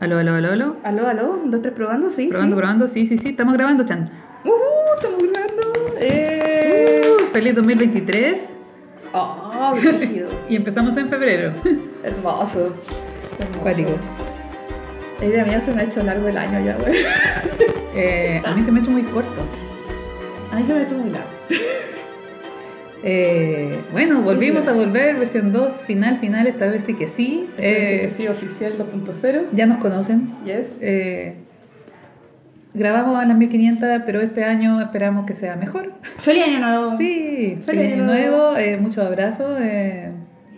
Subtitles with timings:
[0.00, 0.76] Aló, aló, aló, aló.
[0.82, 2.28] Aló, aló, dos, tres probando, sí.
[2.28, 2.58] Probando, sí.
[2.58, 3.28] probando, sí, sí, sí.
[3.28, 4.10] Estamos grabando, Chan.
[4.44, 5.94] Uh, estamos grabando.
[6.00, 7.16] Eh.
[7.20, 8.50] Uh, feliz 2023.
[9.12, 10.30] Oh, brígido.
[10.48, 11.52] Y empezamos en febrero.
[12.02, 12.74] Hermoso.
[13.38, 13.60] Hermoso.
[13.60, 13.90] Cuático.
[15.20, 16.96] El día mío se me ha hecho largo el año ya, güey.
[17.94, 19.42] Eh, a mí se me ha hecho muy corto.
[20.50, 21.28] A mí se me ha hecho muy largo.
[23.02, 27.48] Eh, bueno, volvimos a volver, versión 2, final, final, esta vez sí que sí.
[27.58, 29.42] Eh, Eh, sí, oficial 2.0.
[29.52, 30.32] ya nos conocen.
[30.44, 30.78] Yes.
[30.82, 31.34] Eh,
[32.74, 35.92] grabamos a las 1500, pero este año esperamos que sea mejor.
[36.18, 36.96] Feliz año nuevo.
[36.98, 39.58] Sí, Feliz feliz año nuevo, muchos abrazos.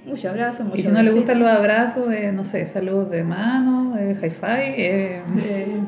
[0.05, 3.23] Muchos abrazos, muchos y si no le gustan los abrazos, eh, no sé, saludos de
[3.23, 5.21] mano, Eh,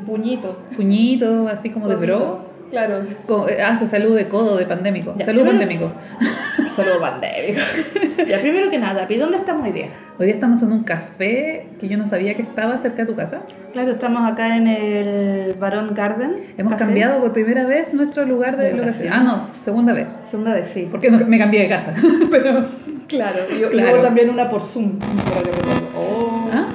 [0.07, 0.63] puñito.
[0.77, 2.44] puñito, así como de bro.
[2.71, 3.03] Claro.
[3.49, 5.15] Eh, ah, su salud de codo, de pandémico.
[5.17, 5.93] Ya, salud pandémico.
[6.75, 7.61] Solo pandémico.
[8.29, 9.89] ya, primero que nada, ¿y dónde estamos hoy día?
[10.19, 13.15] Hoy día estamos en un café que yo no sabía que estaba cerca de tu
[13.15, 13.43] casa.
[13.73, 16.37] Claro, estamos acá en el Barón Garden.
[16.57, 16.85] Hemos Café.
[16.85, 19.13] cambiado por primera vez nuestro lugar de De locación.
[19.13, 20.07] Ah, no, segunda vez.
[20.31, 20.89] Segunda vez, sí.
[20.91, 21.93] Porque no- me cambié de casa.
[22.31, 22.65] Pero,
[23.09, 23.73] Claro, y, y Claro.
[23.91, 24.99] luego también una por Zoom.
[24.99, 25.89] para que recuerdo.
[25.97, 26.49] Oh.
[26.53, 26.67] ¿Ah?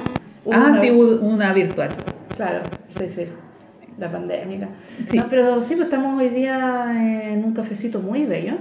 [0.44, 1.88] Hubo ah, una- sí, hubo una virtual.
[2.36, 2.60] Claro,
[2.98, 3.24] sí, sí.
[3.98, 4.68] La pandemia.
[5.08, 5.18] Sí.
[5.18, 6.86] No, pero sí, pues estamos hoy día
[7.28, 8.54] en un cafecito muy bello.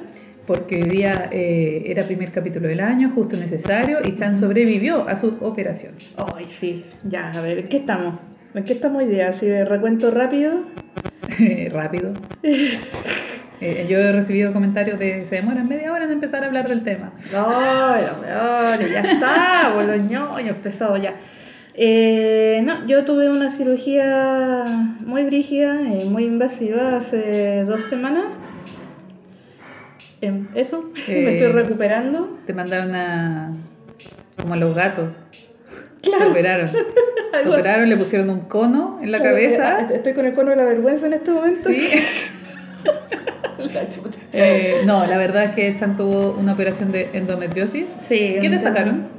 [0.45, 5.15] Porque hoy día eh, era primer capítulo del año, justo necesario, y Chan sobrevivió a
[5.15, 5.93] su operación.
[6.35, 6.85] Ay, sí.
[7.03, 8.19] Ya, a ver, ¿en qué estamos?
[8.55, 9.29] ¿En qué estamos hoy día?
[9.29, 10.63] De recuento rápido.
[11.71, 12.13] Rápido.
[13.61, 16.81] Eh, yo he recibido comentarios de se demoran media hora en empezar a hablar del
[16.81, 17.11] tema.
[17.33, 21.15] Ay, hombre, ya está, pues los ñoños pesados ya.
[21.75, 24.65] Eh, no, yo tuve una cirugía
[25.05, 28.25] muy brígida, eh, muy invasiva hace dos semanas.
[30.21, 32.37] Em, eso, Eh, me estoy recuperando.
[32.45, 33.53] Te mandaron a.
[34.37, 35.09] como a los gatos.
[36.01, 36.25] Claro.
[36.25, 36.69] Te operaron.
[36.71, 36.77] Te
[37.37, 37.49] así.
[37.49, 39.81] operaron, le pusieron un cono en la cabeza.
[39.81, 41.69] eh, Estoy con el cono de la vergüenza en este momento.
[41.69, 41.89] Sí.
[43.73, 44.17] La chuta.
[44.31, 47.89] Eh, no, la verdad es que Chan tuvo una operación de endometriosis.
[47.99, 49.09] Sí, ¿Qué te sacaron?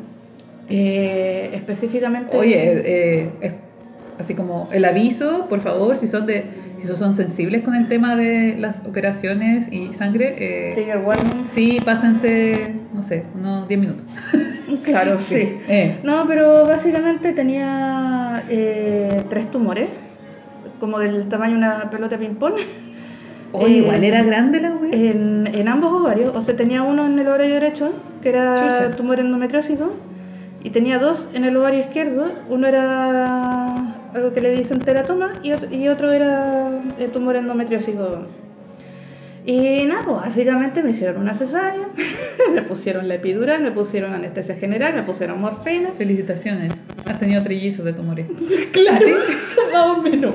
[0.70, 2.36] Eh, específicamente.
[2.36, 3.52] Oye, eh, es
[4.18, 6.44] así como el aviso, por favor, si son de
[6.78, 11.46] si son sensibles con el tema de las operaciones y sangre, eh, Trigger warning.
[11.50, 14.04] sí, pásense, no sé, unos 10 minutos.
[14.84, 15.58] Claro, sí.
[15.68, 19.88] Eh, No, pero básicamente tenía eh, tres tumores,
[20.78, 22.54] como del tamaño de una pelota de ping-pong,
[23.66, 24.92] Eh, igual era grande la wea.
[24.92, 26.30] en, en ambos ovarios.
[26.36, 27.90] O sea, tenía uno en el ovario derecho,
[28.22, 28.96] que era Chucha.
[28.96, 29.92] tumor endometriósico,
[30.62, 32.26] y tenía dos en el ovario izquierdo.
[32.48, 38.26] Uno era algo que le dicen teratoma y otro, y otro era eh, tumor endometriósico.
[39.46, 41.88] Y nada, pues básicamente me hicieron una cesárea,
[42.54, 45.92] me pusieron la epidural, me pusieron anestesia general, me pusieron morfina.
[45.96, 46.72] Felicitaciones.
[47.06, 48.26] Has tenido trillizos de tumores.
[48.72, 49.06] Claro,
[49.72, 50.34] más o menos.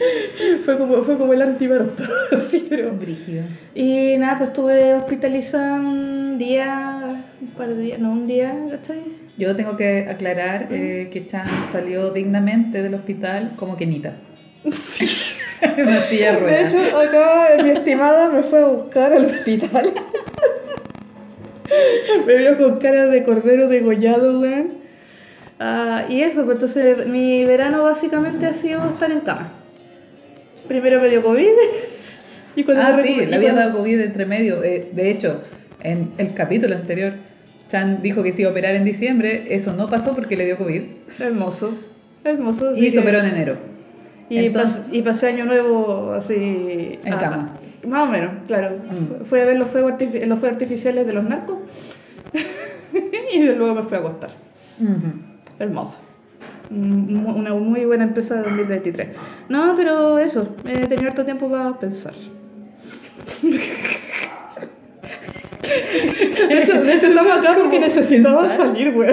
[0.64, 2.04] fue, como, fue como el antiparto.
[2.50, 2.92] sí, pero...
[2.92, 3.44] Brígido.
[3.74, 9.00] Y nada, pues estuve hospitalizada un día, un par de días, no, un día, ¿cachai?
[9.36, 14.14] Yo tengo que aclarar eh, que Chan salió dignamente del hospital como Kenita.
[14.64, 14.76] Una
[16.08, 19.92] silla de hecho, acá mi estimada me fue a buscar al hospital.
[22.26, 24.74] me vio con cara de cordero degollado, weón.
[25.58, 29.52] Ah, y eso, pues entonces mi verano básicamente ha sido estar en cama.
[30.70, 31.46] Primero me dio COVID.
[32.56, 34.62] Y cuando Ah, me sí, le había dado COVID entre medio.
[34.64, 35.40] Eh, de hecho,
[35.82, 37.12] en el capítulo anterior,
[37.68, 39.54] Chan dijo que se iba a operar en diciembre.
[39.54, 40.82] Eso no pasó porque le dio COVID.
[41.20, 41.74] Hermoso,
[42.24, 42.74] hermoso.
[42.76, 43.56] Y se que- operó en enero.
[44.28, 46.98] Y, Entonces- pas- y pasé año nuevo así.
[47.04, 47.56] En ah, cama.
[47.86, 48.76] Más o menos, claro.
[48.90, 49.24] Mm.
[49.26, 51.58] Fui a ver los fuegos, los fuegos artificiales de los narcos.
[53.32, 54.30] y luego me fui a acostar.
[54.78, 55.84] Mu-
[56.70, 59.08] Una muy buena empresa de 2023.
[59.48, 62.14] No, pero eso, he tenido harto tiempo para pensar.
[65.62, 68.58] De hecho, de hecho estamos acá porque ¿Cómo necesitaba pensar?
[68.58, 69.08] salir, güey.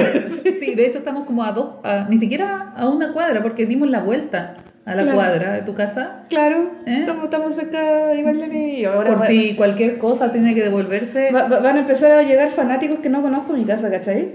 [0.59, 3.90] Sí, de hecho estamos como a dos, a- ni siquiera a una cuadra, porque dimos
[3.90, 5.17] la vuelta a la Claro.
[5.17, 6.23] cuadra de tu casa.
[6.29, 6.99] Claro, ¿Eh?
[7.01, 8.85] estamos, estamos cerca igual de mí.
[8.85, 11.29] Ahora Por va- si cualquier cosa tiene que devolverse.
[11.31, 14.31] va- va- van a empezar a llegar fanáticos que no conozco en mi casa, ¿cachai?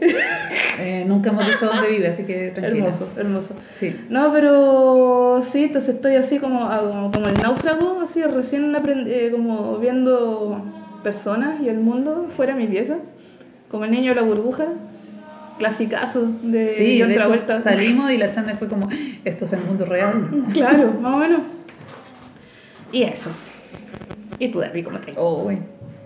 [0.78, 2.86] Eh, nunca hemos dicho dónde vive, así que tranquila.
[2.86, 3.54] Hermoso, hermoso.
[3.74, 3.96] Sí.
[4.10, 8.74] No, pero sí, entonces estoy así como, ah, como, como el náufrago, así recién
[9.06, 10.62] eh, como viendo
[11.02, 12.96] personas y el mundo fuera de mi pieza,
[13.70, 14.66] como el niño de la burbuja,
[15.62, 18.88] clasicazo de Sí, John de hecho salimos y la chanda fue como,
[19.24, 20.44] esto es el mundo real.
[20.52, 21.40] Claro, más o menos.
[22.90, 23.30] Y eso.
[24.38, 25.58] ¿Y tú, Debbie, cómo te Oh, güey.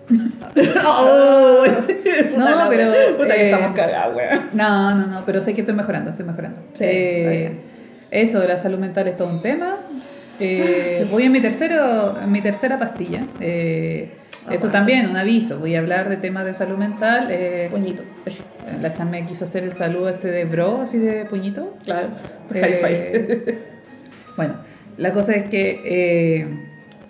[0.86, 1.64] ¡Oh!
[2.36, 4.40] No, pero, Puta que eh, estamos cagados, weón.
[4.52, 6.58] No, no, no, pero sé que estoy mejorando, estoy mejorando.
[6.74, 7.52] Sí, Eh.
[8.10, 9.78] Eso la salud mental es todo un tema.
[10.38, 13.22] Eh, Voy en mi, tercero, en mi tercera pastilla.
[13.40, 14.10] Eh,
[14.50, 15.58] eso también, un aviso.
[15.58, 17.28] Voy a hablar de temas de salud mental.
[17.30, 18.02] Eh, Puñito.
[18.80, 21.74] la chama me quiso hacer el saludo este de bro, así de puñito.
[21.84, 22.08] Claro.
[22.54, 23.58] Eh,
[24.36, 24.54] bueno,
[24.96, 26.46] la cosa es que eh,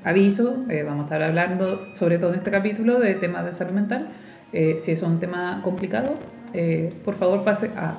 [0.05, 3.73] aviso, eh, vamos a estar hablando sobre todo en este capítulo de temas de salud
[3.73, 4.09] mental.
[4.53, 6.15] Eh, si es un tema complicado,
[6.55, 7.99] eh, por favor pase a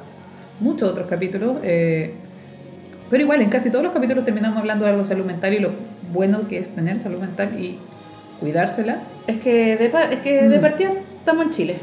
[0.60, 1.58] muchos otros capítulos.
[1.62, 5.60] pero igual, en casi todos los capítulos terminamos hablando de algo de salud mental y
[5.60, 5.72] lo
[6.14, 7.78] bueno que es tener salud mental y
[8.40, 9.00] cuidársela.
[9.28, 10.62] Es que de, pa- es que de Mm.
[10.62, 11.76] partida estamos en Chile.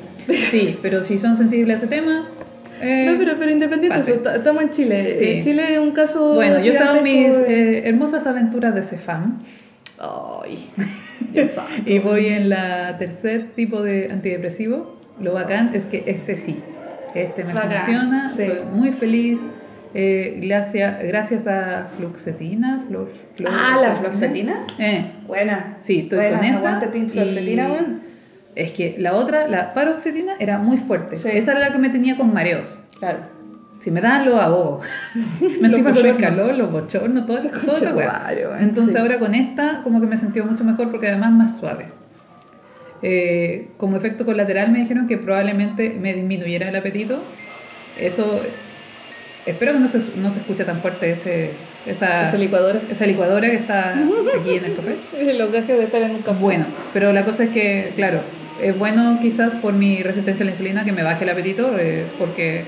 [0.51, 2.29] Sí, pero si son sensibles a ese tema...
[2.81, 5.15] eh, no, pero, pero independiente eso, ta- estamos en Chile.
[5.19, 5.25] Sí.
[5.25, 6.35] Eh, Chile es un caso.
[6.35, 9.41] Bueno, yo he estado en mis eh, hermosas aventuras de Cefam.
[9.99, 10.69] Ay.
[11.87, 14.97] Y voy en la tercer tipo de antidepresivo.
[15.21, 16.57] Lo bacán es que este sí,
[17.15, 18.47] este me Bacán, funciona, sí.
[18.47, 19.39] soy muy feliz.
[19.95, 22.85] Eh, gracias, gracias a fluoxetina.
[22.89, 24.67] Flor, flor- Ah, la fluoxetina.
[24.79, 25.77] Eh, Buena.
[25.79, 26.81] sí, estoy Buena, con esa.
[26.81, 28.03] fluoxetina, weón.
[28.57, 31.17] Es que la otra, la paroxetina, era muy fuerte.
[31.17, 31.29] Sí.
[31.33, 32.79] Esa era la que me tenía con mareos.
[32.99, 33.19] Claro.
[33.81, 34.87] Si me daban los ahogos.
[35.61, 38.11] me encima con el calor, los bochornos, todo, todo weón,
[38.61, 38.99] Entonces sí.
[38.99, 41.87] ahora con esta como que me sentí mucho mejor porque además más suave.
[43.03, 47.23] Eh, como efecto colateral me dijeron que probablemente me disminuyera el apetito.
[48.01, 48.41] Eso,
[49.47, 51.51] espero que no se, no se escuche tan fuerte ese,
[51.87, 52.81] esa, Esa licuadora.
[52.91, 53.95] esa licuadora que está
[54.41, 55.35] aquí en el café.
[55.35, 56.41] Los gajes de estar en un café.
[56.41, 58.21] Bueno, pero la cosa es que, claro,
[58.61, 62.05] es bueno quizás por mi resistencia a la insulina que me baje el apetito, eh,
[62.19, 62.63] porque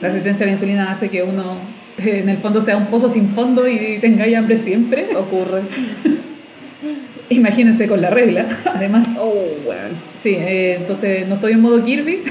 [0.00, 1.56] la resistencia a la insulina hace que uno
[1.98, 5.14] eh, en el fondo sea un pozo sin fondo y tenga hambre siempre.
[5.16, 5.62] Ocurre.
[7.28, 9.08] Imagínense con la regla, además.
[9.18, 9.32] Oh,
[9.66, 9.92] weón.
[10.20, 12.22] Sí, eh, entonces no estoy en modo Kirby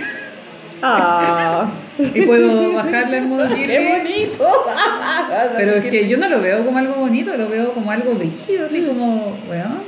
[0.82, 1.70] Ah.
[2.00, 3.90] y puedo bajarla en modo ¡Qué Kirby.
[3.90, 4.48] bonito!
[5.58, 8.66] Pero es que yo no lo veo como algo bonito, lo veo como algo brígido,
[8.66, 9.80] así como, weón.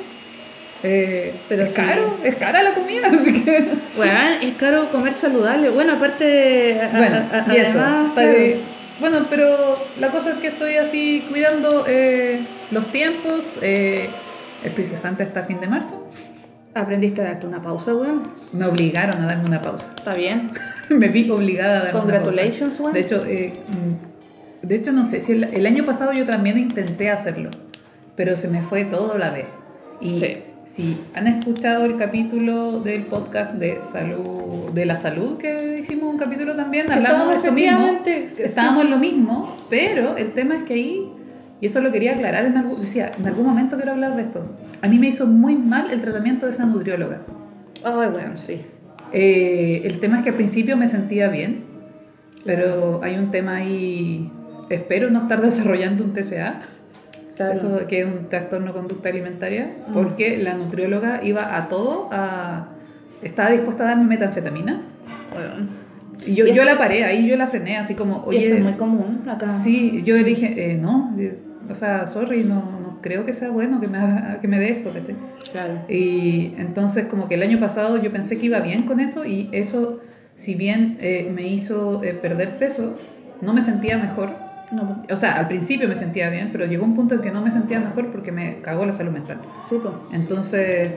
[0.84, 1.76] eh, Pero es sí.
[1.76, 3.70] caro, es cara la comida, así que.
[3.98, 5.70] Weón, es caro comer saludable.
[5.70, 6.80] Bueno, aparte.
[6.82, 7.80] a- Bueno, a- a- y eso.
[7.80, 8.60] además, de-
[9.00, 12.42] bueno, pero la cosa es que estoy así cuidando eh,
[12.72, 13.42] los tiempos.
[13.62, 14.10] eh,
[14.64, 16.08] estoy cesante hasta fin de marzo.
[16.76, 18.32] Aprendiste a darte una pausa, weón.
[18.52, 19.88] Me obligaron a darme una pausa.
[19.96, 20.52] Está bien.
[20.90, 22.00] Me vi obligada a una pausa.
[22.22, 22.94] Congratulations, weón.
[22.94, 26.58] De hecho, eh, mm, de hecho, no sé, si el, el año pasado yo también
[26.58, 27.50] intenté hacerlo,
[28.16, 29.46] pero se me fue todo a la vez.
[30.02, 30.38] Y Sí.
[30.66, 36.18] si han escuchado el capítulo del podcast de salud, de la salud que hicimos un
[36.18, 38.00] capítulo también, hablamos de esto mismo.
[38.38, 41.12] Estábamos en lo mismo, pero el tema es que ahí,
[41.62, 44.46] y eso lo quería aclarar en algún, decía, en algún momento quiero hablar de esto.
[44.82, 47.22] A mí me hizo muy mal el tratamiento de esa nutrióloga.
[47.84, 48.62] Ay, weón, sí.
[49.14, 51.64] Eh, el tema es que al principio me sentía bien,
[52.46, 54.30] pero hay un tema ahí,
[54.70, 56.62] espero no estar desarrollando un TCA,
[57.36, 57.54] Claro.
[57.54, 59.94] eso que es un trastorno de conducta alimentaria, Mm.
[59.94, 62.68] porque la nutrióloga iba a todo, a,
[63.24, 64.82] estaba dispuesta a darme metanfetamina,
[65.36, 65.70] Weón.
[66.28, 68.58] y yo, Y yo la paré, ahí yo la frené, así como, Y eso oye,
[68.58, 69.50] es muy común acá.
[69.50, 71.16] sí, yo le dije, eh, no,
[71.72, 72.73] o sea, sorry, no
[73.04, 75.16] creo que sea bueno que me, haga- que me dé esto, ¿cachai?
[75.52, 75.82] Claro.
[75.88, 79.50] Y entonces como que el año pasado yo pensé que iba bien con eso y
[79.52, 80.00] eso,
[80.36, 82.98] si bien eh, me hizo eh, perder peso,
[83.42, 84.32] no me sentía mejor.
[84.72, 87.42] No, O sea, al principio me sentía bien, pero llegó un punto en que no
[87.44, 89.38] me sentía mejor porque me cagó la salud mental.
[89.70, 89.94] sí, pues.
[90.12, 90.90] Entonces,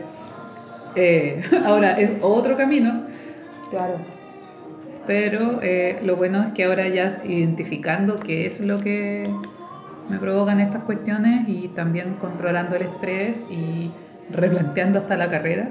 [0.94, 3.02] eh, ahora es otro camino,
[3.68, 3.98] Claro.
[5.06, 9.24] pero eh, lo bueno es que ahora ya identificando qué es lo que
[10.08, 13.90] me provocan estas cuestiones y también controlando el estrés y
[14.30, 15.70] replanteando hasta la carrera.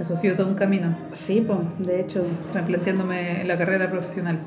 [0.00, 2.22] Eso ha sido todo un camino, Sí, pues, de hecho.
[2.52, 4.38] replanteándome la carrera profesional.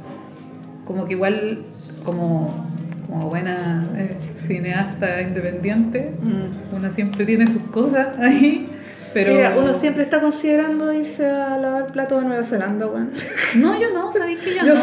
[0.86, 1.64] Como que igual,
[2.04, 2.68] como,
[3.08, 6.76] como buena eh, cineasta independiente, mm.
[6.76, 8.68] una siempre tiene sus cosas ahí,
[9.12, 9.34] pero...
[9.34, 13.12] Mira, uno siempre está considerando irse a lavar platos a Nueva Zelanda, weón.
[13.56, 14.68] No, yo no, ¿sabéis que yo, no?
[14.68, 14.76] yo,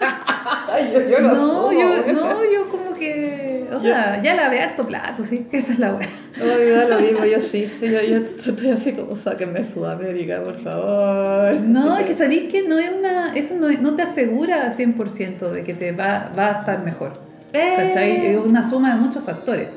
[0.00, 5.24] yo lo no, asumo, yo, no, yo como que, o sea, ya lavé harto plato,
[5.24, 6.08] sí, esa es la weá.
[6.38, 7.70] No, me da lo mismo, yo sí.
[7.80, 11.54] Yo, yo estoy así como, sáquenme Sudamérica, por favor.
[11.62, 15.64] No, es que sabéis que no es una, eso no, no te asegura 100% de
[15.64, 17.12] que te va, va a estar mejor,
[17.52, 18.26] Eh, ¿cachai?
[18.26, 19.68] Es una suma de muchos factores,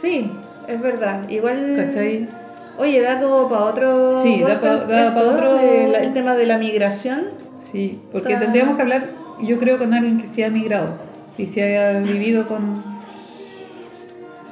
[0.00, 0.30] Sí,
[0.68, 1.28] es verdad.
[1.28, 1.74] Igual.
[1.76, 2.28] ¿cachai?
[2.78, 4.18] Oye, da como para otro.
[4.18, 7.28] Sí, da pa- podcast da pa otro- el tema de la migración.
[7.72, 9.04] Sí, porque Está- tendríamos que hablar,
[9.40, 10.94] yo creo, con alguien que sí ha migrado
[11.38, 12.82] y si haya vivido con...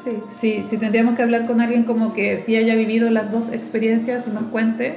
[0.05, 0.11] Sí.
[0.39, 4.27] Sí, sí tendríamos que hablar con alguien como que sí haya vivido las dos experiencias
[4.27, 4.97] y nos cuente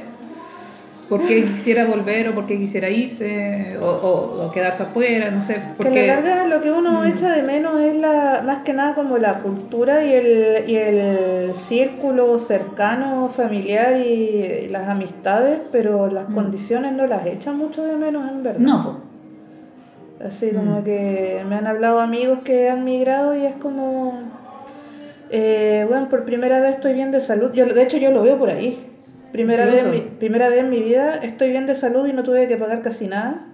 [1.07, 5.41] por qué quisiera volver o por qué quisiera irse o, o- o quedarse afuera, no
[5.41, 5.53] sé.
[5.53, 7.07] Que Porque, la larga lo que uno Mm.
[7.07, 11.55] echa de menos es la, más que nada como la cultura y el, y el
[11.55, 16.33] círculo cercano, familiar y las amistades, pero las Mm.
[16.35, 18.59] condiciones no las echan mucho de menos en verdad.
[18.59, 19.06] No.
[20.23, 20.83] Así como Mm.
[20.83, 24.13] que me han hablado amigos que han migrado y es como,
[25.29, 27.51] eh, bueno, por primera vez estoy bien de salud.
[27.53, 28.83] Yo, de hecho, yo lo veo por ahí.
[29.31, 32.47] Primera vez, mi, primera vez en mi vida estoy bien de salud y no tuve
[32.47, 33.45] que pagar casi nada.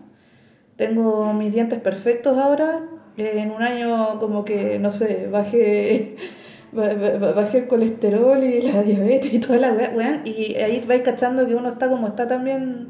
[0.77, 2.79] Tengo mis dientes perfectos ahora.
[3.17, 6.15] Eh, en un año como que, no sé, bajé,
[6.71, 10.83] ba- ba- bajé el colesterol y la diabetes y toda la weá, weón, Y ahí
[10.87, 12.87] vais cachando que uno está como está también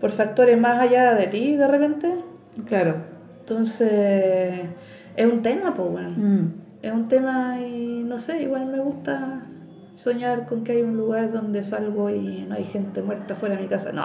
[0.00, 2.08] por factores más allá de ti de repente.
[2.66, 2.96] Claro.
[3.40, 4.60] Entonces,
[5.16, 6.10] es un tema, pues, bueno.
[6.10, 6.52] Mm.
[6.82, 9.42] Es un tema y no sé, igual me gusta
[9.96, 13.62] soñar con que hay un lugar donde salgo y no hay gente muerta fuera de
[13.62, 13.92] mi casa.
[13.92, 14.02] No,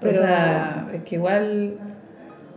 [0.00, 1.76] pero o sea, es que igual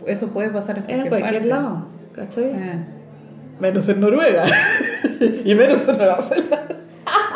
[0.06, 1.48] eso puede pasar en cualquier, en cualquier parte.
[1.48, 2.44] lado, ¿cachai?
[2.44, 2.84] Eh,
[3.60, 4.46] Menos en Noruega.
[5.44, 6.62] y menos en Nueva Zelanda.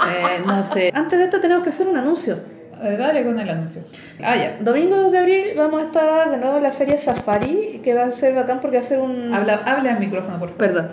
[0.09, 0.91] eh, no sé.
[0.95, 2.39] Antes de esto tenemos que hacer un anuncio.
[2.85, 3.83] Eh, dale con el anuncio.
[4.23, 4.57] Ah, ya.
[4.61, 8.05] Domingo 2 de abril vamos a estar de nuevo en la feria Safari, que va
[8.05, 9.33] a ser bacán porque va a ser un...
[9.33, 10.59] Habla, habla al micrófono, por favor.
[10.59, 10.89] Perdón,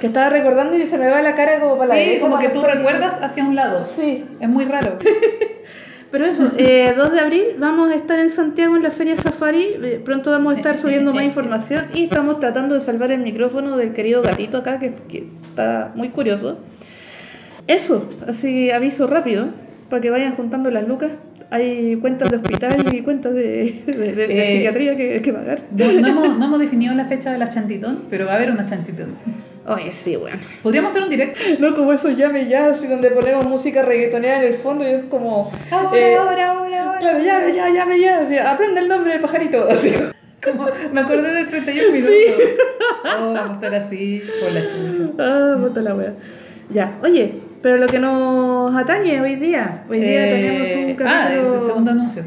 [0.00, 2.38] que estaba recordando y se me va la cara como para la Sí, derecha, como
[2.38, 3.86] que tú recuerdas hacia un lado.
[3.86, 4.98] Sí, Es muy raro.
[6.10, 9.76] Pero eso, eh, 2 de abril vamos a estar en Santiago en la Feria Safari.
[9.82, 13.76] eh, Pronto vamos a estar subiendo más información y estamos tratando de salvar el micrófono
[13.76, 16.58] del querido gatito acá que, que está muy curioso.
[17.68, 19.46] Eso, así aviso rápido
[19.88, 21.12] para que vayan juntando las lucas.
[21.50, 25.58] Hay cuentas de hospital y cuentas de, de- de- de Eh, psiquiatría que, que pagar.
[25.72, 28.50] No, no hemos, no hemos definido la fecha de la chantitón, pero va a haber
[28.52, 29.16] una chantitón.
[29.66, 30.38] Oye, sí, bueno.
[30.62, 31.40] Podríamos hacer un directo.
[31.58, 35.04] No como esos llame ya, así donde ponemos música reggaetonera en el fondo y es
[35.10, 35.50] como.
[35.70, 36.98] Ahora, eh, ahora, ahora, ahora.
[36.98, 38.18] Claro, llame ya, llame ya.
[38.20, 39.68] así, aprende el nombre del pajarito.
[39.68, 39.92] Así.
[40.42, 42.14] Como, me acordé de 31 minutos.
[43.18, 45.12] Oh, vamos a estar así con la chucha.
[45.18, 46.14] Ah, puta la wea.
[46.72, 49.84] Ya, oye, pero lo que nos atañe hoy día.
[49.88, 51.54] Hoy día Eh, tenemos un Ah, capítulo.
[51.54, 52.24] el segundo anuncio.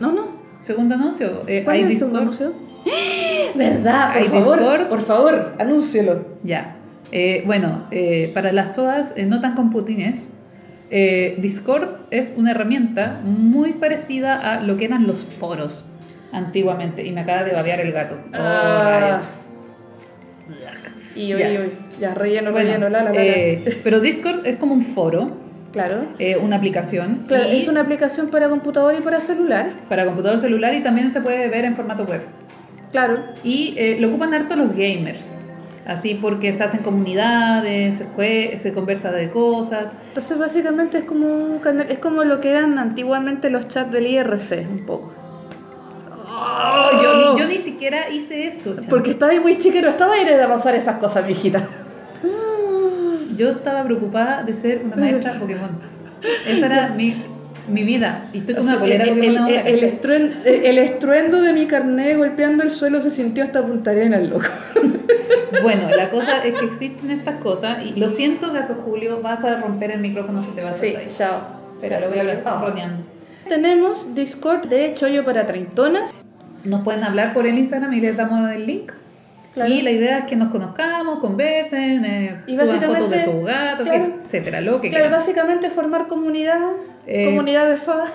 [0.00, 0.38] No, no.
[0.60, 1.44] Segundo anuncio.
[1.46, 2.52] Eh, ¿Cuál hay es el segundo Discord.
[2.52, 2.68] anuncio?
[3.54, 4.12] ¿Verdad?
[4.12, 4.88] Por Hay favor, Discord.
[4.88, 6.24] por favor, anúncielo.
[6.42, 6.76] Ya.
[7.12, 10.30] Eh, bueno, eh, para las sodas no tan computines,
[10.90, 15.86] eh, Discord es una herramienta muy parecida a lo que eran los foros
[16.32, 17.06] antiguamente.
[17.06, 18.16] Y me acaba de babear el gato.
[18.34, 18.88] Oh, Ah.
[19.00, 19.28] rayos.
[21.18, 21.48] Y hoy, Ya.
[21.60, 21.70] hoy,
[22.00, 23.14] ya, relleno, Bueno, relleno, la, la, la.
[23.14, 23.24] la.
[23.24, 25.32] eh, pero Discord es como un foro,
[25.72, 26.02] Claro.
[26.18, 27.24] eh, una aplicación.
[27.26, 29.70] Claro, y es una aplicación para computador y para celular.
[29.88, 32.20] Para computador celular y también se puede ver en formato web.
[32.92, 33.18] Claro.
[33.42, 35.24] Y eh, lo ocupan harto los gamers.
[35.86, 39.92] Así porque se hacen comunidades, se, jue- se conversa de cosas.
[40.08, 44.84] Entonces básicamente es como es como lo que eran antiguamente los chats del IRC, un
[44.86, 45.14] poco.
[46.40, 48.74] Oh, yo, ni, yo ni siquiera hice eso.
[48.76, 48.88] chamo.
[48.88, 51.66] Porque estaba muy chica y no estaba ahí de pasar esas cosas, viejita.
[53.36, 55.78] Yo estaba preocupada de ser una maestra Pokémon.
[56.46, 57.22] Esa era mi,
[57.68, 58.28] mi vida.
[58.32, 62.16] Y estoy con una polera el, Pokémon el, el, estruen- el- estruendo de mi carnet
[62.16, 64.46] golpeando el suelo se sintió hasta Punta Arenas, loco.
[65.62, 67.84] Bueno, la cosa es que existen estas cosas.
[67.84, 70.98] Y lo siento, gato Julio, vas a romper el micrófono si te vas Sí, a
[70.98, 71.08] ahí.
[71.16, 71.40] chao.
[71.74, 73.02] Espera, lo voy a ver roneando.
[73.48, 76.10] Tenemos Discord de Chollo para Treintonas.
[76.64, 78.92] Nos pueden hablar por el Instagram y les damos el link.
[79.54, 79.70] Claro.
[79.72, 83.44] Y la idea es que nos conozcamos, conversen, eh, Y suban básicamente, fotos de sus
[83.46, 84.14] gatos, claro.
[84.24, 85.20] etcétera, lo que Claro, quieran.
[85.20, 86.58] básicamente formar comunidad,
[87.06, 88.06] Eh, comunidad de soda.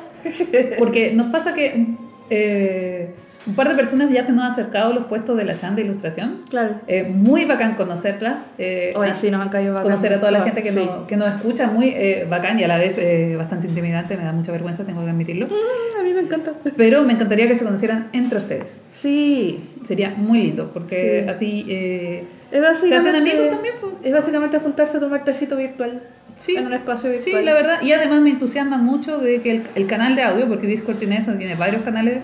[0.77, 1.87] Porque nos pasa que
[2.29, 3.13] eh,
[3.45, 5.75] un par de personas ya se nos han acercado a los puestos de la chan
[5.75, 6.41] de ilustración.
[6.49, 6.75] Claro.
[6.87, 8.47] Eh, muy bacán conocerlas.
[8.57, 9.91] eh, Hoy a- sí nos han caído bacán.
[9.91, 10.75] conocer a toda la Ah, gente que, sí.
[10.79, 14.23] nos, que nos escucha, muy eh, bacán y a la vez eh, bastante intimidante, me
[14.23, 15.47] da mucha vergüenza, tengo que admitirlo.
[15.47, 16.51] Mm, A mí me encanta.
[16.77, 18.81] Pero me encantaría que se conocieran entre ustedes.
[18.93, 19.69] Sí.
[19.85, 21.29] Sería muy lindo, porque Sí.
[21.29, 23.75] así eh, se hacen amigos también.
[23.81, 23.93] pues.
[24.03, 26.01] Es básicamente juntarse a tomar tecito virtual
[26.37, 27.45] Sí, en un espacio sí, virtual.
[27.45, 27.81] la verdad.
[27.81, 31.17] Y además me entusiasma mucho de que el, el canal de audio, porque Discord tiene
[31.17, 32.19] eso, tiene varios canales.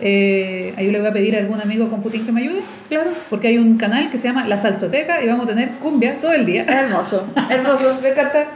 [0.00, 3.10] Eh, ahí le voy a pedir a algún amigo con Putin que me ayude, Claro.
[3.30, 6.32] porque hay un canal que se llama La Salsoteca y vamos a tener cumbia todo
[6.32, 6.64] el día.
[6.64, 7.26] Hermoso.
[7.48, 7.98] Hermoso.
[8.02, 8.46] Me encanta.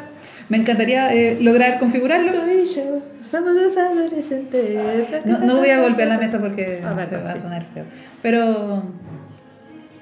[0.49, 2.33] Me encantaría eh, lograr configurarlo.
[2.33, 4.79] Tú y yo somos dos adolescentes.
[5.27, 7.43] No, no voy a golpear la mesa porque Ah, se verdad, va a sí.
[7.43, 7.85] sonar feo.
[8.23, 8.83] Pero.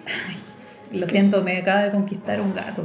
[0.06, 2.84] ay, lo siento, me acaba de conquistar un gato.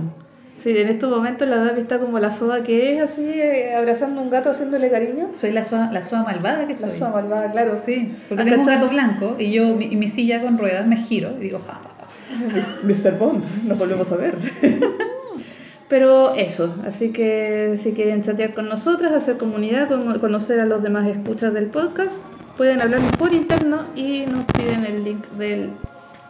[0.64, 4.22] Sí, en estos momentos la Davi está como la soda que es, así, eh, abrazando
[4.22, 5.30] a un gato, haciéndole cariño.
[5.34, 7.00] Soy la soa, la soa malvada que La soy.
[7.00, 7.80] soda malvada, claro.
[7.84, 10.86] Sí, porque Ah, tengo un gato blanco y yo, mi, y mi silla con ruedas,
[10.86, 12.78] me giro y digo, ja, ja, ja.
[12.84, 13.18] Mr.
[13.18, 14.36] Bond, nos volvemos a ver.
[15.90, 20.82] Pero eso, así que si quieren chatear con nosotras, hacer comunidad, con- conocer a los
[20.84, 22.14] demás escuchas del podcast,
[22.56, 25.70] pueden hablarnos por interno y nos piden el link del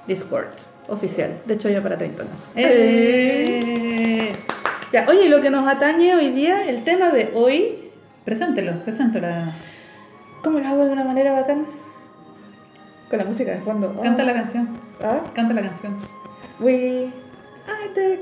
[0.08, 0.48] Discord.
[0.88, 2.34] Oficial de Choyo para Treintonas.
[2.56, 4.34] Eh,
[4.92, 7.78] Ya, oye, lo que nos atañe hoy día, el tema de hoy,
[8.26, 9.28] Preséntelo, preséntelo.
[10.44, 11.66] ¿cómo lo hago de una manera bacán?
[13.10, 13.94] Con la música de fondo.
[13.98, 14.02] Oh.
[14.02, 14.70] Canta la canción,
[15.04, 15.20] ¿Ah?
[15.34, 15.98] canta la canción.
[16.60, 17.10] We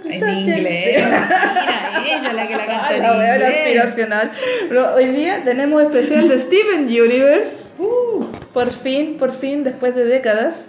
[0.06, 0.98] En inglés.
[1.04, 3.56] Mira, ella la que la canta Ah, en la inglés.
[3.58, 4.32] aspiracional.
[4.68, 7.52] Pero hoy día tenemos especial de Steven Universe.
[7.78, 10.68] Uh, Por fin, por fin, después de décadas.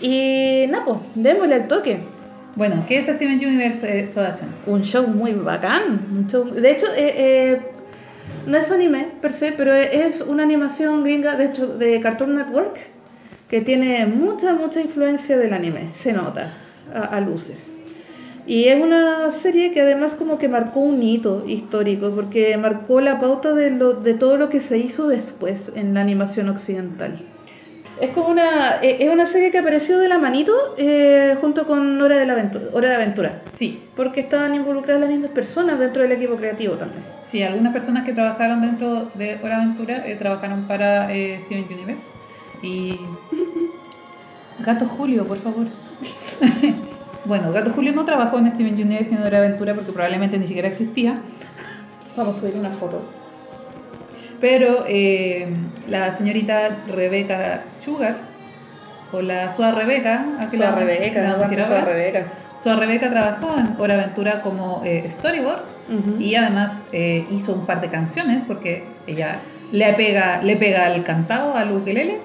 [0.00, 1.98] Y nada, pues, démosle al toque.
[2.54, 4.48] Bueno, ¿qué es Steven Universe eh, Soda-chan?
[4.66, 6.00] Un show muy bacán.
[6.14, 7.60] un show- De hecho, eh, eh,
[8.46, 12.78] no es anime per se, pero es una animación gringa de, hecho, de Cartoon Network
[13.48, 15.90] que tiene mucha, mucha influencia del anime.
[16.02, 16.52] Se nota
[16.94, 17.72] a, a luces.
[18.46, 23.18] Y es una serie que además como que marcó un hito histórico, porque marcó la
[23.20, 27.18] pauta de, lo, de todo lo que se hizo después en la animación occidental.
[28.00, 32.00] Es como una, eh, es una serie que apareció de la manito eh, junto con
[32.00, 33.42] Hora de, la Aventura, Hora de Aventura.
[33.46, 37.02] Sí, Porque estaban involucradas las mismas personas dentro del equipo creativo también.
[37.22, 42.06] sí, algunas personas que trabajaron dentro de Hora Aventura eh, trabajaron para eh, Steven Universe.
[42.62, 43.00] Y.
[44.58, 45.66] Gato Julio, por favor.
[47.24, 50.46] bueno, Gato Julio no trabajó en Steven Universe ni en Hora Aventura porque probablemente ni
[50.46, 51.18] siquiera existía.
[52.14, 52.98] Vamos a subir una foto.
[54.40, 55.46] Pero eh,
[55.88, 58.16] la señorita Rebeca Sugar,
[59.12, 61.78] o la Sua Rebeca, aquí La vamos- Rebeca, la no vamos a decir aguanto esa
[61.80, 61.92] ahora.
[61.92, 62.32] Rebeca.
[62.62, 66.20] Sua Rebeca trabajó en Hora Aventura como eh, storyboard Ujú.
[66.20, 69.38] y además eh, hizo un par de canciones porque ella
[69.72, 72.18] le pega, le pega al cantado, al ukelele.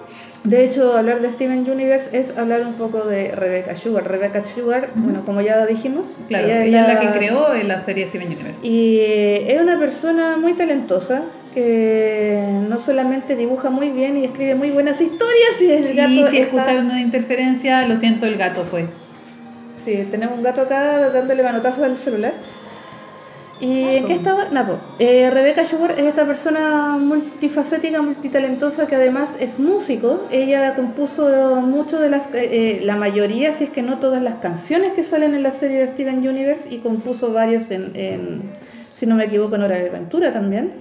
[0.44, 4.08] De hecho, hablar de Steven Universe es hablar un poco de Rebecca Sugar.
[4.10, 5.04] Rebecca Sugar, Ujú.
[5.04, 8.66] bueno, como ya dijimos, Claro, ella, es la que creó eh, la serie Steven Universe.
[8.66, 9.00] Y
[9.48, 11.22] es una persona muy talentosa
[11.54, 16.16] que no solamente dibuja muy bien y escribe muy buenas historias y el gato Y
[16.16, 18.86] si está- escucharon una interferencia, lo siento, el gato fue.
[19.86, 22.34] Sí, tenemos un gato acá dándole manotazos al celular.
[23.60, 24.46] ¿Y Ah, en qué estaba?
[24.50, 24.80] Napo.
[24.98, 30.28] Eh, Rebecca Sugar es esta persona multifacética, multitalentosa que además es músico.
[30.32, 34.36] Ella compuso mucho de las, eh, eh, la mayoría, si es que no todas las
[34.36, 38.42] canciones que salen en la serie de Steven Universe y compuso varios en, en,
[38.96, 40.72] si no me equivoco, en Hora de Aventura también.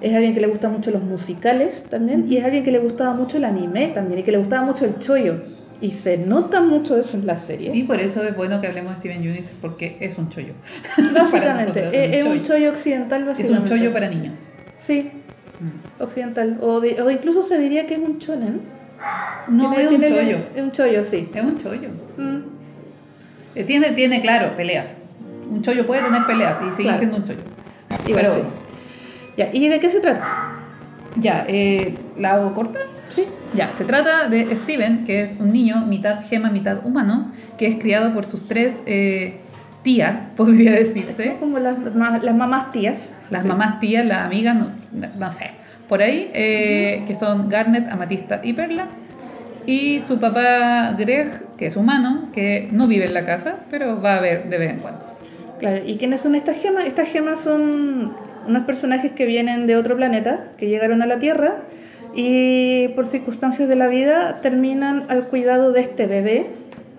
[0.00, 3.14] Es alguien que le gusta mucho los musicales también y es alguien que le gustaba
[3.14, 5.40] mucho el anime también y que le gustaba mucho el chollo.
[5.80, 7.70] Y se nota mucho eso en la serie.
[7.74, 10.54] Y por eso es bueno que hablemos de Steven Universe porque es un chollo.
[11.14, 12.70] Básicamente, nosotros es, es un chollo.
[12.70, 13.62] occidental Es básicamente.
[13.72, 14.38] un chollo para niños.
[14.78, 15.10] Sí,
[15.58, 16.02] Mm.
[16.02, 16.58] occidental.
[16.60, 18.60] O, de- o incluso se diría que es un shonen.
[19.48, 20.36] No, Tiene- es un chollo.
[20.54, 21.28] Es un chollo, sí.
[21.34, 21.88] Es un chollo.
[22.18, 22.36] Mm,
[23.54, 24.94] Eh, Tiene, tiene, claro, peleas.
[25.50, 26.98] Un chollo puede tener peleas y sigue Claro.
[26.98, 27.40] siendo un chollo.
[28.06, 28.40] igual Pero- sí.
[29.36, 30.24] Ya, ¿y de qué se trata?
[31.16, 32.78] Ya, eh, ¿la hago corta?
[33.10, 33.24] Sí.
[33.54, 37.76] Ya, se trata de Steven, que es un niño mitad gema, mitad humano, que es
[37.76, 39.36] criado por sus tres eh,
[39.82, 41.36] tías, podría decirse.
[41.40, 43.14] Como las, las mamás tías.
[43.30, 43.48] Las Sí.
[43.48, 44.70] mamás tías, las amigas, no,
[45.18, 45.50] no sé,
[45.88, 48.86] por ahí, eh, que son Garnet, Amatista y Perla.
[49.66, 54.16] Y su papá Greg, que es humano, que no vive en la casa, pero va
[54.16, 55.04] a ver de vez en cuando.
[55.58, 56.86] Claro, ¿y quiénes son estas gemas?
[56.86, 58.14] Estas gemas son
[58.48, 61.56] unos personajes que vienen de otro planeta, que llegaron a la Tierra
[62.14, 66.46] y por circunstancias de la vida terminan al cuidado de este bebé,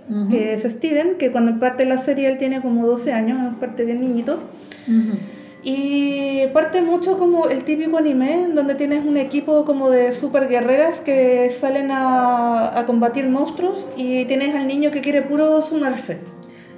[0.10, 0.30] Ujú.
[0.30, 3.84] que es Steven, que cuando parte la serie él tiene como 12 años, es parte
[3.84, 4.40] bien niñito.
[4.88, 5.18] Ujú.
[5.64, 11.02] Y parte mucho como el típico anime, donde tienes un equipo como de super guerreras
[11.02, 16.20] que salen a, a combatir monstruos y tienes al niño que quiere puro sumarse.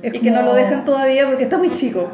[0.02, 2.10] Es y que no como- lo dejan todavía porque está muy chico.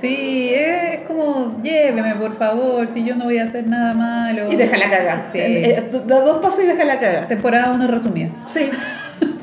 [0.00, 4.50] Sí, es como, lléveme por favor, si yo no voy a hacer nada malo.
[4.52, 5.24] Y déjala cagar.
[5.32, 5.38] Sí.
[5.38, 7.28] Eh, eh, da dos pasos y déjala cagar.
[7.28, 8.30] Temporada 1 resumida.
[8.52, 8.70] Sí.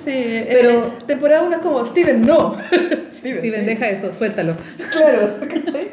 [0.04, 2.56] Sí, Pero- pero temporada 1 es como, Steven, no.
[3.18, 3.66] Steven, Steven, sí.
[3.66, 4.56] deja eso, suéltalo.
[4.92, 5.90] Claro, ¿cachai?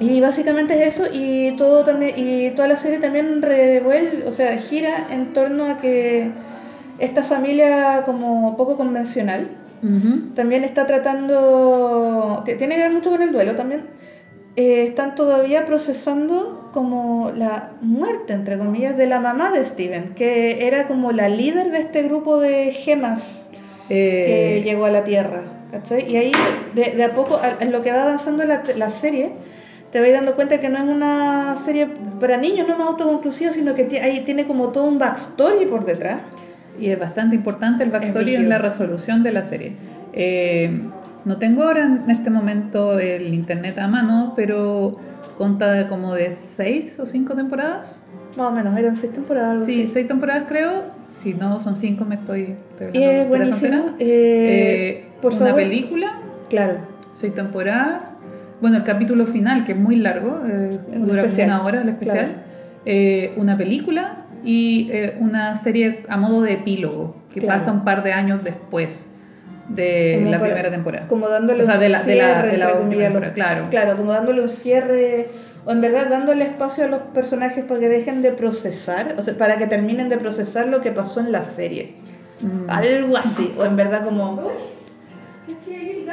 [0.00, 4.56] Y básicamente es eso, y todo también, y toda la serie también revuelve, o sea,
[4.58, 6.30] gira en torno a que
[6.98, 9.46] esta familia como poco convencional
[10.34, 13.82] También está tratando, tiene que ver mucho con el duelo también,
[14.56, 20.66] eh, están todavía procesando como la muerte, entre comillas, de la mamá de Steven, que
[20.66, 23.48] era como la líder de este grupo de gemas
[23.88, 25.42] que Eh, llegó a la Tierra.
[25.70, 26.10] ¿cachai?
[26.10, 26.32] Y ahí,
[26.74, 29.32] de, de a poco, en lo que va avanzando la, la serie,
[29.92, 31.88] te vas dando cuenta que no es una serie
[32.20, 35.84] para niños, no es más autoconclusiva, sino que ahí tiene como todo un backstory por
[35.84, 36.20] detrás.
[36.78, 39.72] Y es bastante importante el backstory en la resolución de la serie.
[40.12, 40.82] Eh,
[41.24, 44.96] no tengo ahora en este momento el internet a mano, pero
[45.36, 48.00] conta como de seis o cinco temporadas.
[48.36, 49.52] Más o menos, eran seis temporadas.
[49.54, 49.92] algo Sí, así.
[49.92, 50.84] seis temporadas creo.
[51.22, 52.54] Si no, son cinco, me estoy.
[52.78, 53.84] estoy Y es hablando pura buenísimo.
[53.98, 55.56] Eh, Eh, por una favor.
[55.56, 56.06] película,
[56.48, 56.78] Claro.
[57.12, 58.14] seis temporadas.
[58.60, 62.24] Bueno, el capítulo final, que es muy largo, eh, dura como una hora el especial.
[62.26, 62.40] claro.
[62.86, 67.58] Eh, una película y eh, una serie a modo de epílogo, que Claro.
[67.58, 69.06] pasa un par de años después
[69.68, 71.08] de Como la para- primera temporada.
[71.08, 73.66] Como dándole O sea, un de la- de la- cierre, de la última temporada, claro.
[73.70, 75.28] Claro, como dándole un cierre,
[75.66, 79.36] o en verdad dándole espacio a los personajes para que dejen de procesar, o sea,
[79.36, 81.96] para que terminen de procesar lo que pasó en la serie.
[82.40, 82.70] Mm.
[82.70, 84.48] Algo así, o en verdad como...
[85.66, 86.06] ¿Qué?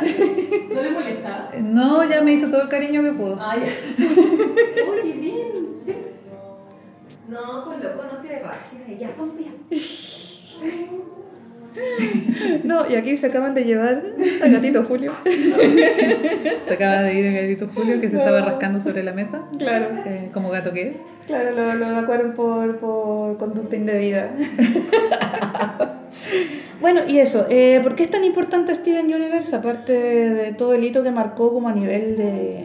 [0.74, 1.52] ¿No le molestaba?
[1.62, 3.38] No, ya me hizo todo el cariño que pudo.
[3.40, 3.68] Ah, ya.
[4.92, 5.65] Oye, bien.
[7.30, 9.00] No, pues loco, no te rajes.
[9.00, 9.52] Ya, confía.
[12.64, 14.02] No, y aquí se acaban de llevar
[14.42, 15.12] al gatito Julio.
[15.24, 19.88] Se acaba de ir el gatito Julio que se estaba rascando sobre la mesa, Claro,
[20.06, 21.02] eh, como gato que es.
[21.28, 24.30] claro, lo, lo evacuaron por, por conducta indebida.
[26.82, 30.84] bueno, y eso, eh, ¿por qué es tan importante Steven Universe aparte de todo el
[30.86, 32.64] hito que marcó como a nivel de,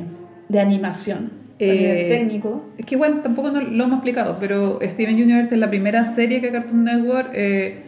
[0.48, 1.32] de animación?
[1.64, 2.64] Eh, técnico.
[2.78, 6.40] Es que bueno, tampoco no- lo hemos explicado, pero Steven Universe es la primera serie
[6.40, 7.82] que Cartoon Network eh,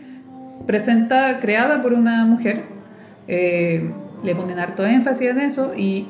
[0.66, 2.62] presenta, creada por una mujer.
[3.28, 3.90] Eh,
[4.22, 6.06] le ponen harto énfasis en eso y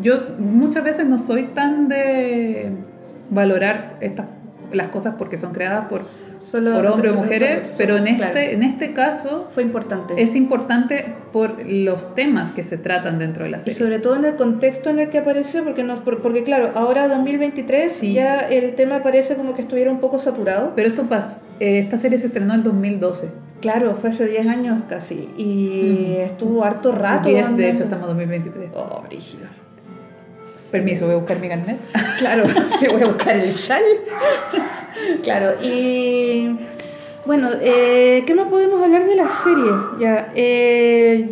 [0.00, 2.70] yo muchas veces no soy tan de
[3.30, 4.26] valorar estas
[4.72, 6.06] las cosas porque son creadas por,
[6.50, 10.14] Solo- por hombres o mujeres, pero en este, claro, en este caso fue importante.
[10.16, 13.78] es importante por los temas que se tratan dentro de la Y serie.
[13.78, 17.06] sobre todo en el contexto en el que apareció, porque, no, por- porque claro, ahora
[17.08, 18.14] 2023 Sí.
[18.14, 20.72] ya el tema parece como que estuviera un poco saturado.
[20.74, 23.28] Pero esto pasa, eh, esta serie se estrenó en 2012.
[23.60, 25.28] Claro, fue hace 10 años casi.
[25.36, 26.20] Y Ujú.
[26.22, 27.28] estuvo harto rato.
[27.28, 28.70] 10, de hecho, estamos en 2023.
[28.74, 29.46] Oh, brígido.
[30.70, 31.78] Permiso, voy a buscar mi carnet.
[32.18, 32.44] Claro,
[32.78, 33.82] sí, voy a buscar el chal.
[35.22, 36.50] claro, y
[37.24, 39.70] bueno, eh, ¿qué más podemos hablar de la serie?
[40.00, 41.28] Ya, eh,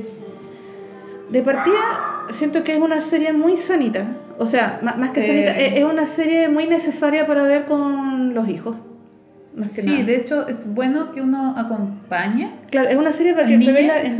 [1.31, 4.07] de partida, siento que es una serie muy sanita.
[4.38, 5.27] O sea, má- más que Eh.
[5.27, 8.77] sanita, es es una serie muy necesaria para ver con los hijos.
[9.57, 10.05] Más que Sí, nada.
[10.05, 12.51] de hecho, es bueno que uno acompañe.
[12.71, 14.12] Claro, es una serie para, ¿Al que, para, verla en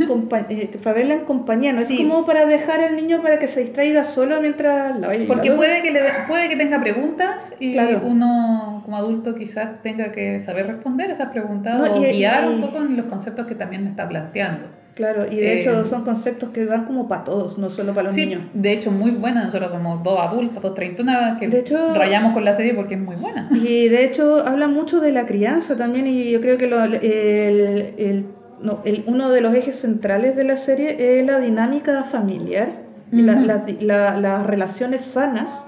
[0.49, 3.59] eh, para verla en compañía, no es como para dejar al niño para que se
[3.59, 5.25] distraiga solo mientras la oye.
[5.27, 8.01] Porque la- puede que, le, puede que tenga preguntas y Claro.
[8.03, 12.47] uno como adulto quizás tenga que saber responder esas preguntas No, o y- guiar y-
[12.55, 14.65] un poco en los conceptos que también está planteando.
[14.97, 18.05] Claro, y de Eh, hecho son conceptos que van como para todos, no solo para
[18.05, 18.41] los sí, niños.
[18.55, 19.43] de hecho, muy buena.
[19.43, 22.99] Nosotros somos dos adultas, dos treintonas que De hecho- rayamos con la serie porque es
[22.99, 23.47] muy buena.
[23.53, 26.99] Y de hecho habla mucho de la crianza también y yo creo que lo- el,
[27.01, 28.25] el-
[28.63, 32.69] no, el- uno de los ejes centrales de la serie es la dinámica familiar,
[33.11, 33.45] y la- Ujú.
[33.45, 35.63] la- la- las relaciones sanas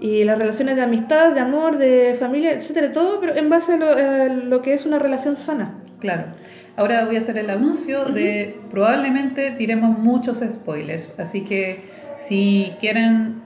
[0.00, 3.76] y las relaciones de amistad, de amor, de familia, etcétera, todo, pero en base a
[3.76, 5.74] lo, a lo que es una relación sana.
[6.00, 6.24] Claro.
[6.76, 11.80] Ahora voy a hacer el anuncio de probablemente tiremos muchos spoilers, así que
[12.18, 13.42] si quieren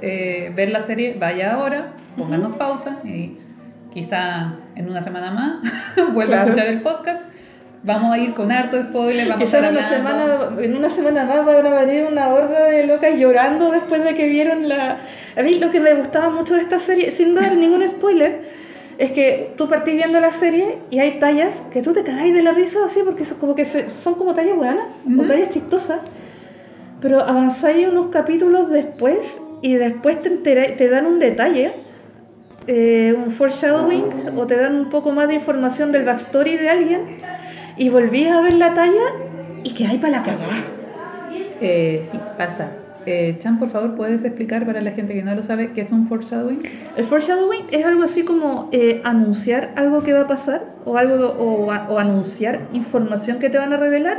[0.00, 3.36] eh, ver la serie, vaya ahora, pónganos pausa y
[3.92, 7.24] quizá en una semana más vuelva a escuchar el podcast.
[7.84, 10.24] Vamos a ir con harto spoiler, vamos a en una, semana,
[10.60, 14.28] en una semana más van a venir una horda de locas llorando después de que
[14.28, 14.98] vieron la...
[15.36, 18.61] A mí lo que me gustaba mucho de esta serie, sin dar ningún spoiler,
[18.98, 22.42] es que tú partís viendo la serie y hay tallas que tú te cagáis de
[22.42, 25.26] la risa así porque son como, que se- son como tallas buenas o Ujú.
[25.26, 26.00] tallas chistosas,
[27.00, 31.72] pero avanzáis unos capítulos después y después te, enteráis- te dan un detalle,
[32.66, 34.04] eh, un foreshadowing
[34.36, 37.00] o te dan un poco más de información del backstory de alguien
[37.76, 39.02] y volví a ver la talla
[39.64, 40.64] y que hay para la cagada.
[41.60, 42.81] Eh, sí, pasa.
[43.06, 45.92] Eh, Chan, por favor, ¿puedes explicar para la gente que no lo sabe qué es
[45.92, 46.62] un foreshadowing?
[46.96, 51.26] El foreshadowing es algo así como eh, anunciar algo que va a pasar o algo
[51.38, 54.16] o, o anunciar información que te van a revelar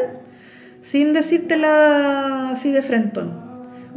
[0.81, 3.41] sin decírtela así de frentón.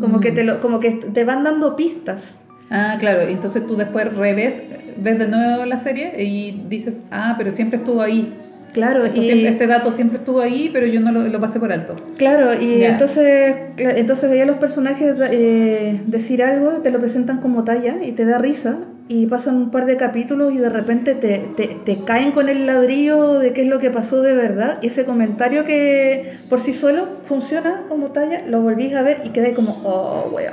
[0.01, 0.21] Como, Mm.
[0.21, 2.39] que te lo, como que te van dando pistas.
[2.71, 4.63] Ah, claro, entonces tú después revés,
[4.99, 8.35] ves de nuevo la serie y dices, ah, pero siempre estuvo ahí.
[8.77, 11.59] Claro, Esto y, siempre- este dato siempre estuvo ahí, pero yo no lo, lo pasé
[11.59, 11.97] por alto.
[12.19, 17.65] claro, y entonces, entonces veía a los personajes eh, decir algo, te lo presentan como
[17.65, 18.77] talla y te da risa.
[19.09, 22.67] Y pasan un par de capítulos y de repente te, te, te caen con el
[22.67, 24.79] ladrillo de qué es lo que pasó de verdad.
[24.83, 29.29] Y ese comentario que por sí solo funciona como talla, lo volvís a ver y
[29.31, 30.53] quedé como, oh, weón.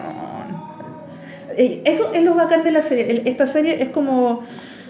[1.58, 3.24] Eso es lo bacán de la serie.
[3.26, 4.42] Esta serie es como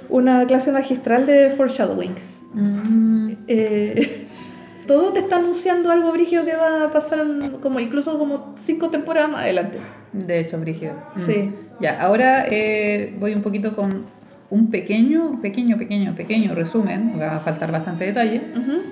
[0.09, 2.15] una clase magistral de foreshadowing.
[2.53, 4.27] Mm, Eh,
[4.87, 7.25] todo te está anunciando algo brígido que va a pasar
[7.61, 9.77] como incluso como cinco temporadas más adelante.
[10.11, 10.93] de hecho, Brígido.
[11.15, 11.21] Mm.
[11.21, 11.49] Sí.
[11.79, 14.05] Ya, ahora eh, voy un poquito con
[14.49, 18.41] un pequeño, pequeño, pequeño, pequeño resumen, va a faltar bastante detalle,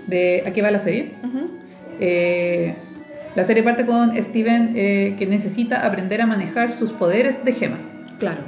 [0.07, 1.13] de a qué va la serie.
[1.99, 2.73] Eh,
[3.35, 7.77] la serie parte con Steven eh, que necesita aprender a manejar sus poderes de gema.
[8.17, 8.41] Claro.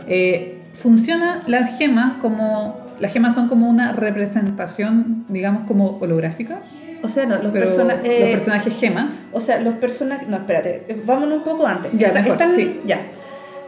[0.74, 2.83] Funciona las gemas como...
[3.00, 6.60] Las gemas son como una representación, digamos, como holográfica,
[7.04, 9.12] O sea, no, los, persona- los eh, personajes gema.
[9.34, 10.28] O sea, los personajes.
[10.28, 11.92] No, espérate, eh, vámonos un poco antes.
[11.98, 12.80] Ya, Está- mejor, sí.
[12.86, 13.02] Ya.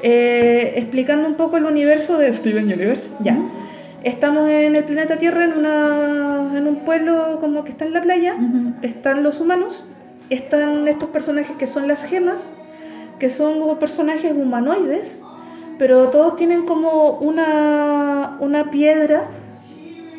[0.04, 3.04] Eh, explicando un poco el universo de Steven Universe.
[3.22, 3.34] Ya.
[3.34, 3.50] Ujú.
[4.04, 8.02] Estamos en el planeta Tierra, en, una, en un pueblo como que está en la
[8.02, 8.36] playa.
[8.36, 8.74] Ujú.
[8.84, 9.90] Están los humanos,
[10.30, 12.54] están estos personajes que son las gemas,
[13.20, 15.20] que son personajes humanoides,
[15.78, 19.24] pero todos tienen como una, una piedra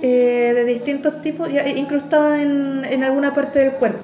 [0.03, 4.01] eh, de distintos tipos ya incrustada en, en alguna parte del cuerpo.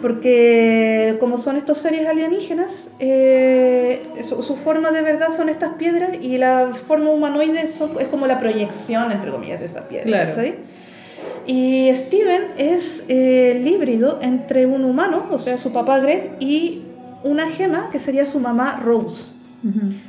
[0.00, 6.10] Porque como son estos seres alienígenas, eh, su, su forma de verdad son estas piedras
[6.20, 10.06] y la forma humanoide son- es como la proyección, entre comillas, de esas piedras.
[10.06, 10.30] Claro.
[10.30, 10.54] ¿cachai?
[11.46, 16.82] Y Steven es eh, el híbrido entre un humano, o sea, su papá Greg, y
[17.24, 19.32] una gema que sería su mamá Rose.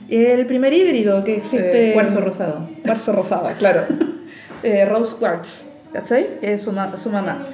[0.10, 1.90] El primer híbrido que existe.
[1.92, 2.70] Eh, cuarzo rosado.
[2.84, 3.84] Cuarzo rosada, claro.
[4.62, 6.28] Eh, Rose Quartz, ¿cachai?
[6.42, 7.48] Es su, ma- su mamá.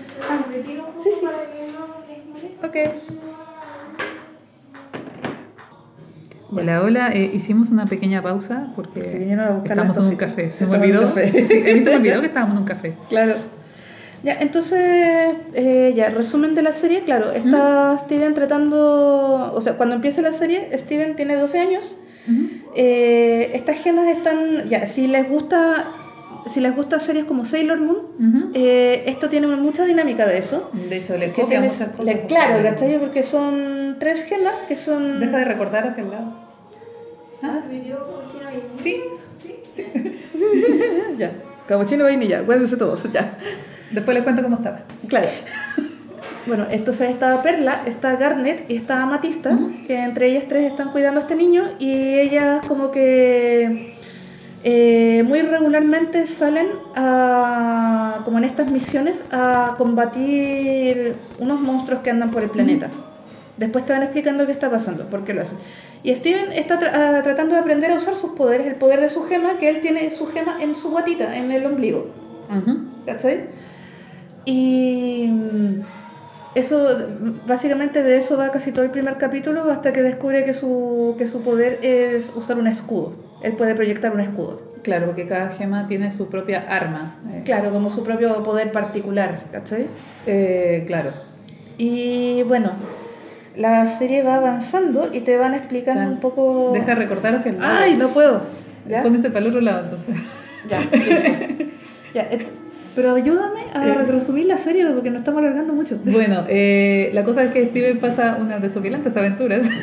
[1.03, 1.27] Sí, sí.
[2.65, 2.75] Ok.
[6.51, 7.11] Hola, hola.
[7.13, 10.51] eh, hicimos una pequeña pausa porque Que vinieron a buscar estamos en un café.
[10.53, 11.13] Se me olvidó.
[11.13, 12.93] Sí, a mí se me olvidó que estábamos en un café.
[13.09, 13.35] Claro.
[14.25, 14.79] Ya, entonces,
[15.53, 20.33] eh, ya, resumen de la serie, claro, está Steven tratando, o sea, cuando empieza la
[20.33, 21.95] serie, Steven tiene 12 años,
[22.75, 25.91] eh, estas gemas están, ya, si les gusta,
[26.51, 30.69] si les gusta series como Sailor Moon, eh, esto tiene mucha dinámica de eso.
[30.73, 32.05] De hecho, le copia tienes- muchas cosas.
[32.05, 32.97] le- claro, ¿cachai?
[32.99, 35.19] Porque son tres gemas que son...
[35.19, 36.33] Deja de recordar hacia el lado.
[37.43, 39.03] Ah, Vivió con China y Sí.
[41.17, 41.31] ya,
[41.67, 43.37] capuchino vainilla, acuérdense todos, ya.
[43.91, 44.79] Después les cuento cómo estaba.
[45.07, 45.27] Claro.
[46.47, 51.19] Bueno, entonces está Perla, está Garnet y está Amatista, que entre ellas tres están cuidando
[51.19, 53.95] a este niño y ellas como que
[54.63, 62.31] eh, muy regularmente salen a, como en estas misiones a combatir unos monstruos que andan
[62.31, 62.89] por el planeta.
[63.57, 65.57] Después te van explicando qué está pasando, por qué lo hacen.
[66.03, 69.09] Y Steven está tra- ah, tratando de aprender a usar sus poderes, el poder de
[69.09, 72.11] su gema, que él tiene su gema en su guatita, en el ombligo.
[72.49, 72.79] Ujú.
[73.05, 73.45] ¿Cachai?
[74.45, 75.81] Y mm,
[76.55, 76.87] eso,
[77.47, 81.27] básicamente de eso va casi todo el primer capítulo hasta que descubre que su, que
[81.27, 83.13] su poder es usar un escudo.
[83.41, 84.61] Él puede proyectar un escudo.
[84.83, 87.19] Claro, porque cada gema tiene su propia arma.
[87.29, 89.87] Eh, Claro, como su propio poder particular, ¿cachai?
[90.27, 91.11] eh, claro.
[91.77, 92.71] Y bueno,
[93.57, 96.11] la serie va avanzando y te van explicando Chan.
[96.13, 96.71] un poco...
[96.73, 97.77] Deja de recordar hacia el lado.
[97.79, 98.43] ¡Ay, no puedo!
[98.87, 99.01] ¿Ya?
[99.01, 100.15] Póndete para el otro lado, entonces.
[100.69, 100.81] Ya.
[102.13, 102.29] ya.
[102.95, 104.05] Pero ayúdame a Eh.
[104.07, 105.97] resumir la serie porque nos estamos alargando mucho.
[106.05, 109.67] Bueno, eh, la cosa es que Steven pasa unas desopilantes aventuras.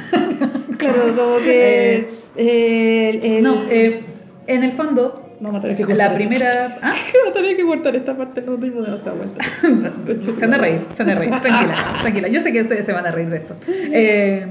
[0.79, 1.95] Claro, como que.
[1.97, 4.01] Eh, eh, el- No, eh,
[4.49, 6.77] en el fondo, tener que cortar la primera...
[6.83, 6.95] ¿Ah?
[7.33, 9.45] tener que cortar esta parte, no dimos de otra vuelta.
[10.35, 11.31] Se van a reír, se van a reír.
[11.41, 12.29] Tranquila, tranquila.
[12.29, 13.55] Yo sé que ustedes se van a reír de esto.
[13.69, 14.47] Eh,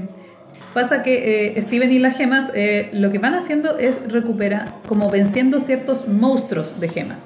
[0.72, 2.50] pasa que Steven y las gemas
[2.94, 7.16] lo que van haciendo es recuperar, como venciendo ciertos monstruos de gema.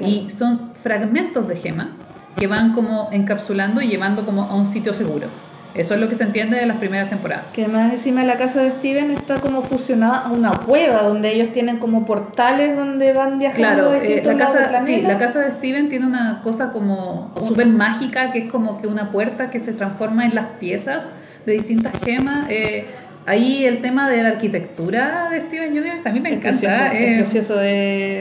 [0.00, 1.88] Y son fragmentos de gema
[2.36, 5.26] que van como encapsulando y llevando como a un sitio seguro.
[5.74, 7.46] Eso es lo que se entiende de las primeras temporadas.
[7.52, 11.52] Que más encima la casa de Steven está como fusionada a una cueva donde ellos
[11.52, 15.50] tienen como portales donde van viajando Claro, a eh, la, casa, sí, la casa de
[15.50, 19.72] Steven tiene una cosa como súper mágica, que es como que una puerta que se
[19.72, 21.12] transforma en las piezas
[21.44, 22.46] de distintas gemas.
[22.50, 22.86] Eh,
[23.26, 26.90] ahí el tema de la arquitectura de Steven Universe a mí me Es encanta.
[26.90, 27.58] precioso, eh, es precioso.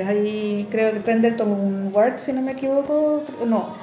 [0.10, 3.24] ahí creo que Pendleton Ward, si no me equivoco.
[3.48, 3.76] No,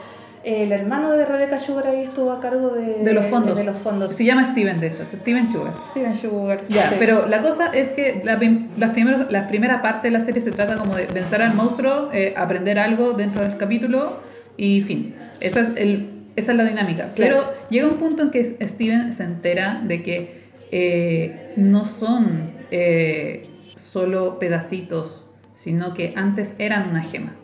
[0.42, 3.56] el hermano de Rebecca Sugar ahí estuvo a cargo de, de los fondos.
[3.56, 4.14] De, los fondos.
[4.14, 5.74] Se llama Steven, de hecho, Steven Sugar.
[5.90, 6.62] Steven Sugar.
[6.68, 6.96] Ya, sí.
[6.98, 8.40] pero la cosa es que la,
[8.78, 12.09] las primeros- la primera parte de la serie se trata como de vencer al monstruo,
[12.12, 14.09] eh, aprender algo dentro del capítulo
[14.56, 15.14] y fin.
[15.40, 17.11] Esa es, el, esa es la dinámica.
[17.11, 17.14] Claro.
[17.48, 20.39] Pero llega un punto en que Steven se entera de que
[20.72, 23.42] eh, no son eh,
[23.76, 25.24] solo pedacitos,
[25.56, 27.35] sino que antes eran una gema.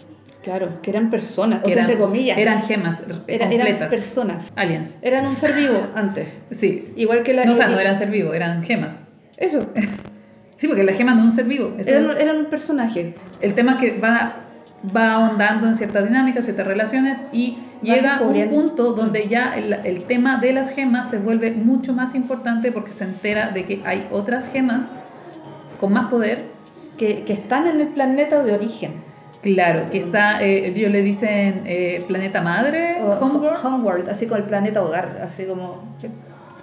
[0.42, 2.38] Claro, que eran personas, o Que sea, eran, entre comillas.
[2.38, 3.90] Eran gemas Era- eran completas.
[3.90, 4.52] personas.
[4.54, 4.96] aliens.
[5.02, 6.28] Eran un ser vivo antes.
[6.52, 6.92] Sí.
[6.94, 7.44] Igual que la.
[7.44, 8.98] No, o sea, no eran ser vivo, eran gemas.
[9.38, 9.66] Eso.
[10.58, 11.76] Sí, porque la gema no es un ser vivo.
[11.84, 13.14] Eran, eran un personaje.
[13.42, 14.36] el tema es que va,
[14.96, 19.72] va ahondando en ciertas dinámicas, ciertas relaciones y llega a un punto donde ya el,
[19.72, 23.82] el tema de las gemas se vuelve mucho más importante porque se entera de que
[23.84, 24.92] hay otras gemas
[25.80, 26.56] con más poder.
[26.96, 29.04] Que, que están en el planeta de origen.
[29.42, 34.38] Claro, que está, eh, ellos le dicen eh, planeta madre, O homeworld, Homeworld, así como
[34.38, 35.84] el planeta hogar, así como...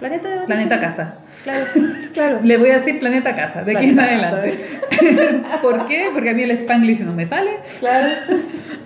[0.00, 1.14] Planeta de planeta casa.
[1.44, 1.64] Claro,
[2.12, 2.40] claro.
[2.42, 4.54] Le voy a decir planeta casa, de aquí en adelante.
[5.62, 6.06] ¿Por qué?
[6.12, 7.50] Porque a mí el Spanglish no me sale.
[7.80, 8.08] Claro.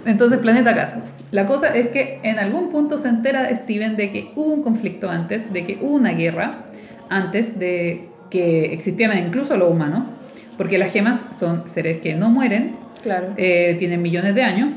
[0.04, 1.00] Entonces, planeta casa.
[1.30, 5.10] La cosa es que en algún punto se entera Steven de que hubo un conflicto
[5.10, 6.50] antes, de que hubo una guerra
[7.10, 10.04] antes de que existieran incluso los humanos,
[10.56, 13.28] porque las gemas son seres que no mueren, Claro.
[13.36, 14.70] eh, tienen millones de años,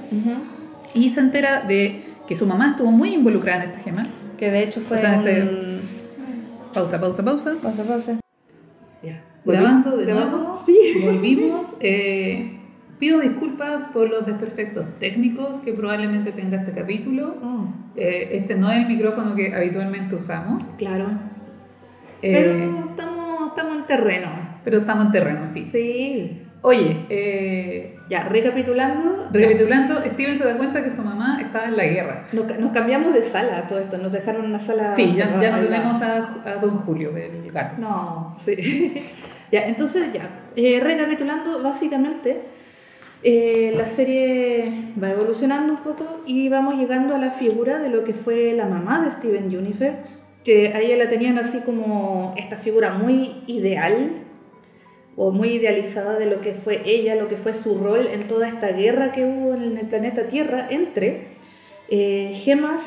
[0.93, 4.07] y se entera de que su mamá estuvo muy involucrada en esta gema.
[4.37, 5.80] Que de hecho fue O sea, este-
[6.71, 6.73] un...
[6.73, 7.53] Pausa, pausa, pausa.
[7.62, 8.19] Pasa, pasa.
[9.43, 11.01] Grabando de nuevo, Sí.
[11.03, 11.75] volvimos.
[11.79, 12.60] eh,
[12.99, 17.36] pido disculpas por los desperfectos técnicos que probablemente tenga este capítulo.
[17.43, 20.63] Oh, Eh, este no es el micrófono que habitualmente usamos.
[20.77, 21.05] claro.
[22.21, 24.27] eh, Pero estamos, estamos en terreno.
[24.63, 25.67] pero estamos en terreno, sí.
[25.71, 26.41] Sí.
[26.62, 29.30] Oye, eh, Ya, recapitulando.
[29.32, 32.26] recapitulando, Steven se da cuenta que su mamá estaba en la guerra.
[32.34, 34.93] Nos, ca- nos cambiamos de sala a todo esto, nos dejaron una sala.
[34.93, 37.76] Sí, ya, ya no tenemos a, a Don Julio, el gato.
[37.80, 39.02] No, sí.
[39.52, 40.24] ya, entonces ya,
[40.58, 42.41] eh, recapitulando, básicamente
[43.24, 48.04] eh, la serie va evolucionando un poco y vamos llegando a la figura de lo
[48.04, 52.58] que fue la mamá de Steven Universe, que a ella la tenían así como esta
[52.58, 54.20] figura muy ideal
[55.15, 58.47] o muy idealizada de lo que fue ella, lo que fue su rol en toda
[58.47, 61.28] esta guerra que hubo en el planeta Tierra entre
[61.89, 62.82] eh, gemas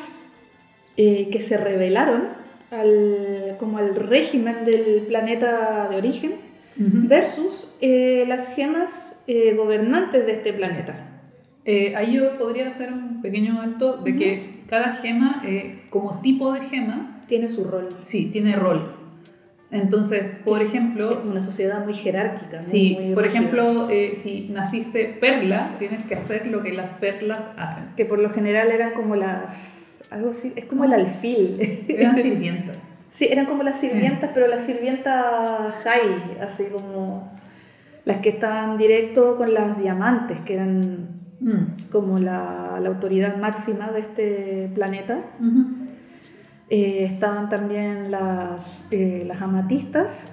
[0.97, 2.29] eh, que se rebelaron
[2.71, 6.31] al, como al régimen del planeta de origen
[6.77, 7.07] Ujú.
[7.07, 11.21] versus eh, las gemas eh, gobernantes de este planeta.
[11.63, 16.51] Eh, ahí yo podría hacer un pequeño alto de que cada gema, eh, como tipo
[16.51, 17.89] de gema, Tiene su rol.
[18.01, 18.91] sí, tiene rol.
[19.71, 22.57] Entonces, por Es ejemplo, como una sociedad muy jerárquica.
[22.57, 23.39] muy- Sí, muy por rígida.
[23.39, 27.85] ejemplo, eh, si naciste perla, tienes que hacer lo que las perlas hacen.
[27.97, 29.97] Que por lo general eran como las...
[30.11, 31.01] Algo así, es como el ¿Cómo?
[31.03, 31.85] alfil.
[31.89, 32.77] Eran sirvientas.
[33.11, 37.31] Sí, eran como las sirvientas, pero las sirvientas high, así como
[38.05, 43.91] las que estaban directo con las diamantes, que eran Mm, como la, la autoridad máxima
[43.91, 45.19] de este planeta.
[45.39, 45.65] ujú.
[46.69, 50.27] Eh, estaban también las, eh, las amatistas,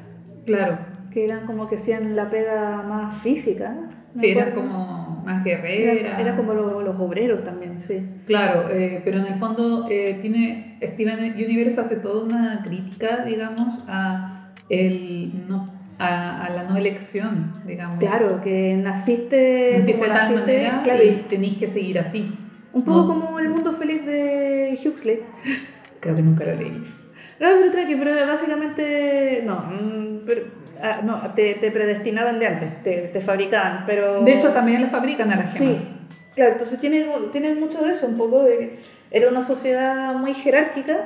[0.47, 0.79] Claro,
[1.11, 3.77] que eran como que hacían la pega más física.
[4.15, 6.21] sí, eran como más Era, guerreras.
[6.21, 8.01] era como lo- los obreros también, sí.
[8.27, 13.85] Claro, eh, pero en el fondo eh, tiene Steven Universe hace toda una crítica, digamos,
[13.87, 17.99] a el no a, a la no elección, digamos.
[17.99, 22.35] Claro, que naciste, Naciste como de tal naciste, manera claro, y tenéis que seguir así.
[22.73, 23.21] un poco No.
[23.21, 25.21] como el mundo feliz de Huxley.
[26.03, 26.71] Creo que nunca lo leí.
[27.41, 30.43] No, pero tranqui, pero básicamente, no, mm, pero,
[30.83, 34.23] ah, no te, te predestinaban de antes, te, te fabricaban, pero...
[34.23, 35.81] De hecho, también las fabrican a las Sí, gemas.
[36.35, 38.79] claro, entonces tiene, tiene mucho de eso, un poco de que
[39.11, 40.97] era una sociedad muy jerárquica,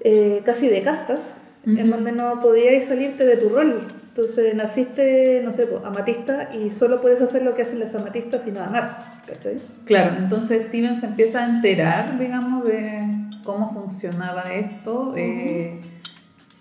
[0.00, 1.90] eh, casi de castas, en Ujú.
[1.90, 3.86] donde no podías salirte de tu rol.
[4.08, 8.42] Entonces naciste, no sé, pues, amatista y solo puedes hacer lo que hacen las amatistas
[8.46, 8.98] y nada más.
[9.26, 9.56] ¿cachai?
[9.84, 13.02] Claro, entonces Steven se empieza a enterar, digamos, de
[13.46, 15.80] cómo funcionaba esto, eh,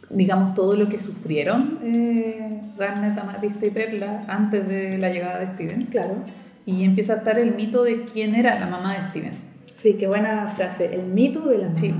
[0.09, 5.47] digamos, todo lo que sufrieron eh, Garnet, Amatista y Perla antes de la llegada de
[5.53, 5.81] Steven.
[5.87, 6.15] Claro.
[6.65, 9.31] Y empieza a estar el mito de quién era la mamá de Steven.
[9.75, 10.93] Sí, qué buena frase.
[10.95, 11.75] El mito de la mamá.
[11.77, 11.93] Sí.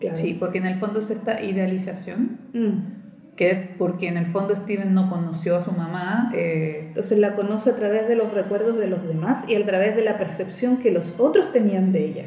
[0.00, 0.16] Claro.
[0.16, 3.34] Sí, porque en el fondo es esta idealización, Mm.
[3.36, 6.30] que porque en el fondo Steven no conoció a su mamá.
[6.34, 9.96] eh, Entonces la conoce a través de los recuerdos de los demás y a través
[9.96, 12.24] de la percepción que los otros tenían de ella.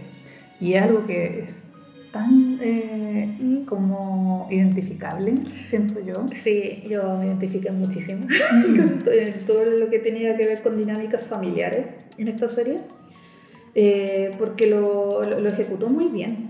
[0.62, 1.68] y algo que es
[2.12, 5.36] tan eh, como identificable,
[5.68, 6.14] siento yo.
[6.34, 8.26] Sí, yo me identifiqué muchísimo
[8.78, 11.86] con to- en todo lo que tenía que ver con dinámicas familiares
[12.18, 12.78] en esta serie,
[13.76, 16.50] eh, porque lo, lo- lo ejecutó muy bien.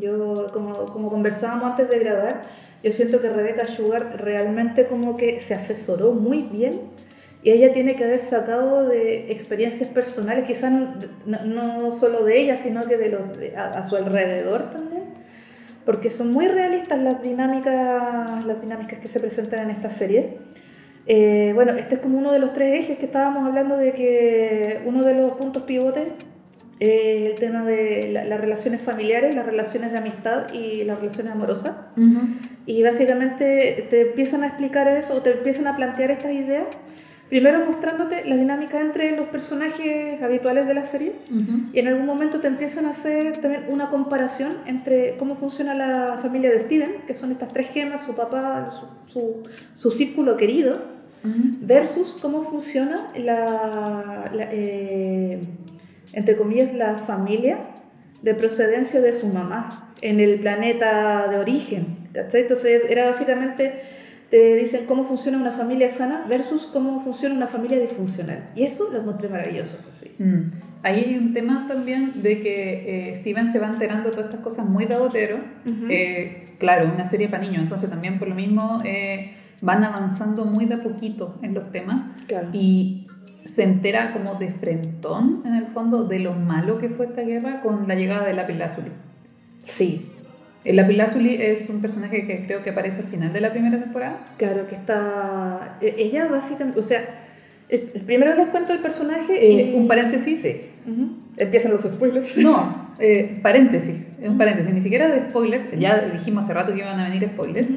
[0.00, 2.40] Yo, como, como conversábamos antes de grabar,
[2.82, 6.72] yo siento que Rebecca Sugar realmente como que se asesoró muy bien
[7.42, 10.94] y ella tiene que haber sacado de experiencias personales, quizás no,
[11.26, 14.99] no- no solo de ella, sino que de los de- a, a su alrededor también,
[15.90, 20.36] porque son muy realistas las dinámicas, las dinámicas que se presentan en esta serie.
[21.08, 24.82] Eh, bueno, este es como uno de los tres ejes que estábamos hablando de que
[24.86, 26.04] uno de los puntos pivotes
[26.78, 31.32] es el tema de la- las relaciones familiares, las relaciones de amistad y las relaciones
[31.32, 31.72] amorosas.
[31.96, 32.20] Ujú.
[32.66, 36.66] Y básicamente te empiezan a explicar eso o te empiezan a plantear estas ideas.
[37.30, 41.12] Primero mostrándote la dinámica entre los personajes habituales de la serie
[41.72, 46.18] y en algún momento te empiezan a hacer también una comparación entre cómo funciona la
[46.20, 49.42] familia de Steven, que son estas tres gemas, su papá, su, su,
[49.76, 50.72] su círculo querido,
[51.60, 55.40] versus cómo funciona la, la, eh,
[56.12, 57.58] entre comillas, la familia
[58.22, 59.68] de procedencia de su mamá
[60.02, 62.08] en el planeta de origen.
[62.12, 62.42] ¿cachai?
[62.42, 63.82] Entonces era básicamente,
[64.30, 68.44] te dicen cómo funciona una familia sana versus cómo funciona una familia disfuncional.
[68.54, 69.76] Y eso lo encontré maravilloso.
[70.00, 70.22] sí.
[70.22, 70.52] Mm.
[70.82, 74.40] Ahí hay un tema también de que eh, Steven se va enterando de todas estas
[74.40, 75.36] cosas muy de botero.
[75.66, 75.86] Ujú.
[75.90, 80.64] Eh, claro, una serie para niños, entonces también por lo mismo eh, van avanzando muy
[80.64, 82.48] de a poquito en los temas Claro.
[82.54, 83.06] y
[83.44, 87.60] se entera como de frentón en el fondo de lo malo que fue esta guerra
[87.60, 88.90] con la llegada de Lapilázuli.
[89.64, 90.06] Sí,
[90.64, 94.18] El Lapilázuli es un personaje que creo que aparece al final de la primera temporada.
[94.36, 95.78] claro que está...
[95.80, 97.02] e- Ella básicamente, o sea,
[98.06, 99.74] primero les cuento el personaje Eh, y...
[99.76, 100.68] un paréntesis.
[100.86, 101.16] Ujú.
[101.38, 102.36] Empiezan los spoilers.
[102.36, 106.80] No, eh, paréntesis, es un paréntesis, ni siquiera de spoilers, ya dijimos hace rato que
[106.80, 107.68] iban a venir spoilers.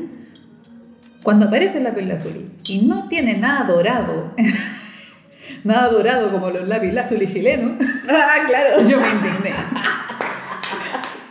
[1.23, 4.33] Cuando aparece la azul y no tiene nada dorado,
[5.63, 7.71] nada dorado como los lazuli chilenos,
[8.09, 8.81] Ah, claro.
[8.89, 9.53] yo me indigné.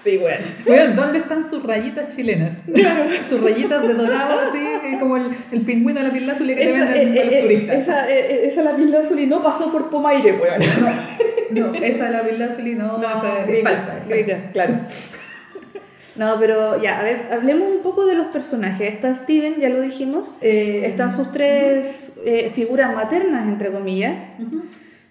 [0.05, 0.45] Sí, bueno.
[0.67, 2.63] Weón, ¿dónde están sus rayitas chilenas?
[3.31, 6.67] sus rayitas de dorado, así, eh, como el, el pingüino de la azul que te
[6.67, 7.77] venden eh, a los eh, turistas.
[7.77, 10.61] esa, eh, eh, esa lapis lazuli no pasó por Pomaire, weón.
[11.51, 12.39] No, no, esa la azul
[12.79, 14.01] no, esa es falsa.
[14.09, 14.51] es falsa.
[14.53, 14.75] claro.
[16.15, 18.93] No, pero ya, a ver, hablemos un poco de los personajes.
[18.95, 20.37] Está Steven, ya lo dijimos.
[20.43, 24.17] Eh, Están sus tres eh, figuras maternas, entre comillas.
[24.39, 24.63] ujú.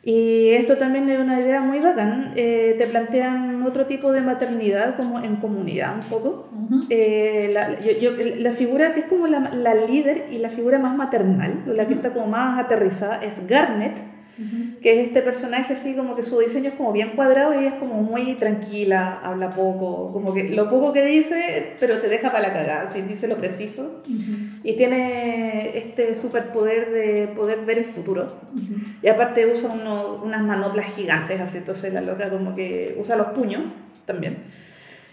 [0.04, 2.34] Y esto también es una idea muy bacán.
[2.36, 6.49] Eh, te plantean otro tipo de maternidad, como en comunidad un poco.
[6.54, 6.80] Ujú.
[6.89, 10.80] Eh, la, yo- yo- la figura que es como la, la líder y la figura
[10.80, 13.99] más maternal, la que está como más aterrizada, es Garnet,
[14.39, 14.70] Ujú.
[14.82, 17.67] Que es este personaje así como que su diseño es como bien cuadrado y ella
[17.69, 22.32] es como muy tranquila, habla poco, como que lo poco que dice, pero te deja
[22.32, 24.01] para la cagada, si dice lo preciso.
[24.09, 24.38] Ujú.
[24.63, 28.25] Y tiene este superpoder de poder ver el futuro.
[28.55, 28.75] Ujú.
[29.03, 33.27] Y aparte usa uno- unas manoplas gigantes, así, entonces la loca como que usa los
[33.27, 33.61] puños
[34.07, 34.38] también.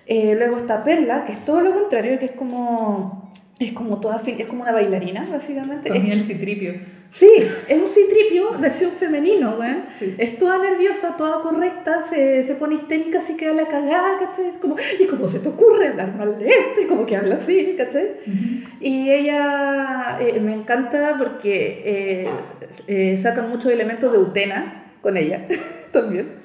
[0.06, 4.18] Eh, luego está Perla, que es todo lo contrario, que es como, es como toda,
[4.26, 5.90] es como una bailarina, básicamente.
[5.90, 6.97] Para Es- el citripio.
[7.10, 7.30] Sí,
[7.68, 9.84] es un citripio, versión femenino, weón.
[9.98, 10.14] Sí.
[10.18, 14.52] Es toda nerviosa, toda correcta, se, se pone histérica, así queda la cagada, ¿cachai?
[14.60, 16.80] Como, ¿y cómo se te ocurre hablar mal de esto?
[16.82, 18.12] Y como que habla así, ¿cachai?
[18.26, 18.68] Ujú.
[18.80, 22.28] Y ella eh, me encanta porque eh,
[22.86, 25.46] eh, sacan muchos elementos de Utena con ella
[25.92, 26.38] también.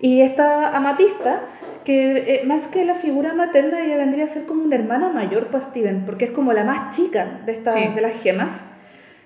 [0.00, 1.42] Y esta amatista,
[1.84, 5.46] que eh, más que la figura materna, ella vendría a ser como una hermana mayor
[5.46, 7.80] para Steven, porque es como la más chica de, estas Sí.
[7.94, 8.64] de las gemas.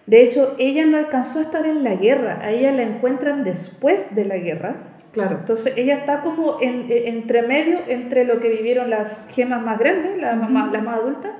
[0.06, 4.02] De hecho, ella no alcanzó a estar en la guerra, a ella la encuentran después
[4.14, 4.76] de la guerra.
[5.12, 5.36] Claro.
[5.40, 9.78] Entonces ella está como en, en- entre medio entre lo que vivieron las gemas más
[9.78, 11.32] grandes, las, más, las más adultas,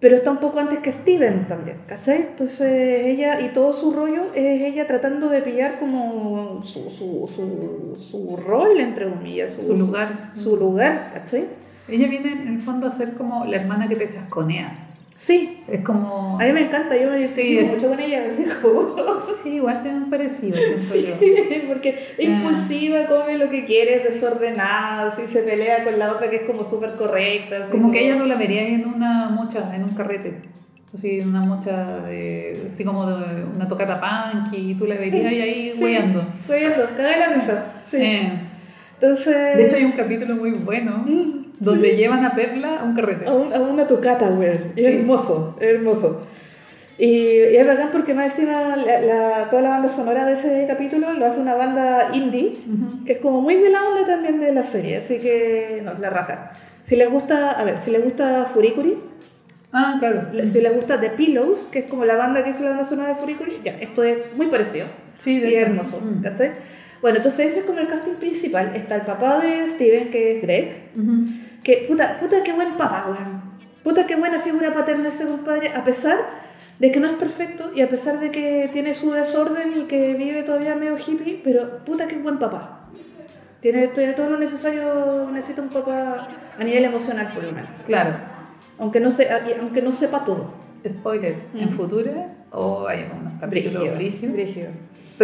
[0.00, 2.16] pero está un poco antes que Steven también, ¿cachai?
[2.22, 7.96] Entonces ella y todo su rollo es ella tratando de pillar como su, su, su,
[8.00, 10.30] su rol, entre comillas, Su lugar.
[10.34, 11.44] Su lugar, ¿cachai?
[11.88, 14.72] Ella viene en el fondo a ser como la hermana que te chasconea.
[15.22, 16.36] Sí, Es como.
[16.40, 18.24] a mí me encanta, yo me Sí, es- mucho con ella,
[18.60, 18.88] como...
[19.44, 21.14] Sí, igual tienen parecido, siento yo.
[21.20, 22.32] Sí, porque es Ah.
[22.32, 26.42] impulsiva, come lo que quiere, es desordenada, así se pelea con la otra que es
[26.42, 27.66] como súper correcta.
[27.70, 30.40] Como que ella no la verías en una mocha, en un carrete.
[30.92, 35.40] Así, una mocha de, así como de una tocata punk y tú la verías Sí,
[35.40, 35.84] ahí sí.
[35.84, 36.26] hueando.
[36.48, 37.72] Caga la mesa.
[37.88, 37.96] Sí.
[37.98, 38.32] Eh,
[39.00, 39.56] Entonces.
[39.56, 43.26] de hecho hay un capítulo muy bueno Mm, donde llevan a Perla a un carrete.
[43.26, 44.56] a, un- a una tocata, güey.
[44.76, 44.84] Sí.
[44.84, 46.26] hermoso, hermoso.
[46.98, 50.66] Y, y es bacán porque más encima la, la- toda la banda sonora de ese
[50.68, 53.04] capítulo lo hace una banda indie, Ujú.
[53.04, 56.10] que es como muy de la onda también de la serie, así que no, la
[56.10, 56.52] raja.
[56.84, 58.96] Si les gusta, a ver, si les gusta Furikuri,
[59.74, 60.28] Ah, claro.
[60.52, 63.08] Si le gusta The Pillows, que es como la banda que hizo la banda sonora
[63.08, 64.84] de Furikuri, ya, esto es muy parecido.
[65.16, 66.22] Sí, de y hermoso, Mm.
[66.22, 66.50] ¿cachai?
[67.00, 68.72] Bueno, entonces ese es como el casting principal.
[68.76, 71.24] Está el papá de Steven, que es Greg, Ujú.
[71.62, 73.42] Que puta, puta qué buen papá, weón.
[73.82, 76.18] Puta qué buena figura paterna ese compadre, a pesar
[76.78, 80.14] de que no es perfecto y a pesar de que tiene su desorden y que
[80.14, 82.88] vive todavía medio hippie, pero puta qué buen papá.
[83.60, 87.70] Tiene, tiene todo lo necesario, necesita un papá a nivel emocional por lo menos.
[87.86, 88.10] Claro.
[88.78, 89.28] Aunque no, se,
[89.60, 90.52] aunque no sepa todo.
[90.88, 91.76] Spoiler, en Mm.
[91.76, 92.10] futuro
[92.50, 94.32] o hay unos capítulos brígidos.
[94.34, 94.68] brígido.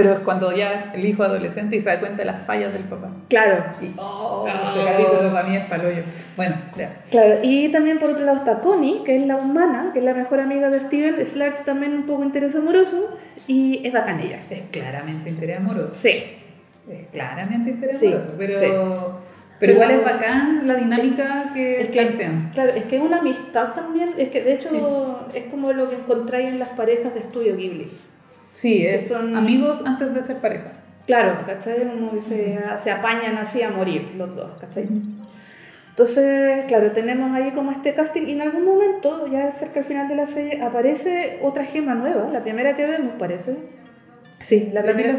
[0.00, 2.84] Pero es cuando ya el hijo adolescente y se da cuenta de las fallas del
[2.84, 3.08] papá.
[3.28, 4.46] Claro, Y, oh, Oh.
[4.46, 6.02] ese capítulo para mí es palollo.
[6.36, 7.02] Bueno, ya.
[7.10, 7.38] claro.
[7.42, 10.40] Y también por otro lado está Connie, que es la humana, que es la mejor
[10.40, 11.26] amiga de Steven.
[11.26, 13.18] Slark también un poco interés amoroso
[13.48, 14.38] y es bacán ella.
[14.50, 15.96] Es claramente interés amoroso.
[15.96, 16.22] Sí.
[16.90, 18.28] Es claramente interés Sí, amoroso.
[18.38, 18.66] Pero, sí.
[19.58, 22.50] pero igual es bacán la dinámica que Es que, plantean.
[22.54, 25.96] claro, es que es una amistad también, es que de hecho es como lo que
[25.96, 27.90] encontráis en las parejas de estudio Ghibli.
[28.60, 30.72] Sí, que es son- amigos antes de ser pareja.
[31.06, 31.88] Claro, ¿cachai?
[31.88, 34.88] Como que se, se apañan así a morir los dos, ¿cachai?
[35.90, 40.08] Entonces, claro, tenemos ahí como este casting y en algún momento, ya cerca al final
[40.08, 43.56] de la serie, aparece otra gema nueva, la primera que vemos parece.
[44.40, 45.14] Sí, la primera.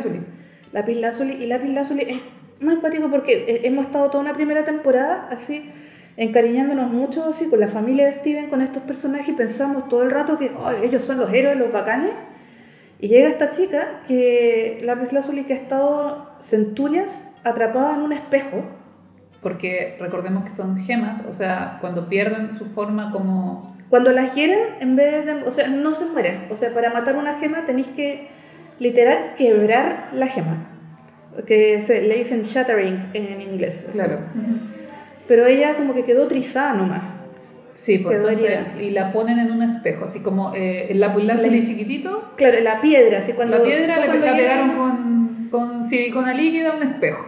[0.74, 1.34] Lapis La Lazuli.
[1.44, 2.18] Y la Lazuli es
[2.62, 5.72] más empático porque hemos estado toda una primera temporada así
[6.18, 10.12] encariñándonos mucho así con la familia de Steven, con estos personajes y pensamos todo el
[10.12, 12.12] rato que "Ay, ellos son los héroes, los bacanes.
[13.00, 18.64] Y llega esta chica que la Lazuli que ha estado centurias atrapada en un espejo.
[19.42, 23.78] Porque recordemos que son gemas, o sea, cuando pierden su forma como...
[23.90, 25.34] Cuando las hieren, en vez de.
[25.46, 26.48] O sea, no se mueren.
[26.52, 28.28] O sea, para matar una gema tenéis que,
[28.78, 30.68] literal, quebrar la gema.
[31.48, 33.86] Que se, le dicen shattering en inglés.
[33.90, 34.00] así.
[35.28, 37.19] Pero ella, como que quedó trizada nomás.
[37.80, 41.62] Sí, pues entonces, y la ponen en un espejo, así como eh, el lápiz lazuli
[41.62, 43.58] La- chiquitito, Claro, la piedra, así cuando.
[43.58, 47.26] la piedra cuando la pegaron con, con silicona líquida a un espejo.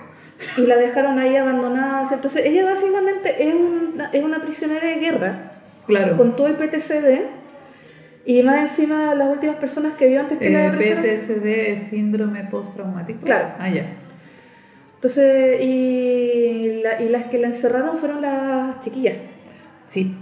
[0.58, 2.06] Y la dejaron ahí abandonada.
[2.12, 5.52] Entonces, ella básicamente es una, es una prisionera de guerra,
[5.88, 6.18] Claro.
[6.18, 7.22] con todo el PTCD.
[8.26, 11.84] Y más encima, las últimas personas que vio antes que la Eh, prisionera- PTSD es
[11.84, 13.22] síndrome postraumático.
[13.22, 13.54] Claro.
[13.58, 13.86] Ah, ya.
[14.96, 19.16] Entonces, y, la- y las que la encerraron fueron las chiquillas.
[19.80, 20.16] Sí.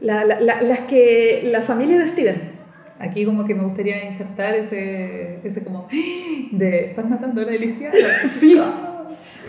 [0.00, 1.42] La- la- la- las que.
[1.44, 2.50] La familia de Steven.
[2.98, 5.88] Aquí como que me gustaría insertar ese, ese como
[6.52, 7.90] de ¿estás matando a la Alicia?
[8.40, 8.60] Sí.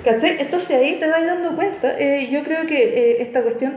[0.04, 0.38] ¿Cachai?
[0.40, 1.96] Entonces ahí te vas dando cuenta.
[2.00, 3.74] eh, yo creo que eh, esta cuestión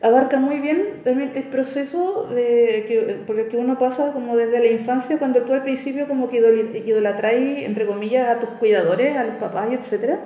[0.00, 4.58] abarca muy bien también el proceso de que, por el que uno pasa como desde
[4.58, 9.16] la infancia, cuando tú al principio como que idol- idolatráis, entre comillas, a tus cuidadores,
[9.16, 10.18] a los papás y etcétera.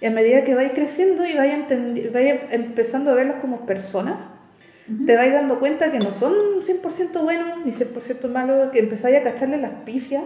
[0.00, 4.16] Y a medida que vais creciendo y vais, vais empezando a verlos como personas,
[5.06, 6.32] te vais dando cuenta que no son
[6.62, 10.24] 100% buenos ni 100% malos, que empezáis a cacharle las pifias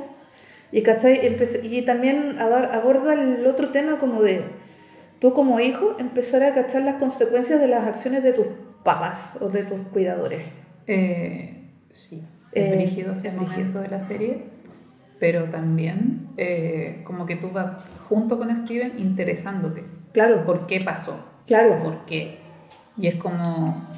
[0.73, 1.21] y, ¿cachai?
[1.23, 4.43] Empe- y también aborda el otro tema como de
[5.19, 8.47] tú como hijo empezar a cachar las consecuencias de las acciones de tus
[8.85, 10.43] papás o de tus cuidadores.
[10.87, 14.45] Eh, sí, es Eh, brígido ese momento de la serie,
[15.19, 19.85] pero también eh, como que tú vas junto con Steven interesándote.
[20.13, 21.17] Claro, ¿Por qué pasó?
[21.47, 21.83] claro.
[21.83, 22.39] ¿Por qué?
[22.97, 23.89] Y es como...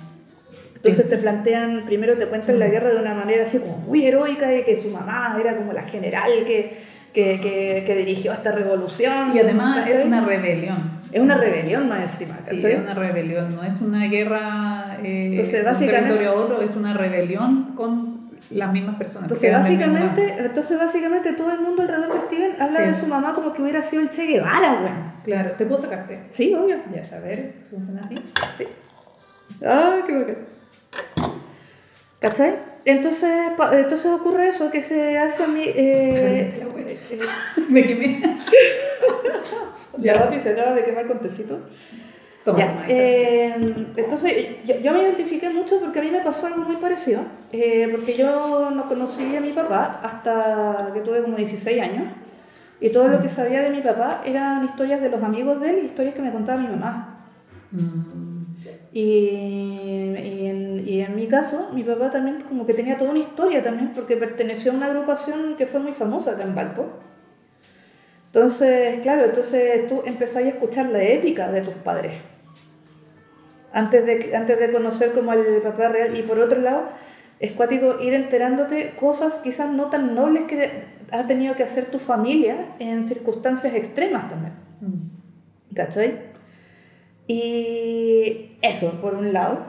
[0.84, 4.48] Entonces te plantean, primero te cuentan la guerra de una manera así como muy heroica,
[4.48, 6.76] de que su mamá era como la general que,
[7.12, 9.30] que, que, que dirigió esta revolución.
[9.34, 10.06] Y además es ¿cachai?
[10.08, 11.00] una rebelión.
[11.12, 12.72] Es una rebelión más encima, Sí, ¿cachai?
[12.72, 16.74] es una rebelión, no es una guerra eh, Entonces, de un territorio a otro, es
[16.74, 19.24] una rebelión con las mismas personas.
[19.30, 22.86] Entonces básicamente, entonces básicamente todo el mundo alrededor de Steven habla Sí.
[22.88, 24.92] de su mamá como que hubiera sido el Che Guevara, güey.
[25.24, 26.22] Claro, ¿te puedo sacarte?
[26.30, 26.76] Sí, obvio.
[26.92, 28.18] Ya, a ver, funciona así.
[29.64, 30.36] Ah, qué bacán.
[32.20, 32.54] ¿Cachai?
[32.84, 33.30] Entonces,
[33.72, 35.62] entonces ocurre eso, que se hace a mí...
[35.64, 36.62] Eh,
[37.68, 38.36] Me quemé.
[39.98, 41.60] ya, papi, se acaba de quemar con tecito.
[42.44, 46.48] Toma, Ya, toma, eh, entonces yo, yo me identifiqué mucho porque a mí me pasó
[46.48, 47.22] algo muy parecido,
[47.52, 52.04] eh, porque yo no conocí a mi papá hasta que tuve como 16 años
[52.80, 55.78] y todo lo que sabía de mi papá eran historias de los amigos de él
[55.82, 57.28] y historias que me contaba mi mamá.
[57.70, 58.31] Mm,
[58.92, 63.20] Y, y en, y en mi caso, mi papá también como que tenía toda una
[63.20, 66.86] historia también porque perteneció a una agrupación que fue muy famosa acá en Valpo.
[68.26, 72.14] Entonces, claro, entonces tú empezás a escuchar la épica de tus padres
[73.72, 76.18] antes de, antes de conocer como al papá real.
[76.18, 76.88] Y por otro lado,
[77.40, 81.98] es cuático ir enterándote cosas quizás no tan nobles que ha tenido que hacer tu
[81.98, 84.54] familia en circunstancias extremas también.
[84.80, 85.74] mm.
[85.74, 86.31] ¿Cachai?
[87.28, 89.64] Y eso, por un lado.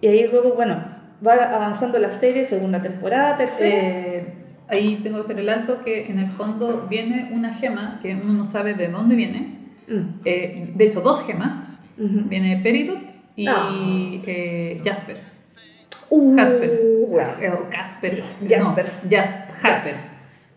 [0.00, 0.84] Y ahí luego, bueno,
[1.26, 3.76] va avanzando la serie, segunda temporada, tercera.
[3.76, 4.26] Eh,
[4.68, 8.32] ahí tengo que hacer el alto que en el fondo viene una gema que uno
[8.34, 9.58] no sabe de dónde viene.
[9.88, 10.20] Mm.
[10.24, 11.64] Eh, de hecho, dos gemas.
[11.98, 12.98] Viene Peridot
[13.36, 13.70] y Ah.
[14.26, 15.16] eh, Jasper.
[16.10, 16.80] Uh, Jasper.
[17.08, 17.20] wow.
[17.54, 18.22] O Casper.
[18.46, 18.84] Jasper.
[19.02, 19.30] No, Jas-
[19.62, 19.94] Jasper.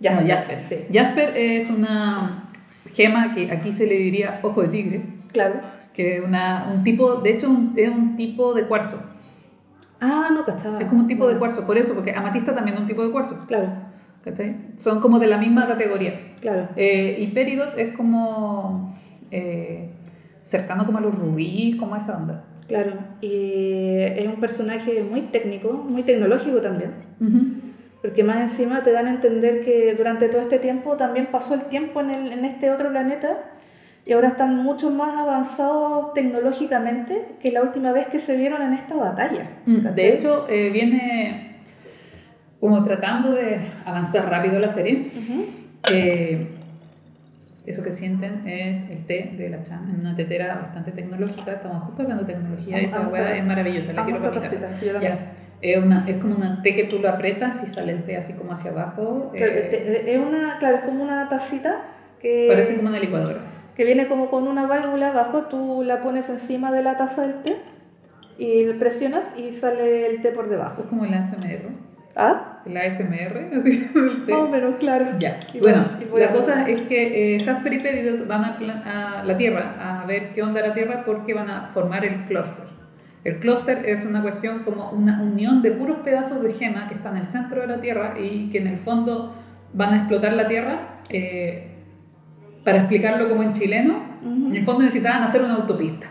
[0.04, 0.62] Jasper, No, Jasper.
[0.62, 0.76] sí.
[0.94, 2.50] Jasper es una
[2.94, 5.02] gema que aquí se le diría ojo de tigre,
[5.32, 5.62] Claro.
[5.94, 8.98] que es una, un tipo, de hecho un- es un tipo de cuarzo.
[10.00, 10.80] Ah, no cachaba.
[10.80, 13.12] Es como un tipo de cuarzo, por eso, porque amatista también es un tipo de
[13.12, 13.44] cuarzo.
[13.48, 13.68] Claro,
[14.24, 14.56] ¿cachai?
[14.78, 16.14] Son como de la misma categoría.
[16.40, 16.70] claro.
[16.78, 18.96] Eh, y Peridot es como
[19.32, 19.90] eh,
[20.44, 22.46] cercano como a los rubíes, como a esa onda.
[22.68, 22.94] Claro.
[23.20, 26.92] Y es un personaje muy técnico, muy tecnológico también.
[28.02, 31.64] Porque más encima te dan a entender que durante todo este tiempo también pasó el
[31.64, 33.38] tiempo en, el- en este otro planeta
[34.10, 38.74] y ahora están mucho más avanzados tecnológicamente que la última vez que se vieron en
[38.74, 39.52] esta batalla.
[39.68, 39.94] Mm, ¿cachai?
[39.94, 41.58] De hecho, eh, viene
[42.60, 45.12] como tratando de avanzar rápido la serie.
[45.16, 45.46] Ujú.
[45.92, 46.48] Eh,
[47.68, 51.54] eso que sienten es el té de la Chan, en una tetera bastante tecnológica.
[51.54, 54.70] Estamos justo hablando de tecnología y esa hueá es maravillosa, la quiero para mi casa.
[55.00, 55.34] Ya.
[55.62, 58.34] Es, una, es como un té que tú lo aprietas y sale el té así
[58.34, 59.32] como hacia abajo.
[59.36, 61.84] Claro, eh, es una, claro, es como una tacita
[62.20, 63.59] que, parece como una licuadora.
[63.80, 67.36] Que viene como con una válvula abajo, tú la pones encima de la taza del
[67.44, 67.56] té
[68.38, 70.82] y presionas y sale el té por Eso debajo.
[70.82, 71.70] es como el ASMR.
[72.18, 72.62] ¿Ah?
[72.66, 74.34] El ASMR, así, el té.
[74.34, 75.06] Más o menos, claro.
[75.18, 78.84] Ya, Y bueno, voy- la cosa es que eh, Jasper y Peridot van a, plan-
[78.86, 82.66] a la Tierra a ver qué onda la Tierra porque van a formar el clúster.
[83.24, 87.14] El clúster es una cuestión como una unión de puros pedazos de gema que están
[87.14, 89.36] en el centro de la Tierra y que en el fondo
[89.72, 90.80] van a explotar la Tierra.
[91.10, 91.69] eh,
[92.64, 94.48] para explicarlo como en chileno, Ujú.
[94.50, 96.08] en el fondo necesitaban hacer una autopista.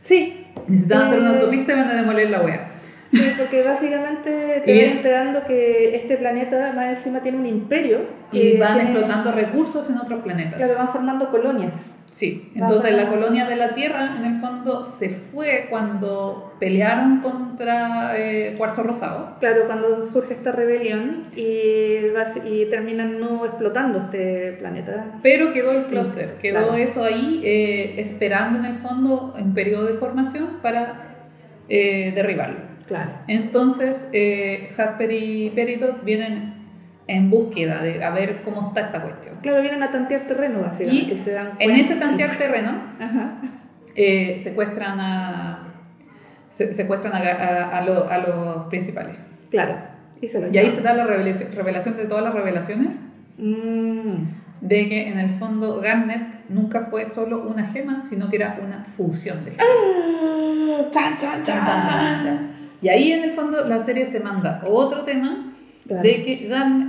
[0.00, 2.70] Sí, Necesitaban hacer una Eh, autopista y van a demoler la wea.
[3.12, 4.90] sí, porque básicamente te bien.
[4.98, 8.00] enterando que este planeta más encima tiene un imperio
[8.32, 10.56] Y van tiene- explotando recursos en otros planetas.
[10.56, 11.92] Claro, van formando colonias.
[12.20, 18.12] Sí, entonces la colonia de la Tierra en el fondo se fue cuando pelearon contra
[18.14, 19.36] eh, Cuarzo Rosado.
[19.40, 21.42] Claro, cuando surge esta rebelión y,
[22.44, 25.18] y terminan no explotando este planeta.
[25.22, 26.74] Pero quedó el clúster, quedó Claro.
[26.74, 31.14] eso ahí eh, esperando en el fondo en periodo de formación para
[31.70, 32.58] eh, derribarlo.
[32.86, 33.12] Claro.
[33.28, 36.59] Entonces eh, Jasper y Peridot vienen
[37.16, 39.34] en búsqueda de a ver cómo está esta cuestión.
[39.42, 41.04] Claro, vienen a tantear terreno, básicamente.
[41.04, 42.72] Y que se dan En cuenta- ese tantear terreno
[43.96, 45.66] eh, secuestran a
[46.50, 49.16] se- secuestran a, a- a lo- a los principales.
[49.50, 49.74] Claro.
[50.20, 53.00] Y, se Y ahí se da la revelación, revelación de todas las revelaciones
[53.38, 54.24] Mm.
[54.60, 58.84] de que en el fondo Garnet nunca fue solo una gema, sino que era una
[58.84, 60.92] fusión de gemas.
[60.92, 62.50] Tan, tan, tan, tan.
[62.82, 65.49] Y ahí en el fondo la serie se manda otro tema
[65.90, 66.04] Claro.
[66.04, 66.48] de que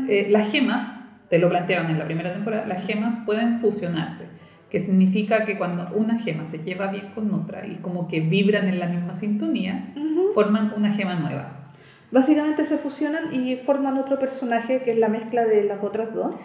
[0.10, 0.93] eh, las gemas,
[1.28, 4.26] te lo plantearon en la primera temporada, las gemas pueden fusionarse,
[4.70, 8.68] que significa que cuando una gema se lleva bien con otra y como que vibran
[8.70, 9.91] en la misma sintonía,
[10.36, 11.74] forman una gema nueva.
[12.12, 16.36] Básicamente se fusionan y forman otro personaje que es la mezcla de las otras dos.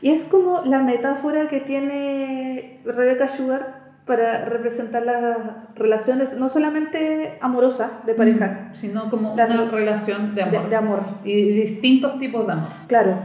[0.00, 5.36] Y es como la metáfora que tiene Rebecca Sugar para representar las
[5.76, 10.70] relaciones, no solamente amorosas de pareja, Sino como una relación de de, amor.
[10.70, 11.00] de amor.
[11.24, 12.70] Y distintos tipos de amor.
[12.88, 13.16] Claro.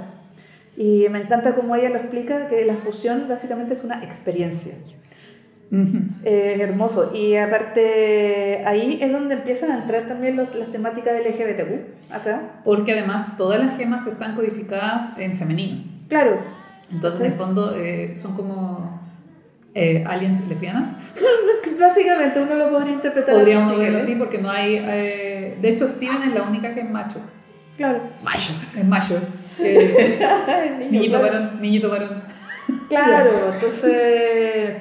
[0.77, 4.73] Y me encanta cómo ella lo explica, que la fusión básicamente es una experiencia.
[6.23, 7.11] Es hermoso.
[7.15, 12.41] Y aparte, ahí es donde empiezan a entrar también los- las temáticas del LGBTQ, acá.
[12.63, 15.83] Porque además todas las gemas están codificadas en femenino.
[16.09, 16.37] Claro,
[16.91, 17.25] Entonces, Sí.
[17.25, 19.01] en el fondo, eh, son como
[19.75, 20.95] eh, aliens lesbianas.
[21.79, 24.75] básicamente uno lo podría interpretar Podría uno si verlo así porque no hay...
[24.81, 27.19] eh, de hecho, Steven es la única que es macho.
[27.77, 27.99] Claro.
[28.23, 28.53] Macho.
[28.77, 29.19] Es macho.
[29.59, 31.33] Eh, Niño, niñito claro.
[31.33, 32.23] varón, niñito varón.
[32.89, 34.77] Claro, entonces.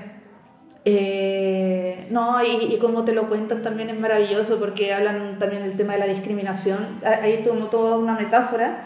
[0.85, 5.77] eh, no, y, y como te lo cuentan también es maravilloso porque hablan también del
[5.77, 7.01] tema de la discriminación.
[7.05, 8.85] Ah, Ahí como toda una metáfora.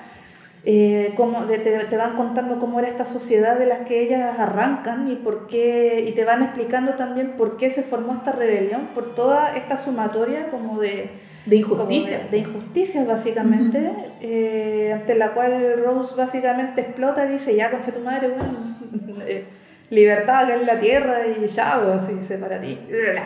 [0.69, 5.09] Eh, cómo te, te van contando cómo era esta sociedad de las que ellas arrancan
[5.09, 9.15] y por qué y te van explicando también por qué se formó esta rebelión por
[9.15, 11.11] toda esta sumatoria como de
[11.47, 12.19] De como injusticia.
[12.19, 17.93] de, de injusticias básicamente eh, ante la cual Rose básicamente explota y dice ya concha
[17.93, 18.77] tu madre bueno
[19.25, 19.45] eh,
[19.91, 23.23] libertad acá en la tierra y ya así separatista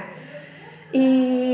[0.92, 1.49] y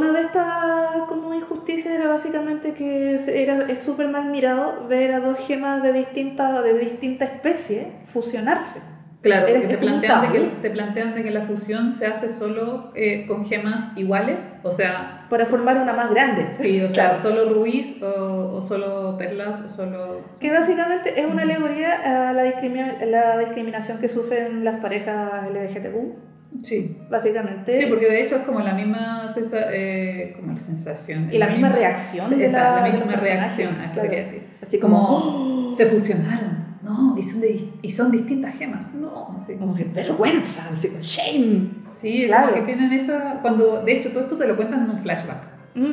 [0.00, 5.20] una de estas como injusticias era básicamente que era es súper mal mirado ver a
[5.20, 8.80] dos gemas de distinta de distinta especie fusionarse
[9.22, 12.90] Claro, porque te plantean, de que, te plantean de que la fusión se hace solo
[12.94, 14.50] eh, con gemas iguales.
[14.62, 17.22] O sea, para formar una más grande sí, o sea, Claro.
[17.22, 20.22] solo rubíes o, o solo perlas o solo...
[20.40, 26.29] Que básicamente es una alegoría a la, discrimi- la discriminación que sufren las parejas LGBTQ,
[26.62, 26.96] Sí.
[27.08, 27.80] básicamente.
[27.80, 31.28] Sí, porque de hecho es como la misma sensa- eh, como la sensación.
[31.32, 34.08] Y la misma reacción Sí, de esa, la- la misma reacción, eso claro.
[34.10, 34.42] quería decir.
[34.62, 39.54] Así Como, como, se fusionaron, no, y son, de, y son distintas gemas, no, así.
[39.54, 41.70] como que vergüenza, así como shame.
[41.84, 42.48] Sí, Claro.
[42.50, 45.46] como que tienen esa, cuando, de hecho todo esto te lo cuentan en un flashback.
[45.76, 45.92] Mm,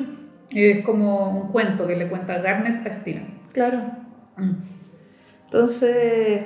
[0.50, 3.28] Es como un cuento que le cuenta Garnet a Steven.
[3.54, 3.84] claro.
[4.38, 4.52] Mm.
[5.46, 6.42] Entonces,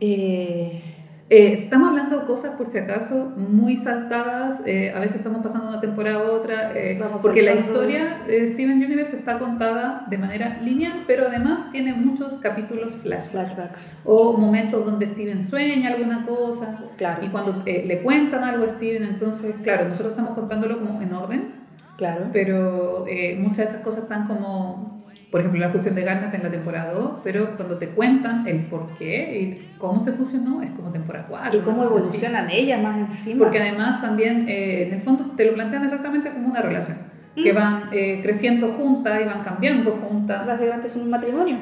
[0.00, 0.85] eh,
[1.28, 4.62] Eh, estamos hablando de cosas, por si acaso, muy saltadas.
[4.64, 6.72] eh, a veces estamos pasando una temporada a otra.
[6.76, 11.94] eh, porque la historia de Steven Universe está contada de manera lineal, pero además tiene
[11.94, 13.24] muchos capítulos flash.
[13.32, 13.92] flashbacks.
[14.04, 16.78] O momentos donde Steven sueña alguna cosa.
[16.96, 17.24] Claro.
[17.24, 21.12] Y cuando eh, le cuentan algo a Steven, entonces, claro, nosotros estamos contándolo como en
[21.12, 21.48] orden,
[21.96, 22.26] Claro.
[22.32, 23.04] pero
[23.38, 25.02] muchas de estas cosas están como
[25.36, 28.60] por ejemplo, la fusión de Garnet en la temporada 2, pero cuando te cuentan el
[28.70, 31.58] por qué y cómo se fusionó, es como temporada 4.
[31.60, 33.40] Y cómo evolucionan ellas más encima.
[33.40, 36.96] Porque además también, eh, en el fondo, te lo plantean exactamente como una relación.
[37.34, 37.54] Que Mm.
[37.54, 40.46] van eh, creciendo juntas y van cambiando juntas.
[40.46, 41.58] Básicamente son un matrimonio.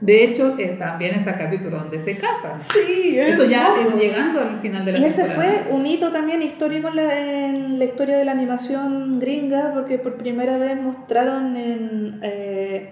[0.00, 2.60] De hecho, eh, también está el capítulo donde se casan.
[2.72, 5.52] Sí, Eso ya es llegando al final de la Y ese temporada.
[5.68, 9.98] fue un hito también histórico en la, en la historia de la animación gringa, porque
[9.98, 12.90] por primera vez mostraron en eh,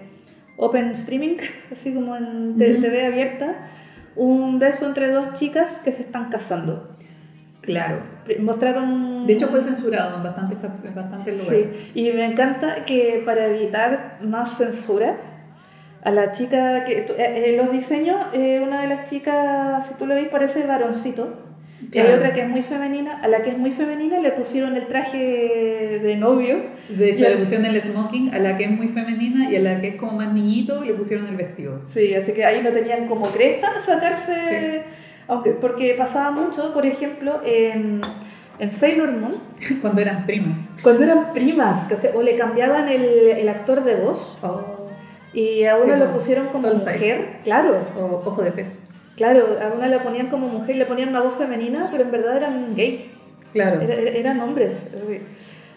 [0.61, 1.37] Open Streaming,
[1.71, 2.55] así como en.
[2.57, 3.55] TV abierta,
[4.15, 6.89] un beso entre dos chicas que se están casando.
[7.61, 7.99] Claro.
[8.39, 9.27] Mostraron...
[9.27, 13.45] De hecho, fue censurado en bastantes, cap- en bastantes Sí, y me encanta que para
[13.47, 15.15] evitar más censura,
[16.03, 20.07] a la chica que eh, eh, los diseños, eh, una de las chicas, si tú
[20.07, 21.50] lo ves, parece varoncito.
[21.91, 22.17] Y hay Claro.
[22.17, 25.17] otra que es muy femenina, a la que es muy femenina le pusieron el traje
[26.03, 26.57] de novio.
[26.89, 29.81] De hecho, le pusieron el smoking a la que es muy femenina y a la
[29.81, 31.81] que es como más niñito le pusieron el vestido.
[31.89, 34.83] Sí, así que ahí no tenían como cresta sacarse,
[35.27, 38.01] aunque porque pasaba mucho, por ejemplo, en,
[38.59, 39.35] en Sailor Moon,
[39.81, 40.59] Cuando eran primas.
[40.83, 42.11] cuando eran primas, ¿cachai?
[42.15, 44.87] o le cambiaban el, el actor de voz Oh.
[45.33, 47.77] y a una Sí, lo pusieron como mujer, claro.
[47.97, 48.79] O ojo de pez.
[49.17, 52.37] Claro, a una la ponían como mujer, le ponían una voz femenina, pero en verdad
[52.37, 53.11] eran gay,
[53.53, 53.81] Claro.
[53.81, 54.87] era- era- eran hombres.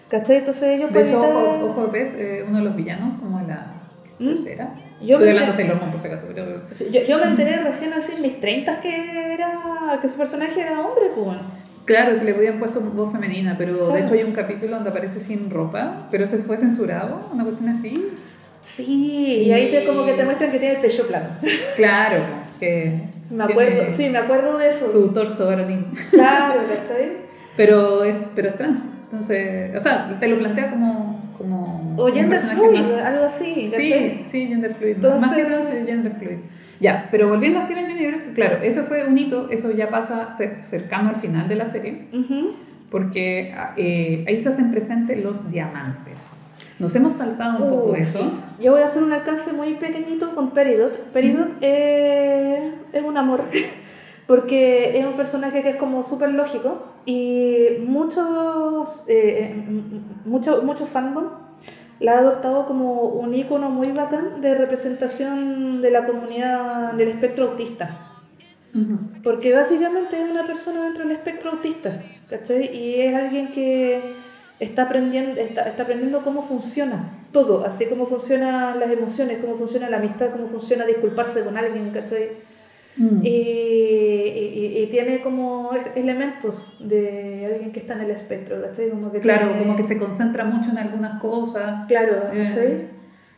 [0.08, 0.36] ¿Cachai?
[0.38, 3.66] Entonces ellos De hecho, evitar- ojo, de pez, eh, uno de los villanos, como la
[4.20, 4.24] ¿Mm?
[4.26, 4.74] tercera.
[5.00, 6.26] Yo Estoy hablando de Sailor Moon por si acaso.
[6.34, 10.16] pero- Sí, yo, yo me enteré recién así en mis 30 que era que su
[10.16, 11.36] personaje era hombre, pues.
[11.84, 13.96] Claro, que le habían puesto voz femenina, pero de Claro.
[14.04, 18.06] hecho hay un capítulo donde aparece sin ropa, pero se fue censurado, una cuestión así.
[18.76, 21.26] Sí, y ahí te, como que te muestran que tiene el pecho plano.
[21.76, 22.22] Claro,
[22.58, 23.00] que
[23.30, 24.90] Me acuerdo, tiene sí, me acuerdo de eso.
[24.90, 25.86] su torso varonil.
[26.10, 27.12] Claro, ¿cachai?
[27.56, 28.80] Pero es, pero es trans.
[29.10, 33.70] Entonces, o sea, te lo plantea como, como O gender fluid, más- algo así, Sí,
[33.70, 34.20] ¿cachai?
[34.24, 34.96] sí, gender fluid.
[34.96, 36.38] Entonces- más que trans es gender fluid.
[36.80, 40.60] Ya, pero volviendo a Steven Universe, claro, eso fue un hito, eso ya pasa cer-
[40.62, 42.08] cercano al final de la serie,
[42.90, 46.20] porque eh, ahí se hacen presentes los diamantes.
[46.78, 48.18] Nos hemos saltado un poco Uh, eso.
[48.18, 48.30] sí.
[48.60, 50.92] Yo voy a hacer un alcance muy pequeñito con Peridot.
[51.12, 53.42] Peridot eh, es un amor,
[54.26, 59.82] porque es un personaje que es como súper lógico y muchos, eh, m-
[60.24, 61.24] mucho, mucho fandom
[62.00, 67.50] la ha adoptado como un icono muy bacán de representación de la comunidad del espectro
[67.50, 67.98] autista.
[69.22, 71.92] Porque básicamente es una persona dentro del espectro autista,
[72.28, 72.76] ¿cachai?
[72.76, 74.00] Y es alguien que
[74.60, 79.90] está aprendiendo, está, está aprendiendo cómo funciona todo, así como funcionan las emociones, cómo funciona
[79.90, 82.28] la amistad, cómo funciona disculparse con alguien, ¿cachai?
[82.96, 83.24] Mm.
[83.24, 88.88] Y, y- y tiene como elementos de alguien que está en el espectro, ¿cachai?
[88.90, 91.86] Como que Claro, tiene- como que se concentra mucho en algunas cosas.
[91.88, 92.46] Claro, Eh.
[92.48, 92.78] ¿cachai?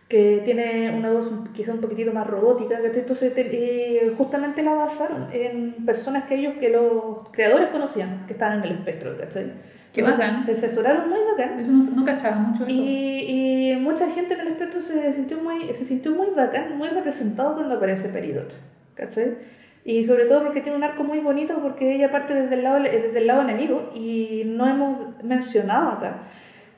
[0.09, 3.01] Que tiene una voz quizá un poquitito más robótica, ¿cachai?
[3.01, 8.35] Entonces, te- y justamente la basaron en personas que ellos, que los creadores conocían, que
[8.35, 9.53] estaban en el espectro, ¿cachai?
[9.97, 10.45] Qué Entonces, bacán.
[10.45, 11.59] Se asesoraron muy bacán.
[11.59, 12.73] Eso no, no cachaba mucho eso.
[12.79, 16.89] Y, y mucha gente en el espectro se sintió muy, se sintió muy bacán, muy
[16.89, 18.55] representado cuando aparece Peridot,
[18.95, 19.39] ¿cachai?
[19.87, 22.81] Y sobre todo porque tiene un arco muy bonito, porque ella parte desde el lado,
[22.83, 26.19] desde el lado enemigo y no hemos mencionado acá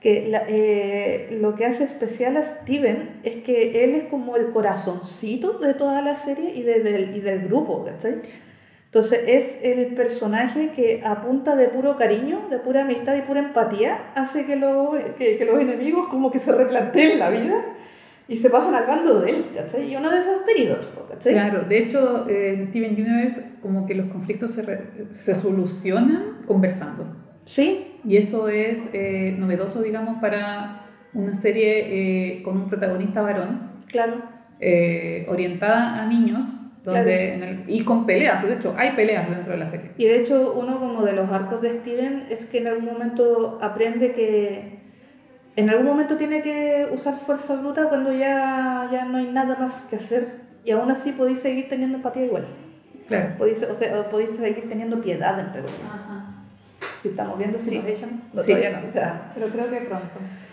[0.01, 4.51] que la- eh, lo que hace especial a Steven es que él es como el
[4.51, 8.17] corazoncito de toda la serie y, de- del, y del grupo, ¿cachai?
[8.89, 13.41] Entonces es el personaje que a punta de puro cariño, de pura amistad y pura
[13.41, 17.65] empatía, hace que, lo- que, que los enemigos como que se replanteen la vida
[18.29, 19.93] y se pasan al bando de él, ¿cachai?
[19.93, 21.35] Y uno de esos periodos, ¿cachai?
[21.35, 26.39] Claro, de hecho, eh, en Steven Universe, como que los conflictos se, re- se solucionan
[26.47, 27.05] conversando.
[27.45, 33.71] Sí, Y eso es eh, novedoso, digamos, para una serie eh, con un protagonista varón,
[33.87, 34.23] claro.
[34.61, 36.45] eh, orientada a niños,
[36.85, 39.91] donde en el- y con peleas, de hecho, hay peleas dentro de la serie.
[39.99, 43.59] Y de hecho, uno como de los arcos de Steven es que en algún momento
[43.61, 44.79] aprende que
[45.57, 49.81] en algún momento tiene que usar fuerza bruta cuando ya, ya no hay nada más
[49.91, 50.29] que hacer
[50.65, 52.47] y aún así podéis seguir teniendo empatía igual.
[53.09, 53.31] Claro.
[53.39, 55.71] Podéis, o sea, podéis seguir teniendo piedad entre los
[57.03, 57.71] Si estamos viendo Sí.
[57.71, 58.49] Simulation, no, Sí.
[58.53, 58.89] todavía no.
[58.89, 59.33] o sea.
[59.35, 60.09] Pero creo que pronto.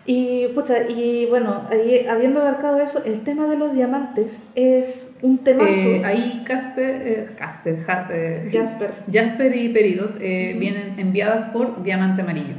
[0.08, 5.38] Y, pucha, y bueno, ahí, habiendo abarcado eso, el tema de los diamantes es un
[5.44, 5.72] temazo.
[5.72, 8.92] Eh, ahí Casper, eh, Casper, Ja- eh, Jasper.
[9.12, 12.56] Jasper y Peridot eh, vienen enviadas por Diamante Amarillo.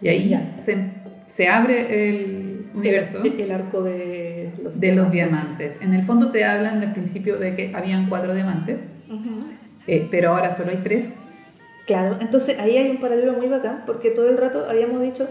[0.00, 0.56] Y ahí Ya.
[0.56, 0.76] se,
[1.26, 5.78] se abre el universo El, el arco de los de los diamantes.
[5.82, 8.86] En el fondo te hablan del principio de que habían cuatro diamantes,
[9.86, 11.18] eh, pero ahora solo hay tres.
[11.86, 15.26] Claro, entonces ahí hay un paralelo muy bacán, porque todo el rato habíamos dicho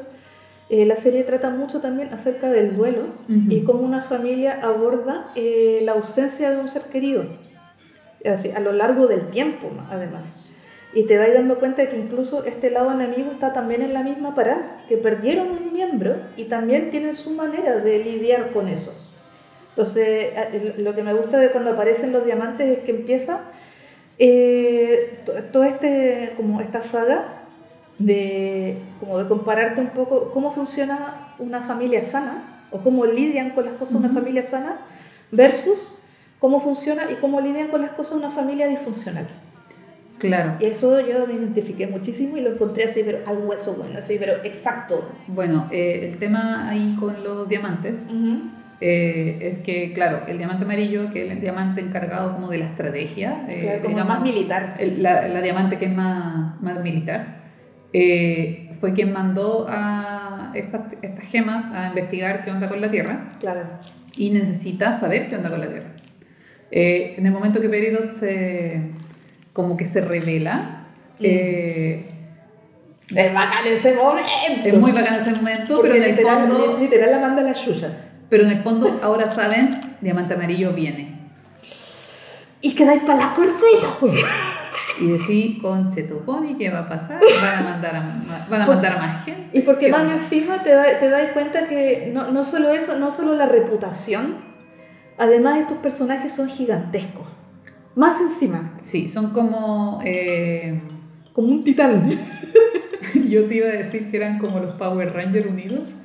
[0.69, 3.49] eh, la serie trata mucho también acerca del duelo Ujú.
[3.49, 7.25] y cómo una familia aborda eh, la ausencia de un ser querido,
[8.25, 10.25] así, a lo largo del tiempo, además.
[10.93, 14.03] Y te das dando cuenta de que incluso este lado enemigo está también en la
[14.03, 18.93] misma parada, que perdieron un miembro y también tienen su manera de lidiar con eso.
[19.69, 20.27] Entonces,
[20.79, 23.41] lo que me gusta de cuando aparecen los diamantes es que empieza
[24.17, 27.43] eh, to- todo este, como esta saga
[27.99, 33.65] de, como de compararte un poco cómo funciona una familia sana o cómo lidian con
[33.65, 34.77] las cosas una familia sana
[35.31, 36.01] versus
[36.39, 39.27] cómo funciona y cómo lidian con las cosas una familia disfuncional.
[40.19, 40.53] Claro.
[40.59, 44.17] Y eso yo me identifiqué muchísimo y lo encontré así, pero al hueso bueno, así,
[44.19, 45.07] pero exacto.
[45.27, 48.03] Bueno, eh, el tema ahí con los diamantes
[48.81, 52.65] eh, es que, claro, el diamante amarillo, que es el diamante encargado como de la
[52.65, 54.75] estrategia, eh, Claro, como digamos, más militar.
[54.79, 57.36] el- la, la diamante que es más, más militar,
[57.99, 63.29] eh, fue quien mandó a estas, estas gemas a investigar qué onda con la Tierra
[63.39, 63.61] Claro.
[64.15, 65.89] y necesita saber qué onda con la Tierra.
[66.69, 68.81] Eh, en el momento que Peridot se,
[69.53, 70.85] como que se revela,
[71.19, 72.05] eh,
[73.15, 74.27] Es bacán ese momento.
[74.65, 76.77] es muy bacán ese momento, Porque pero en el literal, fondo...
[76.79, 77.89] literal la manda la Yuya.
[78.29, 79.69] Pero en el fondo, ahora saben,
[80.01, 81.15] Diamante Amarillo viene.
[82.61, 84.13] Y quedáis para la corneta, pues.
[84.99, 87.19] Y decís, conche tu pony, ¿qué va a pasar?
[87.41, 89.49] Van a mandar a, van a, mandar a más gente.
[89.57, 92.97] Y porque ¿Qué más encima te, da- te das cuenta que no, no solo eso,
[92.97, 94.35] no solo la reputación,
[95.17, 97.27] además estos personajes son gigantescos.
[97.95, 99.99] Más encima, Sí, son como...
[100.03, 100.79] eh,
[101.33, 102.09] como un titán.
[103.27, 105.95] yo te iba a decir que eran como los Power Rangers unidos.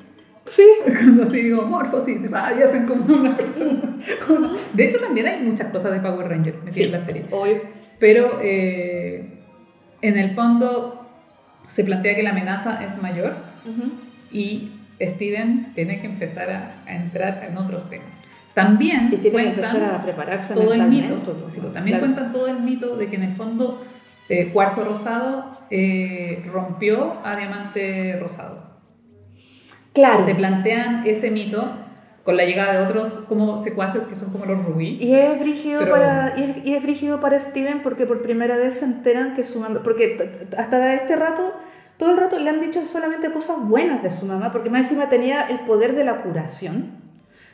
[0.44, 0.64] Sí.
[0.84, 3.96] Cuando así digo, morfosis, va, y hacen como una persona.
[4.72, 6.82] De hecho, también hay muchas cosas de Power Rangers metidas Sí.
[6.84, 7.24] en la serie.
[7.30, 7.81] Obvio.
[8.02, 9.24] Pero eh,
[10.00, 11.06] en el fondo
[11.68, 13.36] se plantea que la amenaza es mayor
[14.32, 18.08] y Steven tiene que empezar a, a entrar en otros temas.
[18.54, 22.12] También Y tiene que cuentan empezar a prepararse todo el mito, sí, también claro.
[22.12, 23.86] cuentan todo el mito de que en el fondo
[24.28, 28.64] eh, Cuarzo Rosado eh, rompió a Diamante Rosado.
[29.92, 30.24] Claro.
[30.24, 31.72] Te plantean ese mito
[32.24, 34.96] con la llegada de otros como secuaces que son como los rubí.
[35.00, 38.56] Y es brígido Pero- para y es, y es brígido para Steven porque por primera
[38.56, 41.52] vez se enteran que su mamá porque hasta este rato
[41.96, 45.08] todo el rato le han dicho solamente cosas buenas de su mamá porque más encima
[45.08, 47.00] tenía el poder de la curación.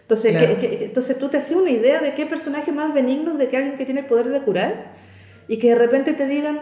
[0.02, 0.58] Entonces, Claro.
[0.58, 3.56] que- que- entonces tú te hacías una idea de qué personaje más benigno de que
[3.58, 4.92] alguien que tiene el poder de curar
[5.48, 6.60] y que de repente te digan,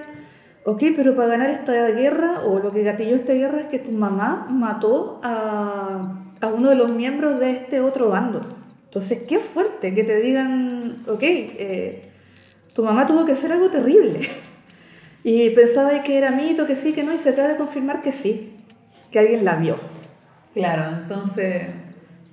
[0.64, 3.92] ok, pero para ganar esta guerra o lo que gatilló esta guerra es que tu
[3.96, 8.40] mamá mató a, a uno de los miembros de este otro bando.
[8.84, 12.02] Entonces, qué fuerte que te digan, ok, eh,
[12.74, 14.20] tu mamá tuvo que hacer algo terrible.
[15.24, 18.12] Y pensaba que era mito, que sí, que no, y se acaba de confirmar que
[18.12, 18.54] sí,
[19.10, 19.76] que alguien la vio.
[20.54, 21.64] Claro, entonces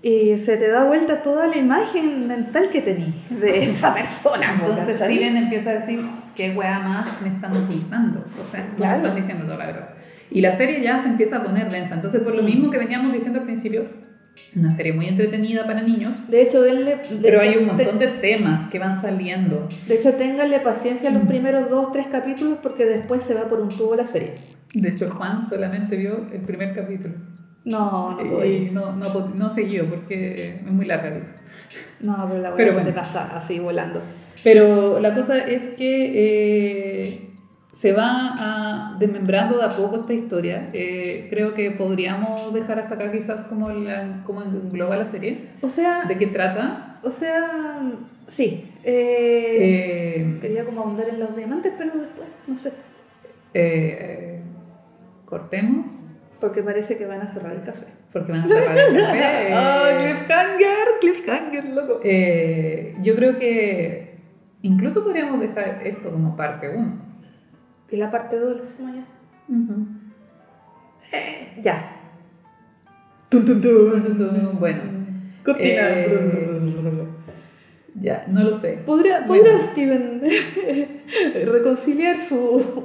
[0.04, 4.60] Y se te da vuelta toda la imagen mental que tenías de esa persona.
[4.60, 4.98] Entonces.
[5.00, 8.24] Steven empieza a decir qué weá más me están ocultando.
[8.40, 8.92] O sea, no Claro.
[8.92, 9.90] me están diciendo toda la verdad.
[10.34, 11.96] Y la serie ya se empieza a poner densa.
[11.96, 12.46] Entonces, por lo Mm.
[12.46, 13.86] mismo que veníamos diciendo al principio,
[14.56, 16.96] una serie muy entretenida para niños, De hecho, denle.
[16.96, 19.68] de- pero hay un montón de, de temas que van saliendo.
[19.88, 21.28] de hecho, ténganle paciencia a los Mm.
[21.28, 24.34] primeros dos, tres capítulos porque después se va por un tubo la serie.
[24.74, 27.14] De hecho, Juan solamente vio el primer capítulo.
[27.66, 28.74] No, no puedo y ir.
[28.74, 31.36] no, no, no siguió porque es muy larga.
[32.02, 32.90] No, pero la buena se bueno.
[32.90, 34.02] te pasa así volando.
[34.44, 37.33] Pero la cosa es que eh,
[37.74, 40.70] se va a desmembrando de a poco esta historia.
[40.74, 45.50] Eh, creo que podríamos dejar hasta acá quizás como, la, como engloba la serie.
[45.62, 47.00] O sea, ¿De qué trata?
[47.04, 47.82] o sea,
[48.28, 48.72] sí.
[48.84, 52.72] eh, Eh, Quería como ahondar en los diamantes, pero después, no sé.
[53.54, 54.40] eh,
[55.26, 55.88] cortemos
[56.40, 57.88] Porque parece que van a cerrar el café.
[58.14, 59.50] porque van a cerrar el café.
[59.54, 60.88] ¡Ah, Eh, cliffhanger!
[61.02, 62.00] ¡Cliffhanger, loco!
[62.04, 64.20] eh, yo creo que
[64.62, 67.03] incluso podríamos dejar esto como parte 1.
[67.94, 69.06] ¿Y la parte 2 la hacemos ya?
[71.62, 71.96] Ya.
[73.30, 74.60] Tum, tum, tum.
[74.60, 74.82] Bueno.
[75.60, 75.78] Eh,
[78.02, 78.80] ya, no lo sé.
[78.84, 79.44] ¿Podría, Bueno.
[79.44, 80.24] ¿podría Steven
[81.46, 82.84] reconciliar su,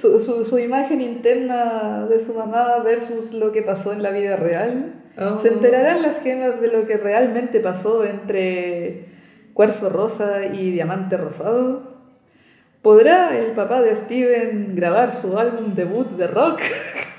[0.00, 4.36] su, su, su imagen interna de su mamá versus lo que pasó en la vida
[4.36, 4.94] real?
[5.18, 5.36] Oh.
[5.42, 9.08] ¿Se enterarán las gemas de lo que realmente pasó entre
[9.52, 11.91] cuarzo rosa y diamante rosado?
[12.82, 16.60] ¿Podrá el papá de Steven grabar su álbum debut de rock?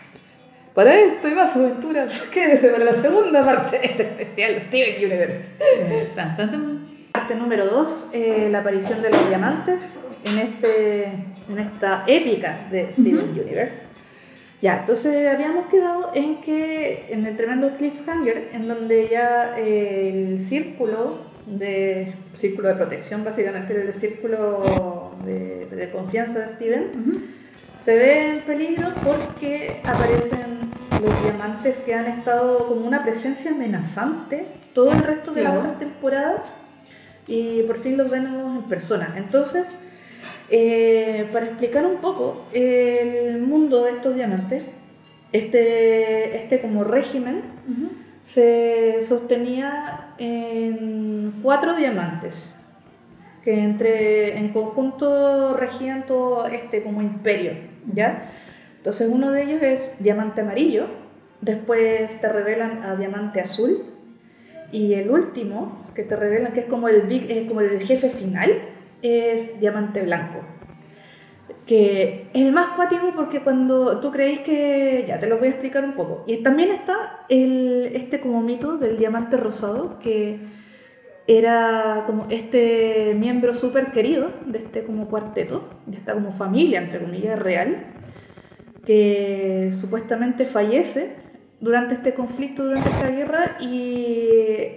[0.75, 5.45] Para esto y más aventuras, quédese para la segunda parte de este especial Steven Universe.
[5.79, 6.09] Eh.
[7.11, 8.07] Parte número 2,
[8.49, 9.93] la aparición de los diamantes
[10.25, 11.03] en, este,
[11.47, 13.83] en esta épica de Steven Universe.
[14.63, 20.39] Ya, entonces habíamos quedado en que en el tremendo cliffhanger, en donde ya eh, el
[20.39, 26.91] círculo de círculo de protección, básicamente el círculo de, de confianza de Steven,
[27.77, 30.71] se ve en peligro porque aparecen
[31.01, 35.79] los diamantes que han estado como una presencia amenazante todo el resto de las otras
[35.79, 36.53] temporadas
[37.27, 39.13] y por fin los vemos en persona.
[39.17, 39.67] Entonces,
[40.49, 44.63] eh, para explicar un poco el mundo de estos diamantes,
[45.31, 47.41] este, este como régimen
[48.21, 52.53] se sostenía en cuatro diamantes
[53.43, 57.53] que entre en conjunto regían todo este como imperio,
[57.93, 58.29] ¿ya?
[58.77, 60.87] Entonces uno de ellos es diamante amarillo,
[61.41, 63.85] después te revelan a diamante azul
[64.71, 68.51] y el último que te revelan que es como el big, como el jefe final
[69.01, 70.39] es diamante blanco.
[71.67, 75.05] Que es el más cuático porque cuando tú creéis que.
[75.07, 76.23] Ya te lo voy a explicar un poco.
[76.27, 80.39] Y también está el, este como mito del diamante rosado, que
[81.27, 86.99] era como este miembro súper querido de este como cuarteto, de esta como familia, entre
[86.99, 87.85] comillas, real,
[88.85, 91.15] que supuestamente fallece
[91.59, 94.67] durante este conflicto, durante esta guerra, y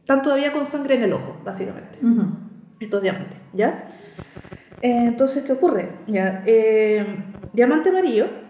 [0.00, 2.26] están todavía con sangre en el ojo, básicamente Ujú.
[2.78, 3.88] estos diamantes, ¿ya?
[4.82, 5.88] Eh, entonces, ¿qué ocurre?
[6.06, 7.04] Ya, eh,
[7.52, 8.45] diamante amarillo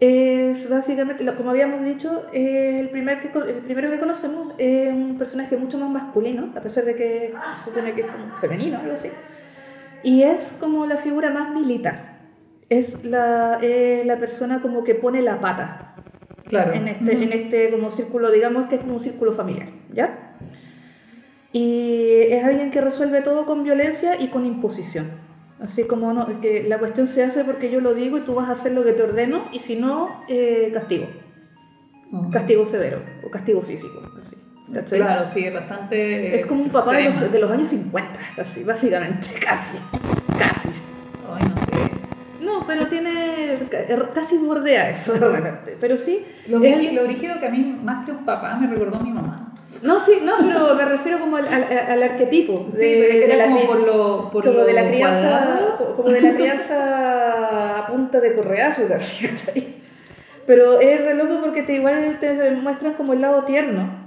[0.00, 5.16] es básicamente, lo- como habíamos dicho, el, primer que, el primero que conocemos es un
[5.18, 8.92] personaje mucho más masculino, a pesar de que se supone que es como femenino, algo
[8.92, 9.10] así.
[10.04, 12.18] Y es como la figura más militar.
[12.68, 15.94] Es la, eh, la persona como que pone la pata
[16.44, 16.72] Claro.
[16.72, 20.36] en este, en este como círculo, digamos que es como un círculo familiar, ¿ya?
[21.52, 25.10] Y es alguien que resuelve todo con violencia y con imposición.
[25.60, 28.48] Así como no, que la cuestión se hace porque yo lo digo y tú vas
[28.48, 31.08] a hacer lo que te ordeno y si no, eh, castigo.
[32.12, 32.30] Ujú.
[32.30, 34.00] Castigo severo o castigo físico.
[34.20, 34.36] Así,
[34.72, 35.00] ¿cachai?
[35.00, 36.34] Claro, sí, es bastante.
[36.34, 39.78] Es como un papá de los, de los años 50, así, básicamente, casi,
[40.38, 40.68] casi.
[42.68, 46.24] Pero tiene, ca- casi bordea eso de repente, pero sí.
[46.46, 47.02] Lo, es- lo
[47.40, 49.52] que a mí, más que un papá, me recordó a mi mamá.
[49.82, 52.68] No, sí, no, pero me refiero como al, al, al arquetipo.
[52.78, 52.96] Sí,
[53.36, 54.30] la como por lo.
[54.30, 55.96] Por como lo de la crianza, cuadrado.
[55.96, 59.74] como de la crianza a punta de correazo, casi, ¿cachai?
[60.46, 63.97] Pero es re loco porque te igual te muestran como el lado tierno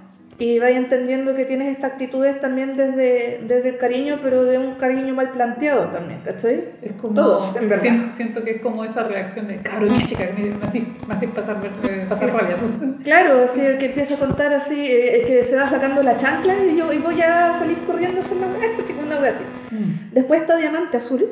[0.42, 4.74] y vas entendiendo que tienes estas actitudes también desde, desde el cariño, pero de un
[4.74, 6.64] cariño mal planteado también, ¿cachai?
[6.82, 7.14] Es como.
[7.14, 7.84] Todos, en verdad.
[7.84, 11.14] Siento, siento que es como esa reacción de cabrón, ya chica, me, me hacís me
[11.14, 12.58] hacís pasar, eh, pasar rabia.
[13.04, 16.18] Claro, así el que empieza a contar así, eh, el que se va sacando la
[16.18, 18.38] chancla y yo y voy a salir corriendo hacer
[18.84, 19.44] así una wea así.
[19.70, 20.12] Mm.
[20.12, 21.24] Después está Diamante Azul,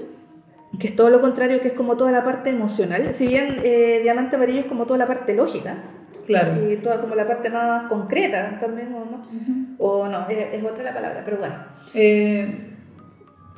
[0.79, 3.11] que es todo lo contrario, que es como toda la parte emocional.
[3.15, 5.77] Si bien eh, Diamante Amarillo es como toda la parte lógica
[6.29, 6.71] Claro.
[6.71, 9.25] y toda como la parte más concreta también, ¿o no?
[9.79, 11.55] O no, es, es otra la palabra, pero bueno.
[11.93, 12.65] Eh,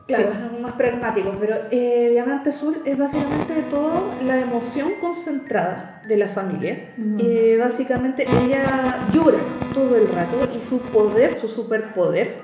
[0.08, 0.38] Claro, Sí.
[0.56, 6.28] es más pragmático, pero eh, Diamante Azul es básicamente toda la emoción concentrada de la
[6.28, 6.94] familia.
[7.20, 9.38] Eh, básicamente ella llora
[9.74, 12.36] todo el rato y su poder, su superpoder,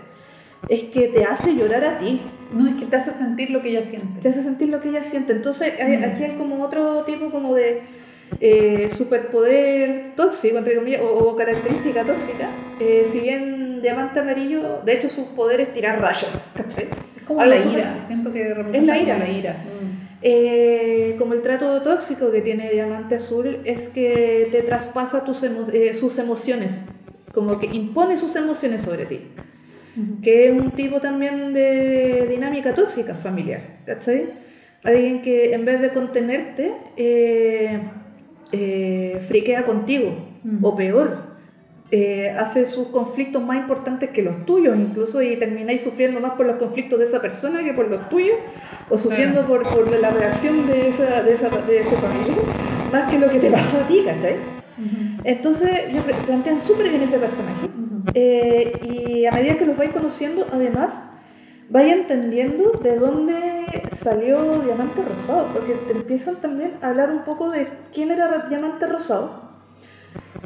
[0.70, 2.22] es que te hace llorar a ti.
[2.54, 4.22] no, es que te hace sentir lo que ella siente.
[4.22, 5.34] te hace sentir lo que ella siente.
[5.34, 7.82] Entonces, aquí hay como otro tipo como de
[8.40, 12.50] eh, superpoder tóxico, entre comillas, o, o característica tóxica.
[12.80, 16.86] Eh, si bien Diamante Amarillo, de hecho, sus poderes tirar rayos, ¿cachai?
[17.16, 18.00] Es como la ira.
[18.00, 19.18] Siento que representa Es la ira.
[19.18, 19.54] la ira.
[19.54, 20.08] Mm.
[20.24, 25.70] Eh, como el trato tóxico que tiene Diamante Azul es que te traspasa tus emo-
[25.72, 26.72] eh, sus emociones,
[27.34, 29.22] como que impone sus emociones sobre ti.
[30.22, 34.26] Que es un tipo también de dinámica tóxica familiar, ¿cachai?
[34.84, 37.80] Alguien que en vez de contenerte, eh,
[38.52, 40.64] eh, friquea contigo, Mm.
[40.64, 41.18] o peor,
[41.92, 46.46] eh, hace sus conflictos más importantes que los tuyos, incluso y termináis sufriendo más por
[46.46, 48.38] los conflictos de esa persona que por los tuyos,
[48.90, 52.38] o sufriendo por, por la reacción de esa, de, esa, de ese familiar,
[52.92, 54.36] más que lo que te pasó a ti, ¿cachai?
[55.24, 55.70] Entonces,
[56.26, 57.68] plantean súper bien ese personaje.
[58.14, 61.04] Eh, y a medida que los vais conociendo, además,
[61.70, 67.50] vais entendiendo de dónde salió Diamante Rosado, porque te empiezan también a hablar un poco
[67.50, 69.48] de quién era Diamante Rosado,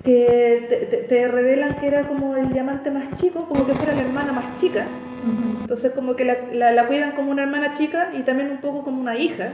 [0.03, 3.93] que te, te- te revelan que era como el diamante más chico, como que fuera
[3.93, 4.85] la hermana más chica,
[5.61, 8.83] entonces como que la, la- la cuidan como una hermana chica y también un poco
[8.83, 9.49] como una hija.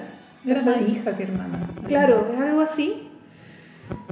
[0.46, 1.60] Era más hija que hermana.
[1.88, 3.07] Claro, es algo así.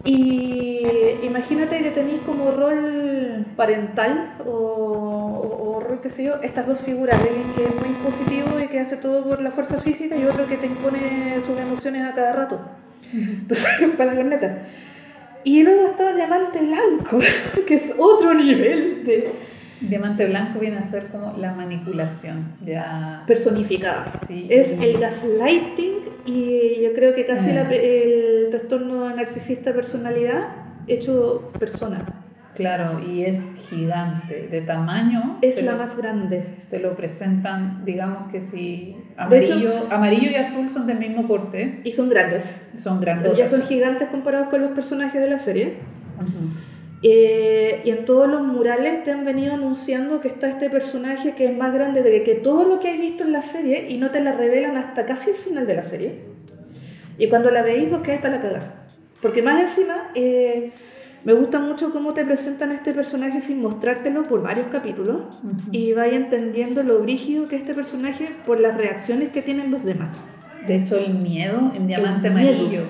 [0.03, 0.84] Y
[1.23, 7.19] imagínate que tenéis como rol parental o, o- rol, qué sé yo, estas dos figuras,
[7.19, 10.47] alguien que es muy positivo y que hace todo por la fuerza física y otro
[10.47, 12.59] que te impone sus emociones a cada rato.
[13.13, 13.67] Entonces,
[13.97, 14.59] para la corneta.
[15.43, 17.19] Y luego está Diamante Blanco,
[17.67, 19.32] que es otro nivel de
[19.82, 23.23] Diamante blanco viene a ser como la manipulación, ya...
[23.28, 24.13] personificada.
[24.28, 24.47] Sí.
[24.49, 25.95] Es el gaslighting
[26.26, 27.55] y yo creo que casi Mm.
[27.55, 30.47] la el trastorno narcisista personalidad
[30.88, 32.05] hecho persona.
[32.55, 35.39] Claro, y es gigante, de tamaño.
[35.41, 36.45] Es la lo- más grande.
[36.69, 38.95] Te lo presentan, digamos que si
[39.30, 42.61] De hecho- amarillo, amarillo y azul son del mismo porte, Y son grandes.
[42.78, 43.36] son grandes.
[43.38, 45.73] Ya son gigantes comparados con los personajes de la serie.
[47.02, 51.46] Eh, y en todos los murales te han venido anunciando que está este personaje que
[51.46, 54.10] es más grande de que todo lo que has visto en la serie y no
[54.10, 56.20] te la revelan hasta casi el final de la serie.
[57.18, 58.86] Y cuando la veis, vos quedáis para la cagar.
[59.22, 60.72] Porque más encima, eh,
[61.26, 65.41] me gusta mucho cómo te presentan a este personaje sin mostrártelo por varios capítulos
[65.72, 69.84] y vais entendiendo lo brígido que es este personaje por las reacciones que tienen los
[69.84, 70.22] demás.
[70.68, 72.86] De hecho, el miedo en diamante El miedo.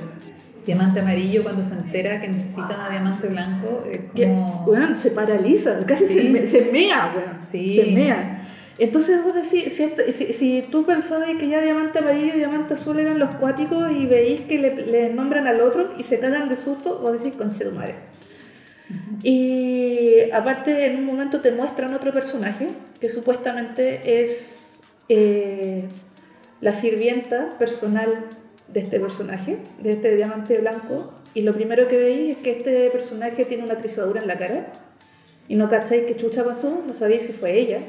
[0.66, 4.63] Diamante amarillo cuando se entera que necesitan a diamante blanco, es como...
[4.68, 6.47] weón, se paraliza, casi se, Sí.
[6.47, 7.38] se mea, weón.
[7.51, 7.76] Sí.
[7.76, 8.41] Se mea.
[8.78, 12.74] Entonces vos decís, si, esto- si, si tú pensabas que ya diamante amarillo y diamante
[12.74, 16.49] azul eran los cuáticos y veis que le, le nombran al otro y se cagan
[16.49, 17.95] de susto, vos decís, conche madre.
[19.24, 22.68] Y aparte en un momento te muestran otro personaje
[22.99, 24.63] que supuestamente es
[25.09, 25.86] eh,
[26.61, 28.09] la sirvienta personal
[28.68, 31.13] de este personaje, de este diamante blanco.
[31.34, 34.68] Y lo primero que veis es que este personaje tiene una trizadura en la cara.
[35.47, 37.80] Y no cacháis qué chucha pasó, no sabéis si fue ella.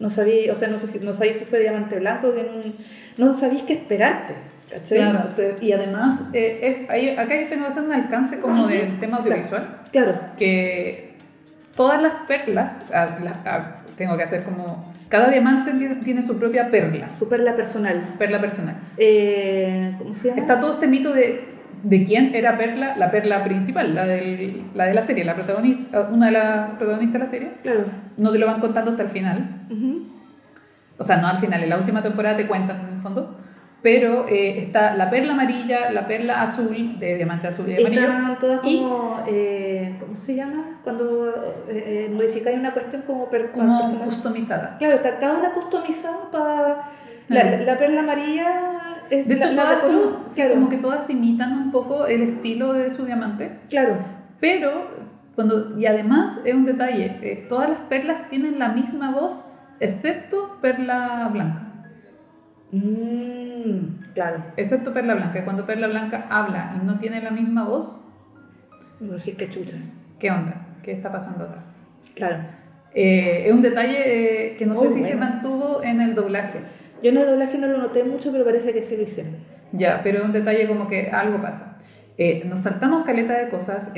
[0.00, 3.26] No sabéis, o sea, no, sé si, no sabéis si fue diamante blanco, que no,
[3.28, 4.34] no sabéis qué esperarte.
[4.70, 4.98] ¿cachai?
[4.98, 5.28] Claro,
[5.60, 9.18] y además, eh, es- ahí- acá yo tengo que hacer un alcance como del tema
[9.18, 11.14] audiovisual, Claro, que
[11.76, 16.36] todas las perlas, ah, la- ah, tengo que hacer como, cada diamante tiene, tiene su
[16.38, 18.14] propia perla, super la personal.
[18.18, 18.74] perla personal.
[18.96, 20.40] Eh, ¿Cómo se llama?
[20.40, 21.44] Está todo este mito de,
[21.84, 26.08] de quién era Perla, la perla principal, la, del- la de la serie, la protagonista,
[26.12, 27.48] una de las protagonistas de la serie.
[27.62, 27.84] Claro.
[28.16, 29.38] No te lo van contando hasta el final.
[30.98, 33.38] O sea, no al final, en la última temporada te cuentan en el fondo.
[33.84, 38.00] Pero eh, está la perla amarilla, la perla azul, de diamante azul y amarillo.
[38.00, 40.80] Están todas Y- como, eh, ¿cómo se llama?
[40.82, 41.28] Cuando
[41.68, 44.04] eh, eh, modificáis una cuestión como, per, como personal.
[44.06, 44.76] customizada.
[44.78, 46.82] Claro, está cada una customizada para...
[47.28, 48.48] La, la perla amarilla
[49.10, 52.22] es De hecho, la todas como, sí, claro, como que todas imitan un poco el
[52.22, 53.58] estilo de su diamante.
[53.68, 53.98] Claro,
[54.40, 54.88] Pero,
[55.34, 59.44] cuando, y además es un detalle, eh, todas las perlas tienen la misma voz,
[59.80, 61.60] excepto perla blanca.
[62.72, 63.43] Mm,
[64.14, 64.44] claro.
[64.56, 65.44] Excepto perla blanca.
[65.44, 67.96] Cuando perla blanca habla y no tiene la misma voz,
[69.00, 69.76] No sé qué chucha.
[70.18, 70.66] ¿qué onda?
[70.82, 71.58] ¿Qué está pasando acá?
[72.14, 72.38] Claro.
[72.94, 76.60] Eh, es un detalle eh, que no sé Muy si se mantuvo en el doblaje.
[77.02, 79.36] Yo en el doblaje no lo noté mucho, pero parece que sí lo hicieron.
[79.72, 81.78] Ya, pero es un detalle como que algo pasa.
[82.16, 83.92] Eh, nos saltamos caleta de cosas.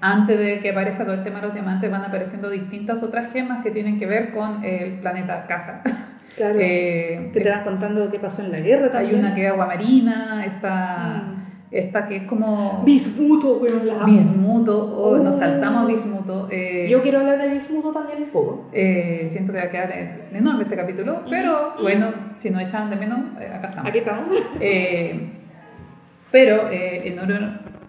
[0.00, 3.62] antes de que aparezca todo el tema de los diamantes, van apareciendo distintas otras gemas
[3.62, 5.82] que tienen que ver con el planeta Casa.
[6.36, 6.58] Claro.
[6.60, 9.18] Eh, que te van contando qué pasó en la guerra hay también.
[9.18, 11.42] una que es agua marina, esta, Mm.
[11.70, 15.38] esta que es como Bismuto, weón, la bismuto, o nos Oh.
[15.38, 16.48] saltamos a bismuto.
[16.50, 18.68] eh, Yo quiero hablar de Bismuto también un poco.
[18.72, 22.90] eh, siento que va a quedar eh, enorme este capítulo, pero bueno, si nos echaban
[22.90, 23.88] de menos, eh, acá estamos.
[23.90, 24.28] Aquí estamos.
[24.60, 25.28] Eh,
[26.30, 27.42] pero eh, en, honor,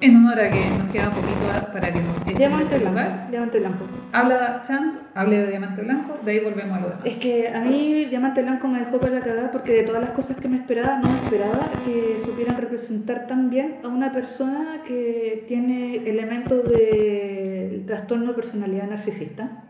[0.04, 2.90] en honor a que nos queda un poquito para que nos echen Diamante este blanco.
[3.00, 3.86] lugar, Diamante blanco.
[4.12, 7.06] habla Chan, hable de diamante blanco, de ahí volvemos a lo demás.
[7.06, 10.12] Es que a mí Diamante Blanco me dejó para la cagada porque de todas las
[10.12, 14.82] cosas que me esperaba, no me esperaba que supieran representar tan bien a una persona
[14.88, 19.64] que tiene elementos del trastorno de personalidad narcisista.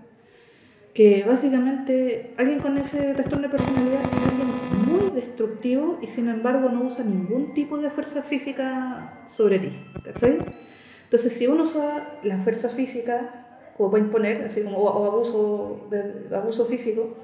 [0.94, 4.49] Que básicamente alguien con ese trastorno de personalidad es alguien
[4.88, 9.72] muy destructivo y sin embargo no usa ningún tipo de fuerza física sobre ti.
[10.03, 10.38] ¿Cachai?
[11.06, 13.45] Entonces, si uno usa la fuerza física
[13.78, 17.18] como para imponer, así como o, o abuso, de, abuso físico,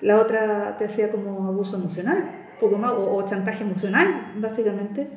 [0.00, 2.24] la otra te hacía como abuso emocional,
[2.60, 5.08] poco más, o, o chantaje emocional, básicamente.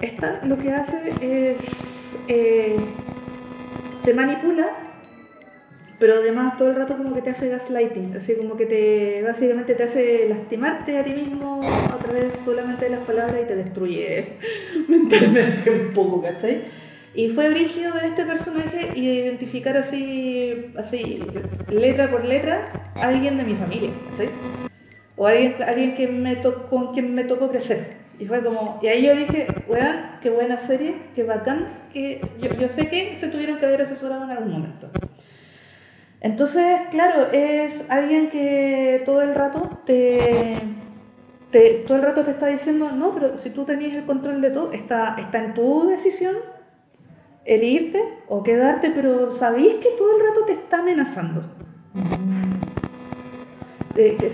[0.00, 1.58] Esta lo que hace es
[2.28, 2.76] eh,
[4.04, 4.68] te manipula,
[5.98, 9.74] pero además todo el rato como que te hace gaslighting, así como que te básicamente
[9.74, 14.36] te hace lastimarte a ti mismo a través solamente de las palabras y te destruye
[14.88, 16.62] mentalmente un poco, ¿cachai?
[17.14, 21.20] Y fue brígido ver este personaje y identificar así, así,
[21.68, 24.28] letra por letra, a alguien de mi familia, ¿cachai?
[25.16, 27.96] O alguien, alguien que me con quien me tocó crecer.
[28.20, 32.54] Y fue como, y ahí yo dije, weón, qué buena serie, qué bacán, que yo,
[32.54, 34.88] yo sé que se tuvieron que haber asesorado en algún momento.
[36.20, 40.58] Entonces, claro, es alguien que todo el rato te,
[41.86, 44.72] todo el rato te está diciendo, no, pero si tú tenías el control de todo,
[44.72, 46.36] está, está en tu decisión
[47.44, 51.42] el irte o quedarte, pero sabéis que todo el rato te está amenazando.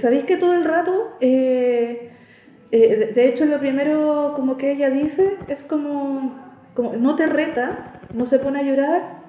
[0.01, 2.11] Sabéis que todo el rato, eh,
[2.71, 6.35] eh, de- de hecho lo primero como que ella dice es como,
[6.75, 9.24] como no te reta, no se pone a llorar,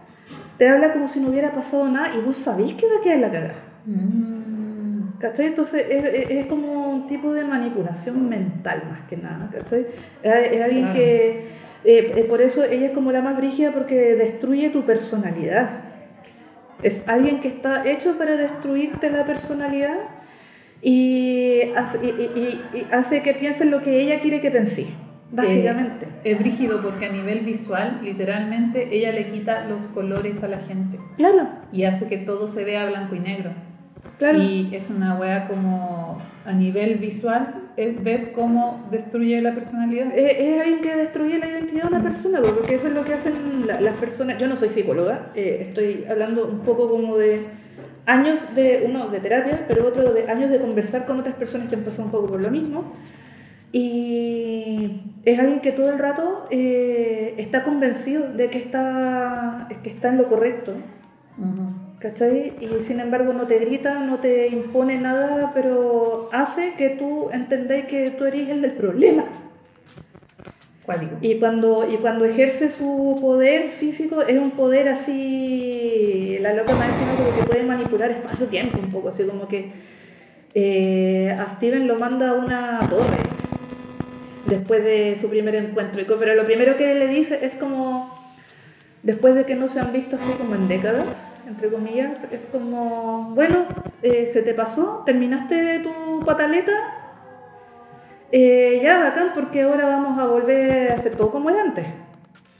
[0.57, 3.19] te habla como si no hubiera pasado nada y vos sabéis que va a quedar
[3.19, 3.53] la cagada.
[3.85, 5.19] Mm.
[5.19, 5.47] ¿Cachai?
[5.47, 9.85] Entonces es, es- es como un tipo de manipulación mental más que nada, ¿cachai?
[10.23, 10.93] Es, es alguien Claro.
[10.99, 11.29] que,
[11.85, 15.69] eh, eh, por eso ella es como la más brígida porque destruye tu personalidad.
[16.83, 19.97] Es alguien que está hecho para destruirte la personalidad
[20.81, 22.39] y hace, y- y-
[22.73, 24.87] y- y hace que pienses lo que ella quiere que penses,
[25.35, 26.07] básicamente.
[26.23, 30.99] Es brígido porque a nivel visual, literalmente, ella le quita los colores a la gente
[31.17, 33.51] Claro, y hace que todo se vea blanco y negro.
[34.17, 34.41] claro.
[34.41, 40.07] Y es una wea como a nivel visual, es- ves cómo destruye la personalidad.
[40.15, 43.03] Es, es alguien que destruye la identidad de una persona, pues, porque eso es lo
[43.03, 43.33] que hacen
[43.67, 44.37] la- las personas.
[44.37, 47.41] Yo no soy psicóloga, eh, estoy hablando un poco como de
[48.05, 51.75] años de, uno de terapia, pero otro de años de conversar con otras personas que
[51.75, 52.93] han pasado un poco por lo mismo.
[53.71, 60.09] Y es alguien que todo el rato eh, está convencido de que está, que está
[60.09, 60.73] en lo correcto.
[61.37, 61.69] Ujú.
[61.99, 62.53] ¿Cachai?
[62.61, 67.85] Y sin embargo no te grita, no te impone nada, pero hace que tú entendáis
[67.85, 69.25] que tú eres el del problema.
[70.85, 71.15] Cuático.
[71.21, 76.89] Y cuando, y cuando ejerce su poder físico, es un poder así, la loca más
[76.89, 79.71] encima como que puede manipular espacio-tiempo un poco, así como que
[80.53, 83.34] eh, a Steven lo manda a una torre
[84.45, 86.01] después de su primer encuentro.
[86.19, 88.13] Pero lo primero que le dice es como,
[89.03, 91.07] después de que no se han visto así como en décadas,
[91.47, 93.65] entre comillas, es como, bueno,
[94.01, 96.71] eh, se te pasó, terminaste tu pataleta,
[98.31, 101.85] eh, ya, bacán, porque ahora vamos a volver a hacer todo como era antes.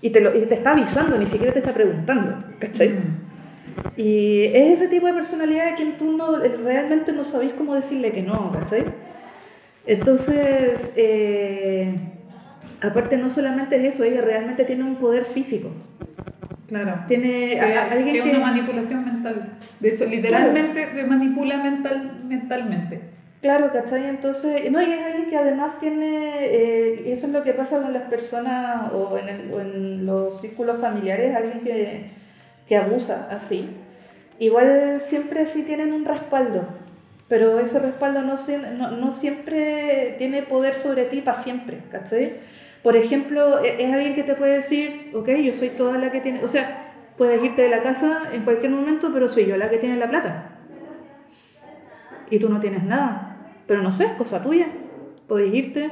[0.01, 2.89] Y te, lo, y te está avisando, ni siquiera te está preguntando, ¿cachai?
[2.89, 3.25] Mm.
[3.97, 8.11] Y es ese tipo de personalidad a quien tú no, realmente no sabéis cómo decirle
[8.11, 8.85] que no, ¿cachai?
[9.87, 11.93] Entonces, eh,
[12.81, 15.69] aparte no solamente es eso, ella realmente tiene un poder físico.
[16.67, 17.03] Claro.
[17.07, 18.29] Tiene Que, a- a- alguien que...
[18.29, 19.49] una manipulación mental.
[19.79, 23.01] De hecho, literalmente te manipula mental, mentalmente.
[23.41, 24.05] Claro, ¿cachai?
[24.07, 27.79] Entonces, no, y es alguien que además tiene, eh, y eso es lo que pasa
[27.79, 32.05] con las personas o en, el- o en los círculos familiares, alguien que,
[32.67, 33.69] que abusa así.
[34.39, 36.67] Igual siempre sí tienen un respaldo,
[37.27, 42.33] pero ese respaldo no, siempre tiene poder sobre ti para siempre, ¿cachai?
[42.83, 46.21] Por ejemplo, e- es alguien que te puede decir, ok, yo soy toda la que
[46.21, 49.69] tiene, o sea, puedes irte de la casa en cualquier momento, pero soy yo la
[49.69, 50.55] que tiene la plata
[52.29, 53.37] y tú no tienes nada.
[53.67, 54.67] Pero no sé, es cosa tuya.
[55.27, 55.91] Podéis irte,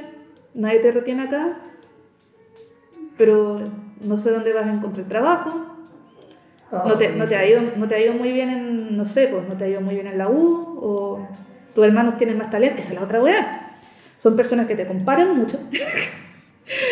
[0.54, 1.58] nadie te retiene acá,
[3.16, 3.60] pero
[4.06, 5.73] no sé dónde vas a encontrar trabajo.
[6.86, 9.28] No te, no te ha ido, no te ha ido muy bien en, no sé,
[9.28, 11.28] pues no te ha ido muy bien en la U, o
[11.74, 13.60] tus hermanos tienen más talento, esa es la otra weá.
[14.16, 15.58] Son personas que te comparan mucho.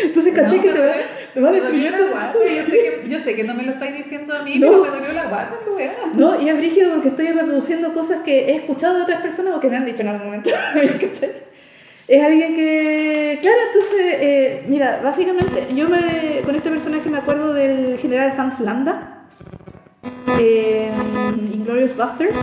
[0.03, 0.93] Entonces, caché No, que te va,
[1.33, 2.13] te va me dolió destruyendo.
[2.33, 4.67] Yo sé, que, yo sé que no me lo estáis diciendo a mí, No.
[4.67, 5.93] pero me dolió la guata, tu weá.
[6.13, 9.59] No, y es brígido porque estoy reproduciendo cosas que he escuchado de otras personas o
[9.59, 10.49] que me han dicho en algún momento.
[12.07, 17.53] es alguien que, claro, entonces, eh, mira, básicamente, yo me, con este personaje me acuerdo
[17.53, 19.23] del general Hans Landa,
[20.39, 22.35] en Inglorious Busters,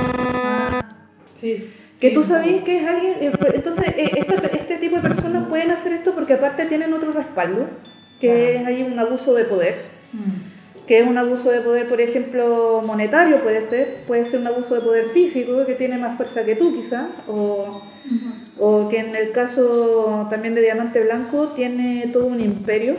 [1.40, 1.70] Sí.
[2.00, 5.02] que sí, tú sabías que es alguien, eh, pues, entonces, eh, esta- este tipo de
[5.02, 7.66] personas pueden hacer esto porque aparte tienen otro respaldo,
[8.20, 9.74] que es ahí un abuso de poder.
[10.12, 10.50] Mm.
[10.86, 14.74] que es un abuso de poder, por ejemplo, monetario puede ser, puede ser un abuso
[14.74, 17.80] de poder físico que tiene más fuerza que tú quizá, o,
[18.58, 22.96] o que en el caso también de Diamante Blanco tiene todo un imperio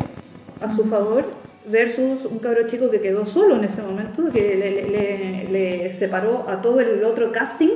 [0.62, 1.26] a su favor
[1.66, 5.92] versus un cabro chico que quedó solo en ese momento, que le, le- le- le
[5.92, 7.70] separó a todo el otro casting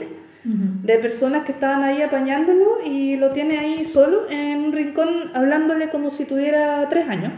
[0.47, 0.57] Ujú.
[0.83, 5.89] de personas que estaban ahí apañándolo y lo tiene ahí solo en un rincón hablándole
[5.89, 7.33] como si tuviera tres años.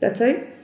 [0.00, 0.56] ¿Cachai?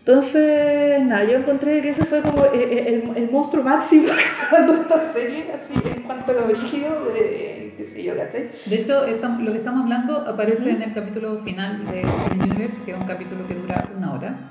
[0.00, 4.48] Entonces, nada, yo encontré que ese fue como el, el- el monstruo máximo que está
[4.52, 8.50] dando esta serie, así en cuanto a lo brígido de, qué sé yo, ¿cachai?
[8.66, 9.02] De hecho,
[9.40, 10.76] lo que estamos hablando aparece Ujú.
[10.76, 14.50] en el capítulo final de Steven Universe, que es un capítulo que dura una hora.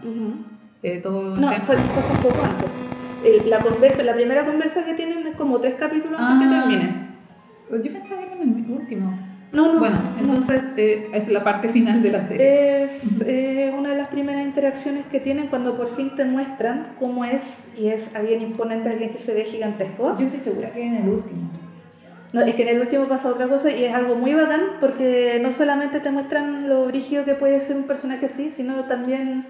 [0.83, 2.69] Eh, todo No, fue, fue un poco antes.
[3.23, 6.61] El- la, conversa, la primera conversa que tienen es como tres capítulos antes que Ah.
[6.61, 7.05] termine.
[7.83, 9.19] Yo pensaba que era en el último.
[9.51, 9.79] No, no.
[9.79, 10.19] Bueno, no.
[10.19, 12.83] entonces eh, es la parte final de la serie.
[12.83, 17.23] Es eh, una de las primeras interacciones que tienen cuando por fin te muestran cómo
[17.25, 20.15] es y es alguien imponente, alguien que se ve gigantesco.
[20.19, 21.49] Yo estoy segura que es en el último.
[22.35, 25.39] No, es que en el último pasa otra cosa y es algo muy bacán porque
[25.41, 29.45] no solamente te muestran lo brígido que puede ser un personaje así, sino también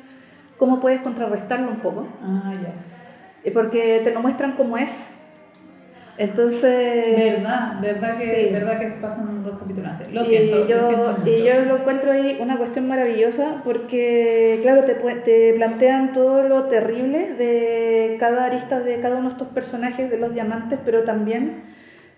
[0.57, 2.07] cómo puedes contrarrestarlo un poco.
[2.22, 3.49] Ah, ya.
[3.49, 4.91] Y Porque te lo muestran como es.
[6.20, 7.18] Entonces...
[7.18, 8.53] Verdad, verdad que, Sí.
[8.53, 10.14] verdad que pasan dos capítulos antes.
[10.14, 11.32] Lo y siento, yo, lo siento mucho.
[11.32, 16.66] y yo lo encuentro ahí una cuestión maravillosa porque, claro, te, te plantean todo lo
[16.66, 21.64] terrible de cada arista de cada uno de estos personajes de los diamantes, pero también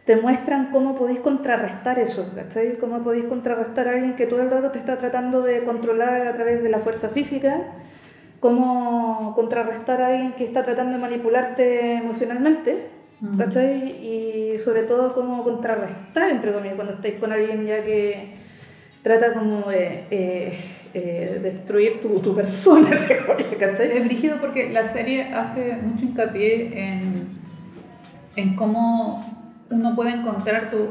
[0.08, 2.78] te muestran cómo podéis contrarrestar eso, ¿cachai?
[2.78, 6.34] Cómo podéis contrarrestar a alguien que todo el rato te está tratando de controlar a
[6.34, 7.74] través de la fuerza física,
[8.40, 12.88] cómo contrarrestar a alguien que está tratando de manipularte emocionalmente.
[13.22, 13.38] Ujú.
[13.38, 13.98] ¿cachai?
[14.02, 18.32] Y sobre todo cómo contrarrestar, entre comillas, cuando estáis con alguien ya que
[19.04, 20.60] trata como de eh,
[20.94, 22.92] eh, destruir tu, tu persona,
[23.60, 23.98] ¿cachai?
[23.98, 27.28] Es brígido porque la serie hace mucho hincapié en,
[28.38, 29.37] en cómo
[29.70, 30.90] uno puede encontrar tu,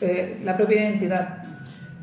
[0.00, 1.44] eh, la propia identidad.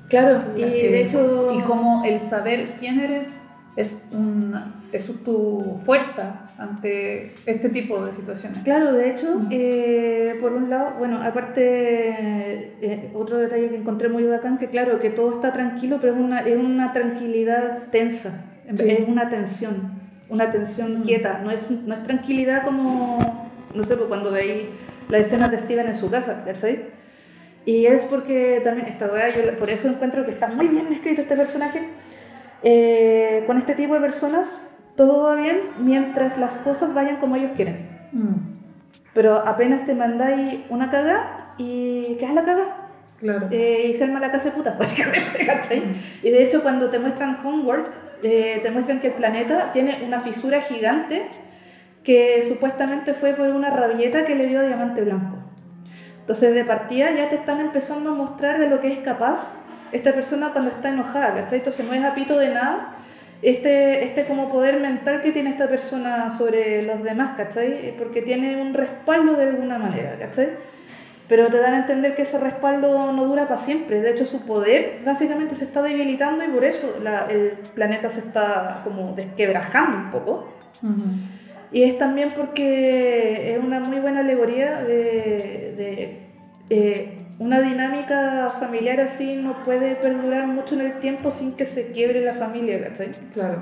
[0.09, 1.51] Claro, y de hecho...
[1.57, 3.37] Y cómo el saber quién eres
[3.75, 8.59] es, una, es tu fuerza ante este tipo de situaciones.
[8.59, 9.47] Claro, de hecho, Mm.
[9.51, 11.63] eh, por un lado, bueno, aparte,
[12.81, 16.19] eh, otro detalle que encontré muy bacán, que claro, que todo está tranquilo, pero es
[16.19, 18.89] una, es una tranquilidad tensa, Sí.
[18.89, 19.91] es una tensión,
[20.29, 21.03] una tensión Mm.
[21.03, 24.63] quieta, no es, no es tranquilidad como, no sé, pues cuando veis
[25.09, 26.85] la escena de Steven en su casa, ¿cachai?
[27.65, 31.21] Y es porque también esta weá, yo por eso encuentro que está muy bien escrito
[31.21, 31.81] este personaje.
[32.63, 34.61] Eh, con este tipo de personas,
[34.95, 37.75] todo va bien mientras las cosas vayan como ellos quieren.
[38.11, 38.53] Mm,
[39.13, 42.65] Pero apenas te mandáis una caga y ¿qué es la caga?
[43.19, 43.47] claro.
[43.51, 45.83] Eh, y se arma la casa de puta, básicamente, ¿cachai?
[46.21, 47.87] Y de hecho cuando te muestran Homeworld,
[48.23, 51.27] eh, te muestran que el planeta tiene una fisura gigante
[52.05, 55.37] que supuestamente fue por una rabieta que le dio Diamante Blanco.
[56.21, 59.55] Entonces de partida ya te están empezando a mostrar de lo que es capaz
[59.91, 61.59] esta persona cuando está enojada, ¿cachai?
[61.59, 62.95] Entonces no es apito de nada
[63.41, 67.93] este, este como poder mental que tiene esta persona sobre los demás, ¿cachai?
[67.97, 70.49] Porque tiene un respaldo de alguna manera, ¿cachai?
[71.27, 74.01] Pero te dan a entender que ese respaldo no dura para siempre.
[74.01, 76.95] De hecho, su poder básicamente se está debilitando y por eso
[77.29, 80.53] el planeta se está como desquebrajando un poco.
[80.83, 81.03] Ujú.
[81.71, 86.19] Y es también porque es una muy buena alegoría de, de,
[86.69, 91.91] eh, una dinámica familiar así no puede perdurar mucho en el tiempo sin que se
[91.91, 93.11] quiebre la familia, ¿cachai?
[93.33, 93.57] Claro.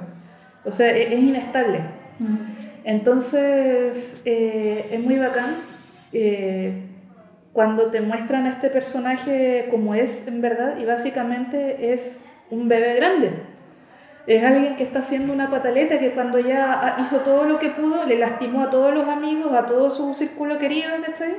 [0.63, 1.79] O sea, es, es inestable.
[2.19, 2.37] Ujú.
[2.83, 5.55] Entonces, eh, es muy bacán
[6.11, 6.73] eh,
[7.53, 12.19] cuando te muestran a este personaje como es en verdad y básicamente es
[12.49, 13.31] un bebé grande.
[14.25, 18.05] Es alguien que está haciendo una pataleta que cuando ya hizo todo lo que pudo,
[18.05, 21.35] le lastimó a todos los amigos, a todo su círculo querido, ¿cachai?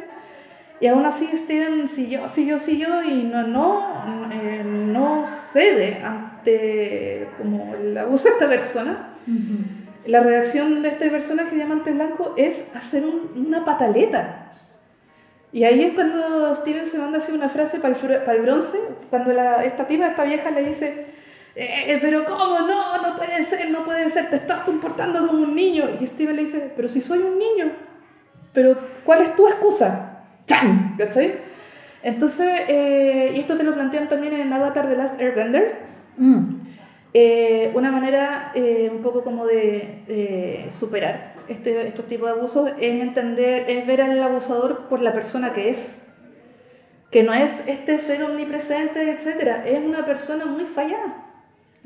[0.81, 7.75] Y aún así Steven siguió, siguió, siguió y no, no, eh, no cede ante como
[7.75, 9.15] el abuso de esta persona.
[9.27, 9.65] Ujú.
[10.07, 14.51] La reacción de este personaje Diamante Blanco es hacer un- una pataleta.
[15.53, 17.95] Y ahí es cuando Steven se manda a hacer una frase para
[18.35, 18.77] el, bronce,
[19.09, 21.07] cuando la, esta tipa, esta vieja le dice,
[21.57, 23.03] "Eh, pero ¿cómo no?
[23.03, 25.85] No puede ser, no puede ser, te estás comportando como un niño.
[26.01, 27.73] Y Steven le dice, pero si soy un niño,
[28.53, 30.25] pero ¿cuál es tu excusa?
[30.47, 30.95] ¡Chan!
[30.99, 31.35] ¿Cachai?
[32.03, 35.77] Entonces, eh, y esto te lo plantean también en Avatar The Last Airbender,
[36.17, 36.61] Mm.
[37.13, 42.71] eh, una manera eh, un poco como de, de superar este, estos tipos de abusos
[42.79, 45.95] es entender, es ver al abusador por la persona que es.
[47.11, 51.24] Que no es este ser omnipresente, etcétera, es una persona muy fallada.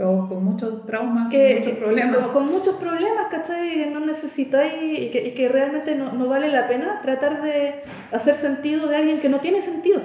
[0.00, 2.16] O con muchos traumas, Que, muchos problemas.
[2.16, 3.74] Con, con muchos problemas, ¿cachai?
[3.74, 7.82] Que no necesitáis y que, y que realmente no, no vale la pena tratar de
[8.12, 10.00] hacer sentido de alguien que no tiene sentido.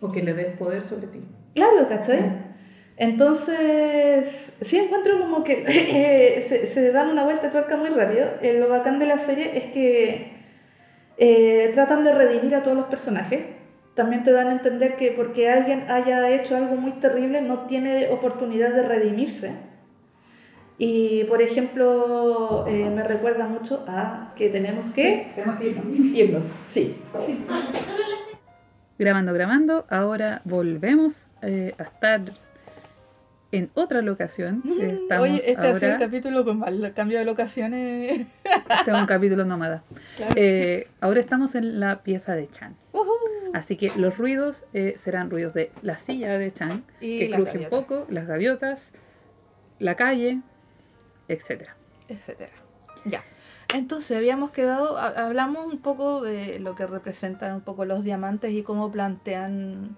[0.00, 1.20] O que le des poder sobre ti.
[1.54, 2.46] Claro, ¿cachai?
[2.96, 8.26] Entonces, sí encuentro como que eh, se, se dan una vuelta tuerca muy rápido.
[8.40, 10.32] Eh, lo bacán de la serie es que
[11.18, 13.40] eh, tratan de redimir a todos los personajes.
[13.96, 18.08] También te dan a entender que porque alguien haya hecho algo muy terrible no tiene
[18.10, 19.52] oportunidad de redimirse.
[20.76, 25.96] Y, por ejemplo, eh, me recuerda mucho a que tenemos que Tenemos que irnos.
[26.14, 26.52] irnos.
[26.68, 26.94] Sí.
[28.98, 29.86] Grabando, grabando.
[29.88, 32.20] Ahora volvemos eh, a estar
[33.52, 34.62] en otra locación.
[34.80, 38.26] Estamos Oye, este sido el capítulo con mal cambio de locaciones.
[38.44, 39.82] Este es un capítulo nómada.
[40.16, 40.34] Claro.
[40.36, 42.74] Eh, ahora estamos en la pieza de Chan.
[43.54, 47.58] Así que los ruidos eh, serán ruidos de la silla de Chan, Y que cruje
[47.58, 48.92] un poco, las gaviotas,
[49.78, 50.40] la calle,
[51.28, 51.76] etcétera.
[52.08, 52.52] etcétera.
[53.04, 53.22] Ya.
[53.74, 58.52] Entonces habíamos quedado, ha- hablamos un poco de lo que representan un poco los diamantes
[58.52, 59.96] y cómo plantean,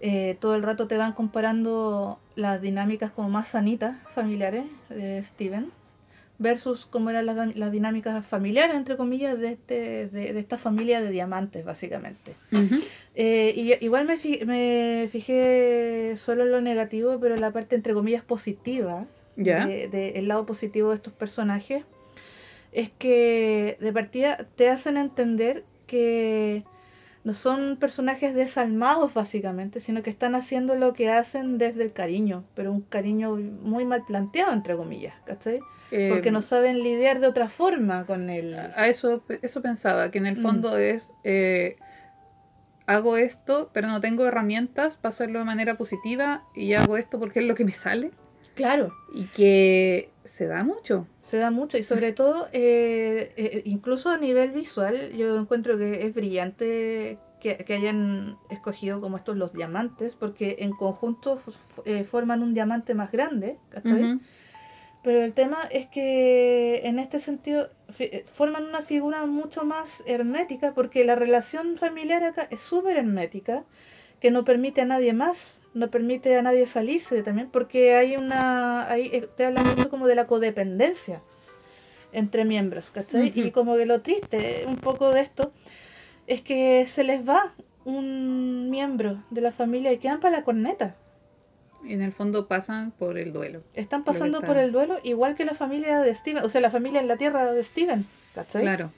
[0.00, 5.70] eh, todo el rato te van comparando las dinámicas como más sanitas, familiares, de Steven,
[6.38, 11.02] versus cómo eran las, las dinámicas familiares, entre comillas, de, este, de, de esta familia
[11.02, 12.34] de diamantes, básicamente.
[13.14, 17.76] Eh, y, igual me, fi- me fijé solo en lo negativo, pero en la parte,
[17.76, 19.04] entre comillas, positiva
[19.66, 21.84] de- de- el lado positivo de estos personajes
[22.72, 26.62] es que de partida te hacen entender que
[27.30, 32.42] no son personajes desalmados básicamente, sino que están haciendo lo que hacen desde el cariño,
[32.56, 35.60] pero un cariño muy mal planteado, entre comillas, ¿cachai?
[36.08, 38.56] Porque Eh, no saben lidiar de otra forma con el...
[38.58, 40.42] A eso, eso pensaba, que en el Mm.
[40.42, 41.76] fondo es, eh,
[42.86, 47.38] hago esto, pero no tengo herramientas para hacerlo de manera positiva y hago esto porque
[47.38, 48.10] es lo que me sale
[48.56, 51.06] Claro, y que se da mucho.
[51.30, 56.04] Se da mucho y sobre todo, eh, eh, incluso a nivel visual, yo encuentro que
[56.04, 61.40] es brillante que, que hayan escogido como estos los diamantes, porque en conjunto
[61.84, 64.18] eh, forman un diamante más grande, ¿cachai?
[65.04, 67.70] Pero el tema es que en este sentido
[68.34, 73.62] forman una figura mucho más hermética, porque la relación familiar acá es súper hermética,
[74.18, 78.90] que no permite a nadie más, no permite a nadie salirse también, porque hay una,
[78.90, 81.22] ahí eh, te habla mucho como de la codependencia
[82.12, 83.32] entre miembros, ¿cachai?
[83.34, 85.52] Y como que lo triste un poco de esto
[86.26, 90.96] es que se les va un miembro de la familia y quedan para la corneta.
[91.84, 93.62] Y en el fondo pasan por el duelo.
[93.74, 97.00] Están pasando por el duelo igual que la familia de Steven, o sea, la familia
[97.00, 98.62] en la tierra de Steven, ¿cachai?
[98.62, 98.90] Claro.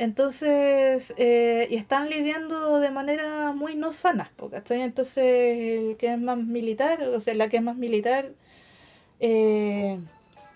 [0.00, 4.80] Entonces, eh, y están lidiando de manera muy no sana, ¿cachai?
[4.80, 8.30] Entonces, el que es más militar, o sea, la que es más militar,
[9.20, 9.98] eh,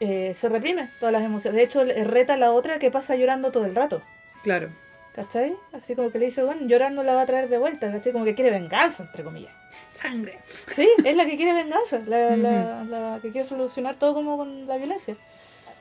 [0.00, 1.56] eh, se reprime todas las emociones.
[1.58, 4.00] De hecho, reta a la otra que pasa llorando todo el rato,
[4.42, 4.70] Claro.
[5.14, 5.54] ¿cachai?
[5.72, 8.12] Así como que le dice, bueno, llorar no la va a traer de vuelta, ¿cachai?
[8.12, 9.52] Como que quiere venganza, entre comillas.
[9.92, 10.38] Sangre.
[10.74, 14.66] Sí, es la que quiere venganza, la, la- la que quiere solucionar todo como con
[14.66, 15.16] la violencia.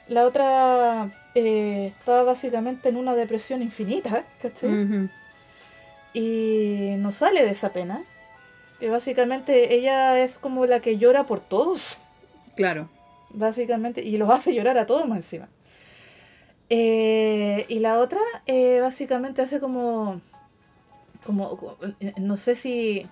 [0.08, 5.10] La otra eh, estaba básicamente en una depresión infinita, ¿cachai?
[6.14, 8.04] Y no sale de esa pena.
[8.80, 11.98] Que básicamente ella es como la que llora por todos,
[12.56, 12.90] Claro.
[13.30, 15.48] básicamente, y los hace llorar a todos más encima.
[16.70, 20.20] Eh, y la otra eh, básicamente hace como,
[21.26, 23.08] como, como- eh, no sé si...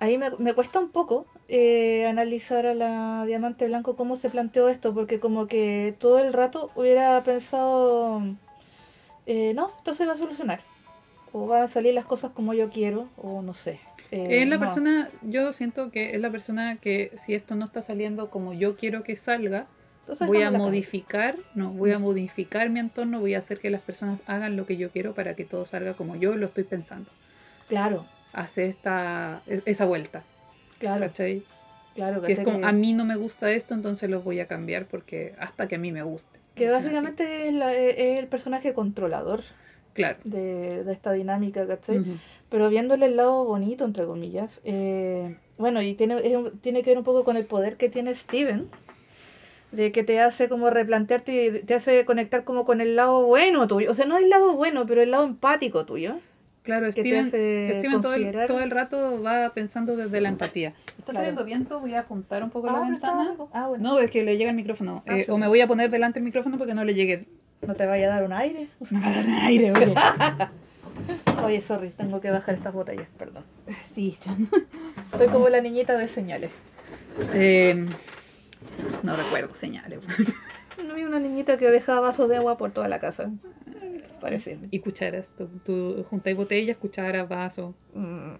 [0.00, 4.68] Ahí me, me cuesta un poco eh, analizar a la Diamante Blanco cómo se planteó
[4.68, 8.22] esto, porque como que todo el rato hubiera pensado,
[9.26, 10.60] eh, no, esto se va a solucionar.
[11.32, 13.80] O van a salir las cosas como yo quiero, o no sé.
[14.10, 14.60] Eh, es la no.
[14.60, 18.76] persona, yo siento que es la persona que si esto no está saliendo como yo
[18.76, 19.66] quiero que salga,
[20.00, 23.82] Entonces voy a modificar, no, voy a modificar mi entorno, voy a hacer que las
[23.82, 27.10] personas hagan lo que yo quiero para que todo salga como yo lo estoy pensando.
[27.68, 30.22] Claro, Hace esta, e- esa vuelta,
[30.78, 31.42] claro, ¿cachai?
[31.94, 32.22] claro.
[32.22, 35.34] Que es como, a mí no me gusta esto, entonces lo voy a cambiar porque
[35.38, 36.38] hasta que a mí me guste.
[36.54, 39.40] Que básicamente es, la- es el personaje controlador
[39.94, 40.18] Claro.
[40.24, 42.04] de, de esta dinámica, ¿cachai?
[42.50, 46.98] Pero viéndole el lado bonito, entre comillas, eh, bueno, y tiene, es tiene que ver
[46.98, 48.68] un poco con el poder que tiene Steven,
[49.72, 53.66] de que te hace como replantearte y te hace conectar como con el lado bueno
[53.68, 53.90] tuyo.
[53.90, 56.20] O sea, no el lado bueno, pero el lado empático tuyo.
[56.68, 60.28] Claro, Que te Steven, hace Steven todo, el, todo el rato va pensando desde la
[60.28, 60.74] empatía.
[60.98, 61.18] Está Claro.
[61.20, 63.34] saliendo viento, voy a apuntar un poco la Ah, ventana.
[63.54, 63.82] Ah, bueno.
[63.94, 65.02] No, es que le llega el micrófono.
[65.06, 65.30] Ah, Eh, sí.
[65.30, 67.26] o me voy a poner delante el micrófono porque no le llegue.
[67.66, 68.68] No te vaya a dar un aire.
[68.90, 69.94] Me va a dar aire, oye.
[71.46, 73.44] Oye, sorry, tengo que bajar estas botellas, perdón.
[73.82, 74.48] sí, ya no.
[75.16, 76.50] Soy como la niñita de señales.
[77.32, 77.86] Eh,
[79.02, 80.00] no recuerdo señales.
[80.86, 83.30] No vi una niñita que dejaba vasos de agua por toda la casa.
[84.20, 84.58] Parece.
[84.70, 85.28] Y cucharas.
[85.36, 87.74] Tú, tú juntáis botellas, cucharas, vasos.
[87.94, 88.34] Mm.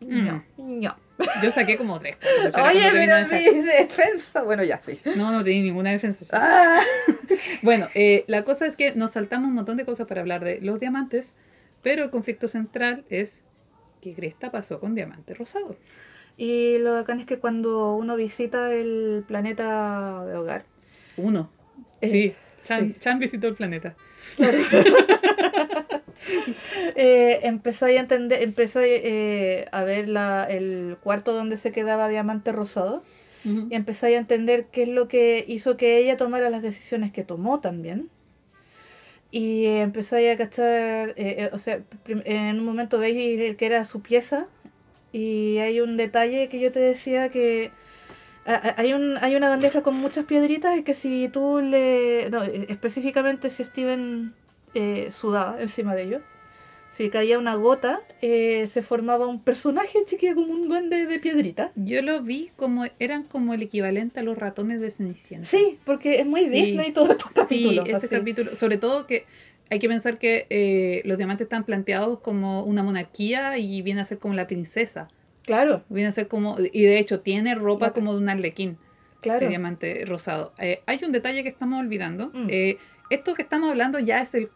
[0.00, 0.24] Mm.
[0.26, 0.96] No, no.
[1.42, 2.16] Yo saqué como tres.
[2.62, 4.42] Oye, mira mi defensa.
[4.42, 5.00] Bueno, ya sí.
[5.16, 6.26] No, no tenía ninguna defensa.
[6.32, 6.80] Ah.
[7.62, 10.60] Bueno, eh, la cosa es que nos saltamos un montón de cosas para hablar de
[10.60, 11.34] los diamantes,
[11.82, 13.42] pero el conflicto central es
[14.00, 15.76] que Cresta pasó con Diamante Rosado.
[16.36, 20.64] Y lo bacán es que cuando uno visita el planeta de hogar,
[21.16, 21.50] Uno.
[22.00, 22.96] Eh, Sí, Chan, sí.
[23.00, 23.96] Chan visitó el planeta.
[26.96, 32.52] eh, empezáis a entender, empezáis eh, a ver la, el cuarto donde se quedaba Diamante
[32.52, 33.02] Rosado.
[33.44, 33.68] Ujú.
[33.70, 37.22] y empezáis a entender qué es lo que hizo que ella tomara las decisiones que
[37.22, 38.10] tomó también.
[39.30, 44.00] Y eh, empezáis a cachar, eh, o sea, en un momento veis que era su
[44.00, 44.46] pieza
[45.12, 47.70] y hay un detalle que yo te decía que
[48.46, 52.30] hay, un, hay una bandeja con muchas piedritas y que si tú le...
[52.30, 54.34] No, eh, específicamente si Steven
[54.74, 56.22] eh, sudaba encima de ellos,
[56.96, 61.70] si caía una gota, eh, se formaba un personaje chiquito como un duende de piedrita.
[61.74, 65.46] Yo lo vi como eran como el equivalente a los ratones de Cenicienta.
[65.46, 66.50] Sí, porque es muy Sí.
[66.50, 67.86] Disney todo estos Sí, capítulos.
[67.88, 68.08] ese así.
[68.08, 69.26] capítulo, sobre todo que
[69.68, 74.04] hay que pensar que eh, los diamantes están planteados como una monarquía y viene a
[74.04, 75.08] ser como la princesa.
[75.46, 78.78] Claro, Viene a ser como, y de hecho tiene ropa como de un arlequín
[79.20, 79.40] claro.
[79.40, 80.52] de diamante rosado.
[80.58, 82.30] Eh, hay un detalle que estamos olvidando.
[82.34, 82.48] Mm.
[82.50, 82.78] Eh,
[83.10, 84.50] esto que estamos hablando ya es el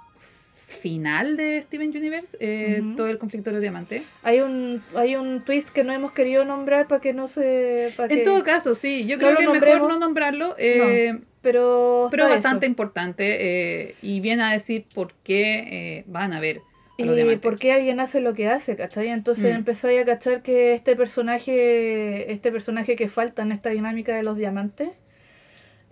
[0.82, 4.02] final de Steven Universe, eh, todo el conflicto de los diamantes.
[4.22, 7.88] Hay un, hay un twist que no hemos querido nombrar para que no se...
[7.96, 12.08] En que- todo caso, sí, yo no creo que es mejor no nombrarlo, eh, pero
[12.10, 12.70] pero bastante eso.
[12.70, 16.62] importante eh, y viene a decir por qué van a ver
[17.00, 19.08] Y por qué alguien hace lo que hace, ¿cachai?
[19.08, 19.56] Entonces Mm.
[19.58, 24.36] empezáis a cachar que este personaje, este personaje que falta en esta dinámica de los
[24.36, 24.90] diamantes,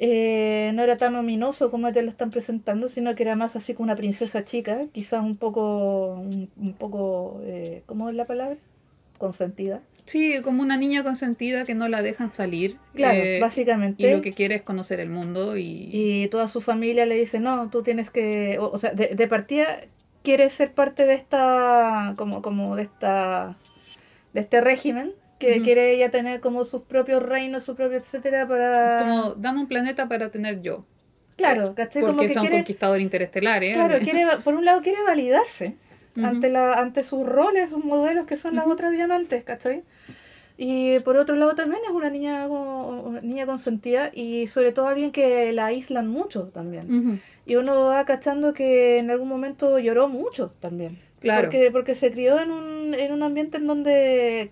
[0.01, 3.75] eh, no era tan ominoso como te lo están presentando, sino que era más así
[3.75, 8.57] como una princesa chica, quizás un poco, un, un poco, eh, ¿cómo es la palabra?
[9.19, 9.81] Consentida.
[10.05, 12.77] Sí, como una niña consentida que no la dejan salir.
[12.95, 14.05] Claro, eh, básicamente.
[14.05, 15.91] Y lo que quiere es conocer el mundo y...
[15.93, 19.27] Y toda su familia le dice, no, tú tienes que, o, o sea, de, de
[19.27, 19.81] partida
[20.29, 23.57] quiere ser parte de esta, como, como de esta,
[24.35, 28.99] de este régimen, que quiere ella tener como sus propios reinos, su propio etcétera para...
[28.99, 30.85] Es como, dame un planeta para tener yo.
[31.39, 32.03] claro, ¿cachai?
[32.03, 33.73] Como Porque que son quiere, conquistadores interestelares.
[33.73, 35.77] claro, quiere, por un lado quiere validarse
[36.23, 39.83] ante, la, ante sus roles, sus modelos que son las otras diamantes, ¿cachai?
[40.61, 45.13] Y por otro lado también es una niña, una niña consentida y sobre todo alguien
[45.13, 47.23] que la aíslan mucho también.
[47.47, 50.99] Y uno va cachando que en algún momento lloró mucho también.
[51.21, 51.43] Claro.
[51.43, 54.51] Porque, porque se crió en un, en un ambiente en donde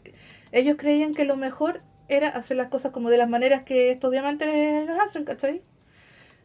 [0.53, 4.13] ellos creían que lo mejor era hacer las cosas como de las maneras que estos
[4.13, 5.61] diamantes las hacen, ¿cachai?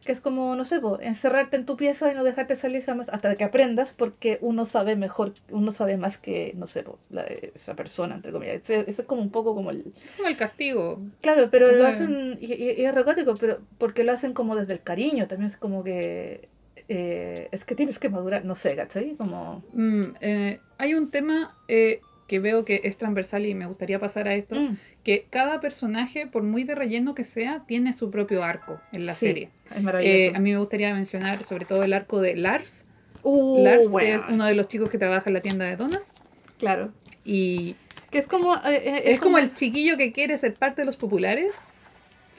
[0.04, 3.08] Que es como, no sé, po, encerrarte en tu pieza y no dejarte salir jamás
[3.08, 7.22] hasta que aprendas porque uno sabe mejor, uno sabe más que, no sé, po, la-
[7.22, 8.68] esa persona, entre comillas.
[8.68, 9.92] Ese es como un poco como el...
[10.16, 11.00] Como el castigo.
[11.20, 14.72] Claro, pero lo hacen, y, y- y es recótico, pero porque lo hacen como desde
[14.72, 16.48] el cariño, también es como que...
[16.88, 19.14] eh, es que tienes que madurar, no sé, ¿cachai?
[19.16, 19.62] Como...
[19.72, 22.00] Mm, eh, hay un tema eh,
[22.32, 24.54] que veo que es transversal y me gustaría pasar a esto.
[24.54, 29.04] Mm, Que cada personaje, por muy de relleno que sea, tiene su propio arco en
[29.04, 29.50] la sí, serie.
[29.70, 30.36] Es Eh, maravilloso.
[30.36, 32.86] a mí me gustaría mencionar sobre todo el arco de Lars.
[33.22, 36.14] Uh, Lars bueno, es uno de los chicos que trabaja en la tienda de donas.
[36.58, 36.90] Claro.
[37.22, 37.76] Y
[38.10, 38.54] Que es como...
[38.56, 41.52] eh, eh, es como el chiquillo que quiere ser parte de los populares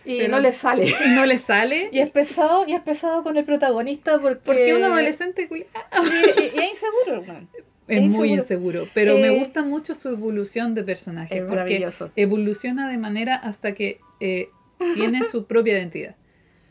[0.06, 0.88] Y pero- no le sale.
[0.88, 1.90] y no le sale.
[1.94, 4.40] Y es pesado, y es pesado con el protagonista porque...
[4.44, 7.24] Porque un adolescente Y, y- y es inseguro.
[7.88, 8.86] Es muy inseguro.
[8.94, 11.38] Pero me Eh, gusta mucho su evolución de personaje.
[11.40, 14.50] Es porque evoluciona de manera hasta que eh,
[14.96, 16.16] tiene su propia identidad.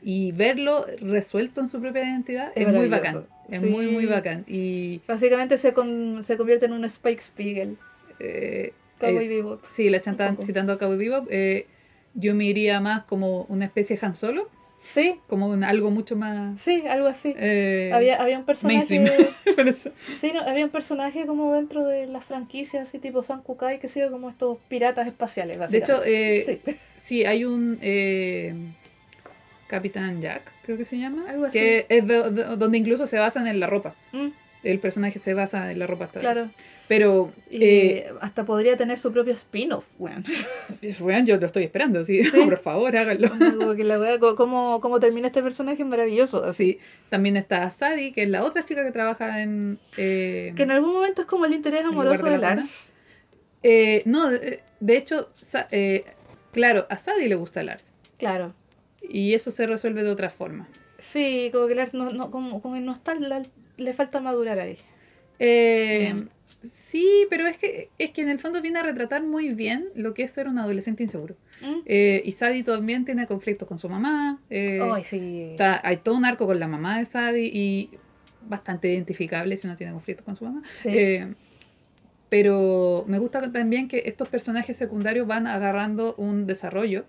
[0.05, 3.27] Y verlo resuelto en su propia identidad Es es, muy bacán.
[3.51, 3.67] Es Sí.
[3.69, 4.45] muy, muy bacán.
[4.49, 7.77] Y Básicamente se, con- se convierte en un Spike Spiegel.
[8.19, 9.65] eh, Cowboy eh, Bebop.
[9.67, 10.47] sí, la chanta Un poco.
[10.47, 11.67] citando a Cowboy Bebop, eh,
[12.15, 14.49] yo me iría más como una especie de Han Solo,
[14.91, 16.61] Sí, como un- algo mucho más...
[16.61, 17.35] sí, algo así.
[17.37, 18.99] eh, había, había un personaje...
[18.99, 19.33] mainstream.
[20.21, 23.89] Sí, no, había un personaje como dentro de las franquicias, así tipo San Kukai, que
[23.89, 26.51] sea como estos piratas espaciales, De hecho, básicamente.
[26.53, 26.77] eh, Sí.
[26.97, 27.25] sí.
[27.25, 28.55] hay un eh,
[29.69, 31.59] Capitán Jack, creo que se llama, Algo así.
[31.59, 33.95] que es de- de- donde incluso se basan en la ropa.
[34.13, 34.29] Mm,
[34.63, 36.51] El personaje se basa en la ropa hasta claro.
[36.95, 40.27] Pero, eh, hasta podría tener su propio spin-off, weón.
[41.01, 42.23] weón, yo lo estoy esperando, sí.
[42.23, 42.31] Sí.
[42.45, 43.31] por favor, háganlo.
[43.31, 46.45] Como que la wea, co- cómo, cómo termina este personaje es maravilloso.
[46.45, 46.73] así.
[46.75, 46.79] Sí,
[47.09, 49.79] también está Sadie, que es la otra chica que trabaja en...
[49.97, 52.55] eh, Que en algún momento es como el interés ¿En lugar amoroso de de la
[52.57, 52.93] Lars.
[53.63, 55.31] eh, no, de, de hecho,
[56.53, 57.85] claro, a Sadie le gusta Lars.
[58.19, 58.53] Claro.
[59.01, 60.69] Y eso se resuelve de otra forma.
[60.99, 63.41] Sí, como que Lars no, no, como, como no está, la-
[63.79, 64.77] le falta madurar ahí.
[65.39, 66.29] Eh, Bien.
[66.73, 70.15] Sí, pero es que, es que en el fondo viene a retratar muy bien lo
[70.15, 71.35] que es ser un adolescente inseguro.
[71.61, 71.81] ¿Mm?
[71.87, 74.41] Eh, y Sadie también tiene conflictos con su mamá.
[74.51, 75.49] eh, Ay, sí.
[75.53, 77.91] está- hay todo un arco con la mamá de Sadie y
[78.49, 80.63] bastante identificable si uno tiene conflictos con su mamá.
[80.83, 80.89] Sí.
[80.91, 81.35] Eh,
[82.29, 87.05] pero me gusta también que estos personajes secundarios van agarrando un desarrollo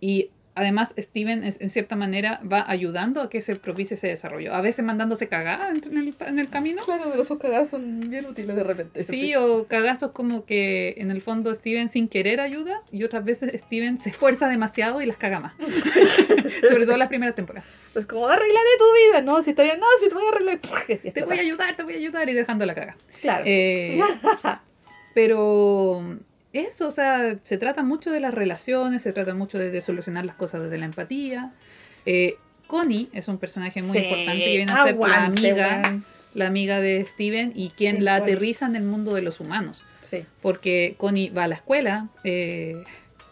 [0.00, 4.54] y además Steven en cierta manera va ayudando a que se propicie ese desarrollo.
[4.54, 6.82] A veces mandándose cagada en el, en el camino.
[6.82, 9.02] Claro, pero esos cagados son bien útiles de repente.
[9.02, 13.60] Sí, o cagazos como que en el fondo Steven sin querer ayuda y otras veces
[13.60, 15.54] Steven se esfuerza demasiado y las caga más.
[16.68, 17.68] Sobre todo las primeras temporadas.
[17.94, 19.22] Es como, arreglaré tu vida.
[19.22, 20.60] No, si está bien, no, si te voy a arreglar.
[21.14, 22.96] Te voy a ayudar, te voy a ayudar y dejando la caga.
[23.20, 23.44] Claro.
[23.46, 24.00] Eh,
[25.14, 26.18] pero
[26.54, 30.24] eso, o sea, se trata mucho de las relaciones, se trata mucho de, de solucionar
[30.24, 31.52] las cosas desde la empatía.
[32.06, 32.36] Eh,
[32.66, 36.00] Connie es un personaje muy Sí, importante que viene a ser la amiga,
[36.32, 39.82] la amiga de Steven y quien Sí, la aterriza en el mundo de los humanos.
[40.08, 42.82] Sí, Porque Connie va a la escuela, eh,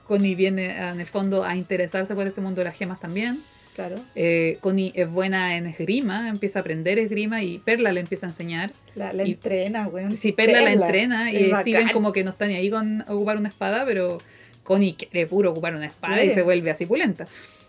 [0.07, 3.43] Connie viene en el fondo a interesarse por este mundo de las gemas también.
[3.75, 3.97] Claro.
[4.15, 8.31] Eh, Connie es buena en esgrima, empieza a aprender esgrima y Perla le empieza a
[8.31, 8.71] enseñar.
[8.95, 10.17] La, la Y- entrena, weón.
[10.17, 11.61] Si Perla la entrena y bacán.
[11.63, 14.19] Steven como que no está ni ahí con ocupar una espada, pero
[14.63, 16.35] Connie quiere puro ocupar una espada y Sí.
[16.35, 17.27] se vuelve así pulenta.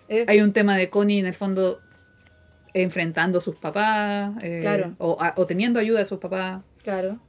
[0.09, 1.79] Eh, Hay un tema de Connie en el fondo
[2.73, 4.93] enfrentando a sus papás eh, Claro.
[4.97, 6.61] o, a- o teniendo ayuda de sus papás.
[6.83, 7.19] Claro.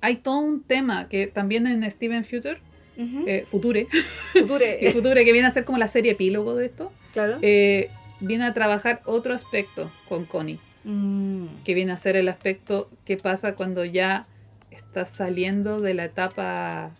[0.00, 2.58] Hay todo un tema que también en Steven Future,
[2.96, 3.86] eh, Future,
[4.32, 7.38] Future, que Future que viene a ser como la serie epílogo de esto, claro.
[7.42, 7.90] eh,
[8.20, 13.16] viene a trabajar otro aspecto con Connie, Mm, que viene a ser el aspecto que
[13.16, 14.22] pasa cuando ya
[14.70, 16.92] estás saliendo de la etapa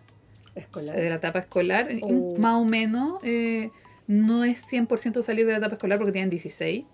[0.57, 0.97] escolar.
[0.97, 2.35] de la etapa escolar, Oh.
[2.39, 3.13] más o menos.
[3.23, 3.71] eh,
[4.09, 6.85] no es 100% salir de la etapa escolar porque tienen 16.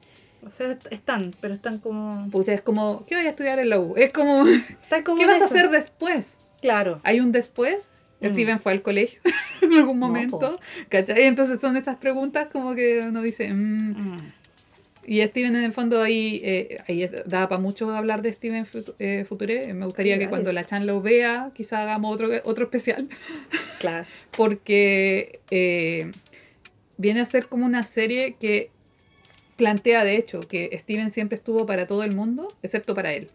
[0.44, 2.28] O sea, est- están, pero están como.
[2.31, 3.94] Pucha, es como, ¿qué voy a estudiar en la U?
[3.97, 4.43] Es como,
[5.07, 6.36] como ¿qué vas a hacer después?
[6.61, 7.01] Claro.
[7.05, 7.89] Hay un después.
[8.28, 8.32] Mm.
[8.32, 9.20] Steven fue al colegio
[9.62, 10.53] en algún No, momento.
[10.89, 11.23] ¿Cachai?
[11.24, 14.32] Entonces son esas preguntas como que uno dice, mm, Mm,
[15.05, 18.66] Y Steven en el fondo ahí, eh, ahí da para mucho hablar de Steven
[19.01, 19.74] eh, Future.
[19.74, 23.09] Me gustaría que cuando la Chan lo vea, quizá hagamos otro, otro especial.
[23.81, 24.07] Claro.
[24.36, 26.12] Porque eh,
[26.99, 28.70] viene a ser como una serie que
[29.57, 33.27] plantea de hecho que Steven siempre estuvo para todo el mundo, excepto para él.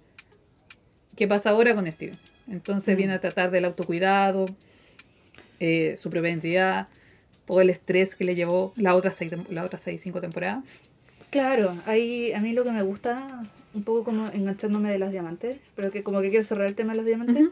[1.17, 2.15] ¿Qué pasa ahora con Steven?
[2.49, 2.97] Entonces Mm.
[2.97, 4.45] viene a tratar del autocuidado,
[5.59, 6.87] eh, su propia identidad,
[7.45, 10.63] todo el estrés que le llevó la otra seis, la otra seis, cinco temporadas.
[11.29, 13.43] Claro, ahí a mí lo que me gusta,
[13.73, 16.93] un poco como enganchándome de los diamantes, pero que como que quiero cerrar el tema
[16.93, 17.49] de los diamantes,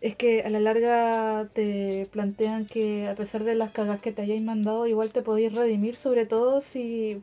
[0.00, 4.22] es que a la larga te plantean que a pesar de las cagas que te
[4.22, 7.22] hayáis mandado, igual te podéis redimir, sobre todo si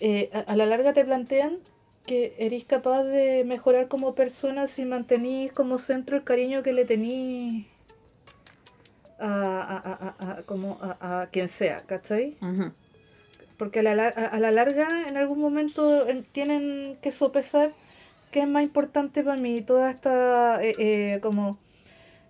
[0.00, 1.58] eh, a, a la larga te plantean
[2.06, 6.84] que eres capaz de mejorar como persona si mantenís como centro el cariño que le
[6.84, 7.66] tenís
[9.18, 12.36] a, a, a- a- como a, a quien sea, ¿cachai?
[12.40, 12.72] Ujú.
[13.56, 17.72] Porque a la, a, a la larga, en algún momento en- tienen que sopesar
[18.32, 19.60] qué es más importante para mí.
[19.62, 21.56] Toda esta, eh, eh, como,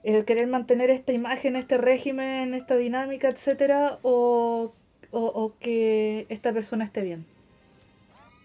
[0.03, 4.75] eh, querer mantener esta imagen, este régimen, esta dinámica, etcétera, o,
[5.11, 7.25] o, o que esta persona esté bien.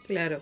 [0.08, 0.42] Claro.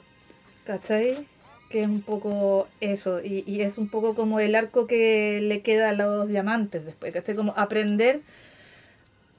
[0.65, 1.25] ¿Cachai?
[1.69, 5.61] Que es un poco eso, y, y es un poco como el arco que le
[5.61, 7.35] queda a los diamantes después, ¿cachai?
[7.35, 8.21] Como aprender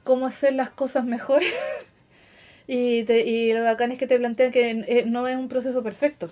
[0.04, 1.40] cómo hacer las cosas mejor.
[2.66, 5.82] y, te- y lo bacán es que te plantean que eh, no es un proceso
[5.82, 6.28] perfecto,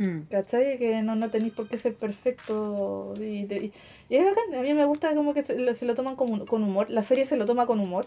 [0.00, 0.28] Mm.
[0.30, 0.78] ¿cachai?
[0.78, 3.14] Que no, no tenéis por qué ser perfecto.
[3.20, 3.72] Y, te- y-
[4.08, 6.46] y es bacán, a mí me gusta como que se lo, se lo toman como,
[6.46, 8.06] con humor, la serie se lo toma con humor.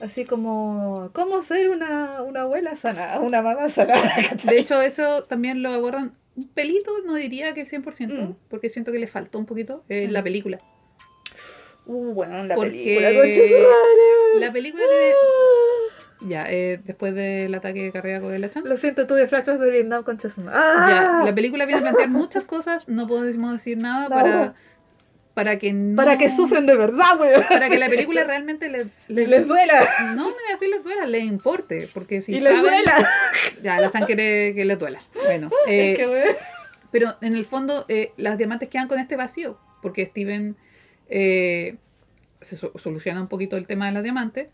[0.00, 3.18] Así como, ¿cómo ser una, una abuela sana?
[3.20, 3.94] Una mamá sana.
[4.30, 4.54] ¿cachai?
[4.54, 8.34] De hecho, eso también lo abordan un pelito, no diría que 100%, Mm.
[8.50, 10.24] porque siento que le faltó un poquito en la Mm.
[10.24, 10.58] película.
[11.86, 13.10] Uh, bueno, la Porque película.
[14.46, 15.14] La película tiene...
[16.34, 18.62] Ya, eh, después del ataque cardíaco de la Chan.
[18.66, 20.50] Lo siento, tuve flashbacks de Vietnam con Chasuma.
[20.52, 21.22] Ya, ¡Ah!
[21.24, 24.14] la película viene a plantear muchas cosas, no podemos decir nada No.
[24.14, 24.54] para,
[25.36, 25.96] para que no...
[25.96, 27.44] Para que sufren de verdad, weón.
[27.46, 28.86] Para que la película realmente les...
[29.08, 29.86] les- Les duela.
[30.00, 32.62] No, no voy a decir les duela, les importe, porque si y les saben...
[32.62, 33.06] duela.
[33.62, 34.98] Ya, la quiere que les duela.
[35.26, 36.36] Bueno, eh, Es que, weón.
[36.90, 40.56] Pero en el fondo, eh, las diamantes quedan con este vacío, porque Steven
[41.10, 41.76] eh,
[42.40, 44.48] se so- soluciona un poquito el tema de las diamantes,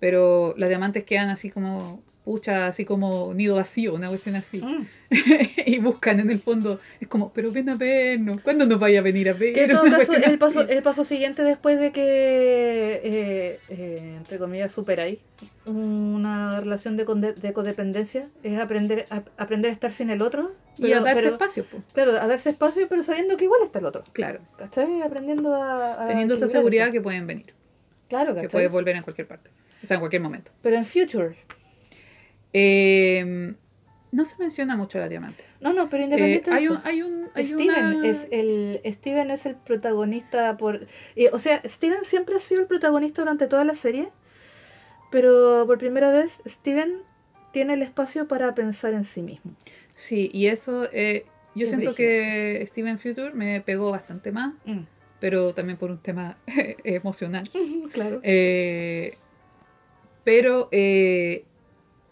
[0.00, 4.60] pero las diamantes quedan así como, pucha, así como nido vacío, una cuestión así.
[4.60, 4.86] Mm.
[5.64, 9.02] y buscan en el fondo, es como, pero ven a vernos, ¿cuándo nos vaya a
[9.02, 9.54] venir a ver?
[9.54, 12.02] Que en todo caso, el paso, el paso siguiente después de que,
[13.04, 15.18] eh, eh, entre comillas, superáis
[15.66, 20.52] una relación de, de codependencia, es aprender a, aprender a estar sin el otro.
[20.78, 23.78] y pero- a darse pero- espacio, Claro, a darse espacio, pero sabiendo que igual está
[23.78, 24.02] el otro.
[24.12, 24.40] claro.
[24.58, 25.00] ¿Cachai?
[25.02, 26.02] Aprendiendo a.
[26.04, 26.92] a Teniendo esa seguridad eso.
[26.94, 27.54] que pueden venir,
[28.08, 28.50] Claro, que ¿cachai?
[28.50, 29.48] puedes volver en cualquier parte,
[29.82, 30.50] o sea, en cualquier momento.
[30.60, 31.36] Pero en Future.
[32.52, 33.54] Eh,
[34.12, 35.42] no se menciona mucho la diamante.
[35.60, 36.74] No, no, pero Eh, independiente de hay, eso.
[36.74, 40.86] un, hay un hay Steven una- es el Steven es el protagonista por
[41.16, 44.08] eh, o sea Steven siempre ha sido el protagonista durante toda la serie
[45.10, 46.98] pero por primera vez Steven
[47.52, 49.52] tiene el espacio para pensar en sí mismo
[49.94, 51.24] Sí, y eso, eh,
[51.54, 54.52] yo Es siento que Steven Future me pegó bastante más,
[55.20, 56.36] pero también por un tema
[56.84, 57.48] emocional.
[57.92, 59.16] claro Eh,
[60.24, 61.44] pero eh,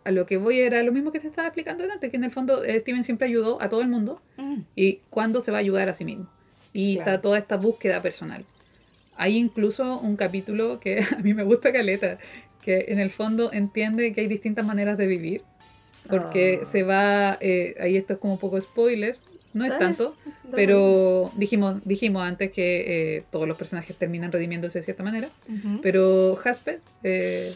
[0.05, 2.31] a lo que voy era lo mismo que te estaba explicando antes, que en el
[2.31, 5.60] fondo eh, Steven siempre ayudó a todo el mundo Mm, y cuándo se va a
[5.60, 6.26] ayudar a sí mismo.
[6.72, 7.10] Y Claro.
[7.12, 8.44] está toda esta búsqueda personal.
[9.16, 12.18] Hay incluso un capítulo que a mí me gusta caleta,
[12.62, 15.43] que en el fondo entiende que hay distintas maneras de vivir,
[16.10, 16.66] porque Ah.
[16.66, 19.18] se va, eh, ahí esto es como un poco spoiler,
[19.52, 20.16] no es tanto,
[20.51, 25.81] pero dijimos, dijimos antes que eh, todos los personajes terminan redimiéndose de cierta manera, Ujú.
[25.81, 27.55] pero Jasper, eh,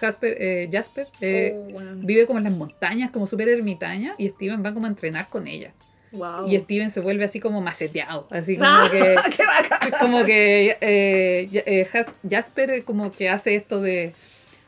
[0.00, 1.90] Jasper, eh, Jasper eh, Oh, bueno.
[1.96, 5.46] vive como en las montañas, como súper ermitaña, y Steven va como a entrenar con
[5.46, 5.72] ella.
[6.12, 6.48] Wow.
[6.48, 9.14] Y Steven se vuelve así como maceteado, así como Ah, que...
[9.36, 9.90] ¡Qué!
[10.00, 14.12] Como que eh, eh, Jas- Jasper como que hace esto de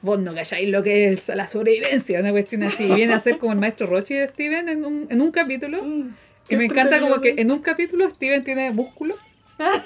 [0.03, 2.85] vos no calláis lo que es la sobrevivencia, una cuestión así.
[2.85, 5.83] Y viene a ser como el maestro Rochi de Steven en un, en un capítulo.
[5.83, 6.15] Mm.
[6.51, 9.15] Y me encanta como que en un capítulo Steven tiene músculo,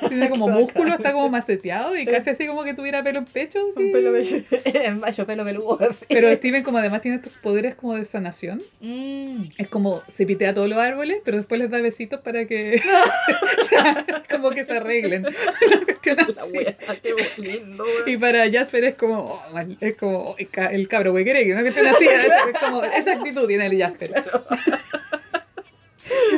[0.09, 3.59] tiene como músculo, está como maceteado y casi así como que tuviera pelo en pecho.
[3.75, 3.83] así.
[3.85, 4.43] Un pelo bello.
[4.65, 5.79] En mayo, pelo peludo.
[6.09, 9.45] Pero Steven como además tiene estos poderes como de sanación, Mm.
[9.59, 12.81] es como se pitea todos los árboles, pero después les da besitos para que
[14.31, 15.25] como que se arreglen.
[16.05, 17.85] La wea, qué lindo.
[18.07, 21.33] Y para Jasper es como, oh, es como el, ca- el cabro güey que
[21.63, 24.25] cuestión así, es, es como, esa actitud tiene el Jasper.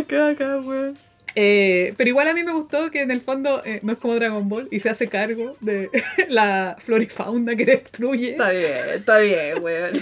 [0.08, 0.96] Bacán, weón.
[1.38, 4.14] Eh, pero igual a mí me gustó que en el fondo eh, no es como
[4.14, 5.90] Dragon Ball y se hace cargo de
[6.30, 8.30] la flora y fauna que destruye.
[8.30, 9.92] Está bien, está bien, weón.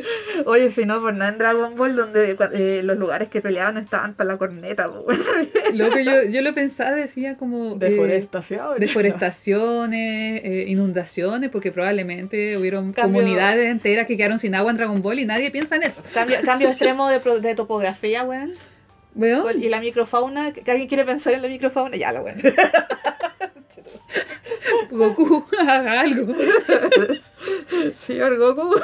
[0.46, 4.14] Oye, si no, por nada en Dragon Ball, donde eh, los lugares que peleaban estaban
[4.14, 5.20] para la corneta, weón.
[5.74, 7.72] Lo que yo, yo lo pensaba, decía como...
[7.74, 8.78] eh, Deforestación.
[8.78, 15.02] deforestaciones, eh, inundaciones, porque probablemente hubieron Cambio- comunidades enteras que quedaron sin agua en Dragon
[15.02, 16.02] Ball y nadie piensa en eso.
[16.12, 18.52] Cambio, cambio extremo de, pro- de topografía, weón.
[19.62, 22.40] Y la microfauna, que alguien quiere pensar en la microfauna, ya lo weón.
[24.90, 26.34] Goku, haga algo.
[28.06, 28.74] Señor Goku.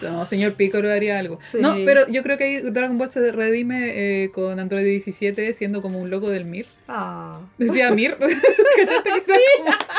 [0.00, 1.38] No, señor Piccolo haría algo.
[1.52, 1.58] Sí.
[1.60, 5.82] No, pero yo creo que ahí Dragon Ball se redime eh, con Android 17 siendo
[5.82, 6.66] como un loco del Mir.
[6.88, 7.38] Ah.
[7.58, 8.16] Decía Mir.
[8.16, 9.98] ¿Cachaste que era como-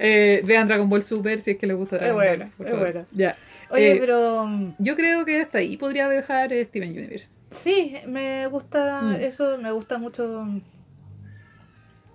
[0.00, 2.52] Eh, vean Dragon Ball Super si es que les gusta Es Dragon buena, Ball.
[2.56, 3.04] por es buena.
[3.12, 3.36] Ya.
[3.70, 7.28] Oye, Eh, pero Yo creo que hasta ahí podría dejar Steven Universe.
[7.50, 9.14] sí, me gusta Mm.
[9.22, 10.46] eso, me gusta mucho.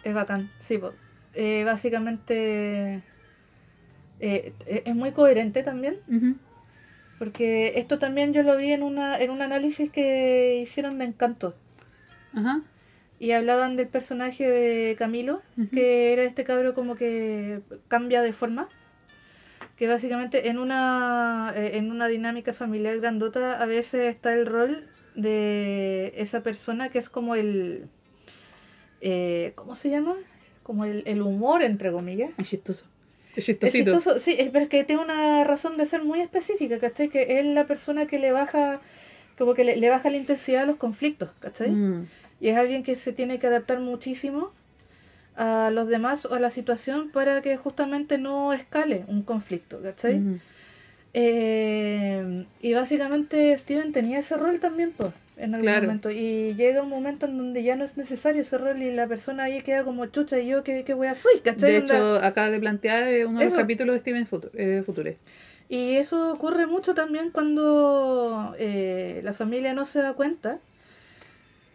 [0.04, 0.80] Es bacán, sí.
[1.34, 3.02] Eh, básicamente
[4.20, 5.98] eh, e- es muy coherente también,
[7.18, 11.54] porque esto también yo lo vi en, una, en un análisis que hicieron de Encanto.
[12.34, 12.62] Ajá.
[13.20, 15.42] Y hablaban del personaje de Camilo,
[15.74, 17.60] que era este cabro como que
[17.90, 18.68] cambia de forma.
[19.80, 24.86] Que básicamente en una, eh, en una dinámica familiar grandota a veces está el rol
[25.16, 27.88] de esa persona que es como el...
[29.02, 30.16] eh, ¿Cómo se llama?
[30.64, 32.32] Como el, el humor, entre comillas.
[32.38, 32.86] Es chistoso.
[33.32, 33.94] Es Es chistosito.
[33.94, 37.10] chistoso, sí, es, pero es que tiene una razón de ser muy específica, ¿cachai?
[37.10, 38.82] Que es la persona que le baja,
[39.38, 41.72] como que le, le baja la intensidad a los conflictos, ¿cachai?
[41.72, 42.08] Mm.
[42.42, 44.52] Y es alguien que se tiene que adaptar muchísimo
[45.40, 50.22] a los demás o a la situación para que justamente no escale un conflicto, ¿cachai?
[51.14, 55.86] Eh, y básicamente Steven tenía ese rol también, pues, en algún Claro.
[55.88, 56.12] momento.
[56.12, 59.44] Y llega un momento en donde ya no es necesario ese rol y la persona
[59.46, 61.72] ahí queda como chucha y yo qué, qué wea soy, ¿cachai?
[61.72, 64.52] De hecho, acaba de plantear eh, uno de los capítulos de Steven Future.
[64.54, 65.18] eh, Future.
[65.68, 70.58] Y eso ocurre mucho también cuando eh, la familia no se da cuenta,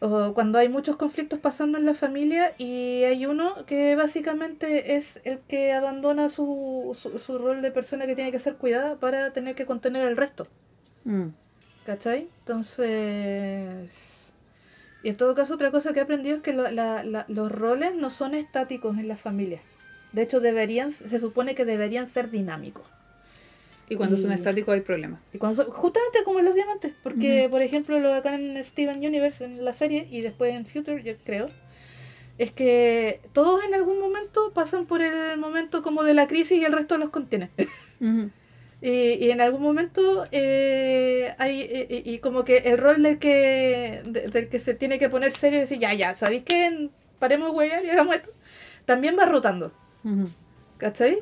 [0.04, 5.18] o cuando hay muchos conflictos pasando en la familia y hay uno que básicamente es
[5.24, 9.32] el que abandona su, su, su rol de persona que tiene que ser cuidada para
[9.32, 10.46] tener que contener al resto,
[11.04, 11.28] Mm.
[11.86, 12.28] ¿cachai?
[12.40, 13.90] Entonces...
[15.02, 17.52] Y en todo caso, otra cosa que he aprendido es que lo- la- la- los
[17.52, 19.60] roles no son estáticos en la familia.
[20.12, 22.84] De hecho, deberían, se supone que deberían ser dinámicos.
[23.88, 25.20] Y cuando son estáticos hay problemas.
[25.32, 28.98] Y cuando son- justamente como en los diamantes, porque por ejemplo lo acá en Steven
[28.98, 31.46] Universe, en la serie, y después en Future, yo creo,
[32.38, 36.64] es que todos en algún momento pasan por el momento como de la crisis y
[36.64, 37.50] el resto los contiene.
[38.82, 43.18] Y, y en algún momento eh, hay, eh, y, y como que el rol del
[43.18, 46.90] que, de- del que se tiene que poner serio y decir, ya, ya, ¿sabéis qué?
[47.18, 48.30] Paremos huear y hagamos esto.
[48.84, 49.72] También va rotando.
[50.76, 51.20] ¿cachai?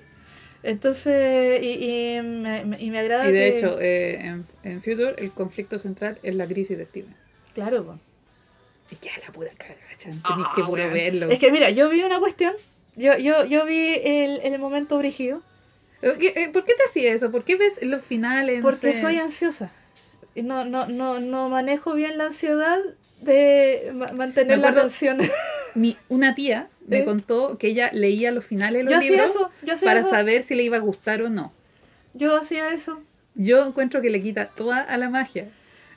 [0.62, 5.14] Entonces, y, y me, y me agrada Y de que- hecho, eh, en, en Future
[5.18, 7.14] el conflicto central es la crisis de Steven.
[7.54, 7.98] Claro, po.
[8.90, 10.92] Y ya la pura cagada, chan, Tenéis que puro weón.
[10.94, 11.30] verlo.
[11.30, 12.54] Es que mira, yo vi una cuestión.
[12.94, 15.40] Yo, yo, yo vi el, el momento brígido.
[16.00, 17.30] ¿Por qué, eh, por qué te hacía eso?
[17.30, 18.58] ¿Por qué ves los finales?
[18.62, 19.00] no Porque sé?
[19.00, 19.70] soy ansiosa.
[20.34, 22.78] No, no, no, no manejo bien la ansiedad
[23.20, 25.18] de ma- mantener la atención.
[25.74, 27.04] Mi, una tía me ¿Eh?
[27.04, 30.10] contó que ella leía los finales de los Yo libros eso, yo hacía para eso.
[30.10, 31.52] saber si le iba a gustar o no.
[32.14, 33.00] Yo hacía eso.
[33.34, 35.48] Yo encuentro que le quita toda a la magia.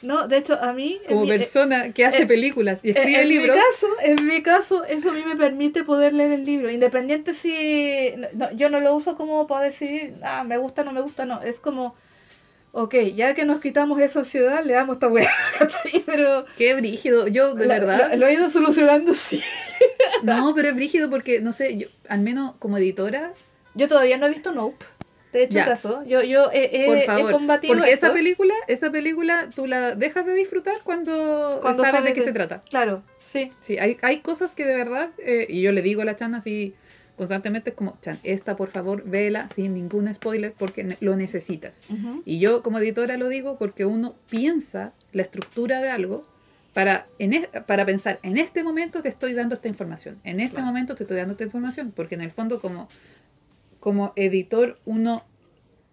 [0.02, 1.00] No, de hecho, a mí...
[1.08, 3.56] como mi- persona que hace eh, películas y eh, escribe en libros.
[3.58, 6.70] Mi caso, en mi caso, eso a mí me permite poder leer el libro.
[6.70, 8.14] Independiente si...
[8.34, 11.42] no- yo no lo uso como para decidir, ah, me gusta, no me gusta, no.
[11.42, 11.96] Es como,
[12.74, 15.32] ok, ya que nos quitamos esa ansiedad, le damos esta weá.
[16.06, 16.46] Pero...
[16.58, 17.28] Qué brígido.
[17.28, 18.10] Yo, de la- verdad.
[18.12, 19.42] la- lo he ido solucionando, sí.
[20.24, 23.34] No, pero es brígido porque, no sé, yo, al menos como editora,
[23.74, 24.86] Yo todavía no he visto Nope.
[25.34, 25.66] De hecho, Ya.
[25.66, 27.32] caso, yo, yo he, he- por he favor.
[27.34, 32.14] combatido Porque esa película, esa película tú la dejas de disfrutar cuando, Cuando sabes de
[32.14, 32.62] qué de- se trata.
[32.70, 33.52] Claro, sí.
[33.60, 36.36] Sí, hay, hay cosas que de verdad, eh, y yo le digo a la Chan
[36.36, 36.74] así
[37.18, 41.78] constantemente, es como, Chan, esta por favor, vela sin ningún spoiler porque ne- lo necesitas.
[42.26, 46.26] Y yo como editora lo digo porque uno piensa la estructura de algo
[46.76, 50.56] para, en es- para pensar, en este momento te estoy dando esta información, en este
[50.58, 50.68] Claro.
[50.68, 52.90] momento te estoy dando esta información, porque en el fondo como,
[53.80, 55.24] como editor uno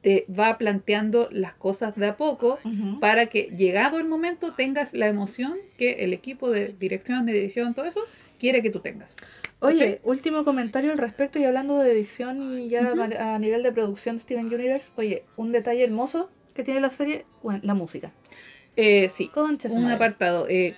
[0.02, 2.58] te va planteando las cosas de a poco
[3.00, 7.74] para que llegado el momento tengas la emoción que el equipo de dirección, de edición,
[7.74, 8.00] todo eso,
[8.40, 9.16] quiere que tú tengas.
[9.60, 12.90] Oye, último comentario al respecto y hablando de edición ya
[13.34, 14.90] a nivel de producción de Steven Universe.
[14.96, 18.10] Oye, un detalle hermoso que tiene la serie, bueno, la música.
[18.76, 19.94] Eh, sí, Concha un madre.
[19.96, 20.46] apartado.
[20.48, 20.74] eh,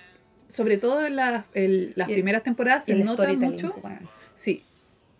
[0.49, 3.73] sobre todo en las, las primeras temporadas se nota mucho.
[3.81, 3.99] bueno.
[4.35, 4.63] Sí,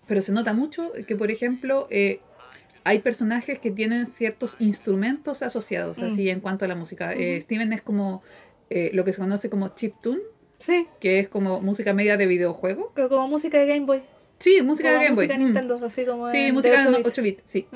[0.08, 2.20] pero se nota mucho que, por ejemplo, eh,
[2.84, 6.04] hay personajes que tienen ciertos instrumentos asociados, Mm.
[6.04, 7.14] así en cuanto a la música.
[7.42, 8.22] Steven es como
[8.70, 10.22] lo que se conoce como chiptune,
[10.60, 12.92] Sí, que es como música media de videojuego.
[12.96, 14.02] co- como música de Game Boy.
[14.40, 15.26] Sí, música como de Game Boy.
[15.28, 15.54] música de mm.
[15.54, 17.08] Nintendo, así como Sí, música de 8 bits.
[17.10, 17.68] 8 bits, sí.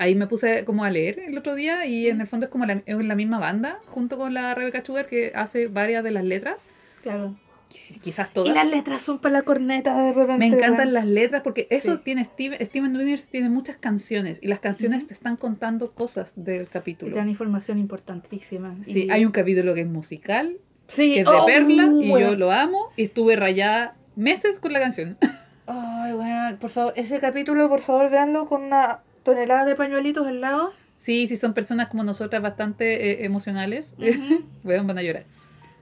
[0.00, 2.64] Ahí me puse como a leer el otro día y en el fondo es como
[2.64, 6.24] la, es la misma banda, junto con la Rebecca Sugar que hace varias de las
[6.24, 6.56] letras,
[7.02, 7.36] Claro.
[7.70, 8.54] qui- quizás Y todas.
[8.54, 10.38] las letras son para la corneta de repente.
[10.38, 12.00] Me encantan las letras porque eso Sí.
[12.02, 16.62] tiene Steven, Steven Universe tiene muchas canciones y las canciones te están contando cosas del
[16.62, 17.12] Y capítulo.
[17.12, 18.74] te dan información importantísima.
[18.82, 20.56] Sí, Y- hay un capítulo que es musical,
[20.88, 22.38] Sí, que es de oh, Perla y yo weón.
[22.38, 25.18] lo amo y estuve rayada meses con la canción.
[25.66, 30.40] Ay, weón, por favor, ese capítulo, por favor, véanlo con una tonelada de pañuelitos al
[30.40, 30.72] lado.
[30.98, 34.44] Sí, sí son personas como nosotras bastante eh, emocionales, Ujú.
[34.64, 35.24] weón, van a llorar.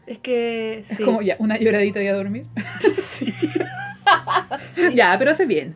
[0.06, 1.02] Es que Es sí.
[1.02, 2.46] como ya, una lloradita y a dormir.
[4.94, 5.74] ya, pero hace bien.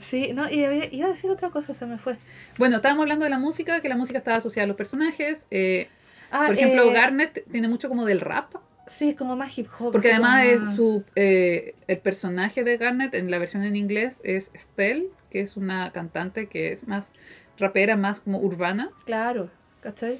[0.00, 2.16] Sí, no, y había- iba a decir otra cosa, se me fue.
[2.58, 5.46] Bueno, estábamos hablando de la música, que la música estaba asociada a los personajes.
[5.50, 5.88] eh,
[6.32, 8.54] Ah, por ejemplo, eh, Garnet tiene mucho como del rap,
[8.86, 9.92] Sí, es como más hip hop.
[9.92, 14.20] porque además como es su, eh, el personaje de Garnet en la versión en inglés
[14.24, 17.12] es Estelle, que es una cantante que es más
[17.58, 18.90] rapera, más como urbana.
[19.04, 19.50] Claro,
[19.80, 20.18] ¿cachai?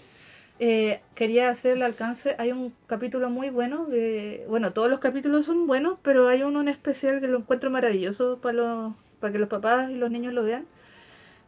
[0.62, 2.36] Eh, quería hacer el alcance.
[2.38, 3.86] Hay un capítulo muy bueno.
[3.86, 7.70] De, bueno, todos los capítulos son buenos, pero hay uno en especial que lo encuentro
[7.70, 10.66] maravilloso para, los, para que los papás y los niños lo vean.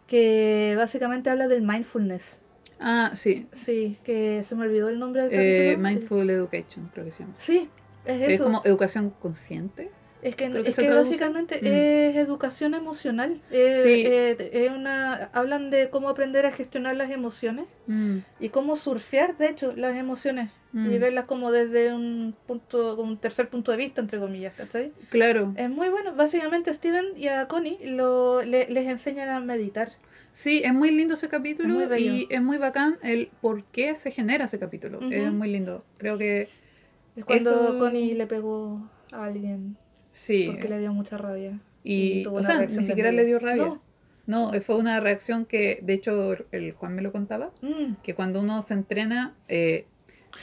[0.06, 2.39] Que básicamente habla del mindfulness.
[2.80, 5.89] Ah, sí, Sí, que se me olvidó el nombre del eh, capítulo.
[5.89, 7.34] Mindful Education, creo que se llama.
[7.39, 7.68] Sí,
[8.05, 8.30] es eso.
[8.30, 9.90] Es como educación consciente.
[10.22, 11.66] Es que, Creo que es que básicamente Mm.
[11.66, 13.40] es educación emocional.
[13.50, 14.04] Eh, Sí.
[14.06, 19.36] eh, es una, hablan de cómo aprender a gestionar las emociones Mm, y cómo surfear,
[19.36, 23.78] de hecho, las emociones mm, y verlas como desde un punto, un tercer punto de
[23.78, 24.92] vista, entre comillas, ¿cachai?
[25.10, 25.52] Claro.
[25.56, 26.14] Es muy bueno.
[26.14, 29.88] Básicamente a Steven y a Connie lo, le- les enseñan a meditar.
[30.30, 34.12] Sí, es muy lindo ese capítulo Es y es muy bacán el por qué se
[34.12, 35.00] genera ese capítulo.
[35.10, 35.84] Es muy lindo.
[35.98, 36.48] Creo que
[37.16, 39.76] Es cuando Eso- Connie le pegó a alguien
[40.22, 40.48] sí.
[40.50, 41.58] porque le dio mucha rabia.
[41.84, 43.66] Y, tuvo o sea, ni siquiera le dio rabia.
[43.66, 43.82] No.
[44.24, 48.40] No, fue una reacción que, de hecho, el Juan me lo contaba, Mm, que cuando
[48.40, 49.86] uno se entrena, eh,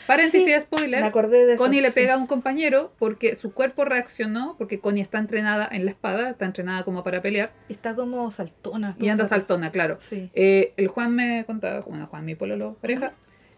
[0.06, 1.64] paréntesis Sí, me spoiler, acordé de eso.
[1.64, 5.86] Connie le pega a un compañero porque su cuerpo reaccionó, porque Connie está entrenada en
[5.86, 8.98] la espada, está entrenada como para pelear, Está como saltona.
[9.00, 9.98] y anda saltona, claro.
[10.02, 10.30] Sí.
[10.34, 13.14] Eh, el Juan me contaba, bueno, Juan, mi pololo pareja,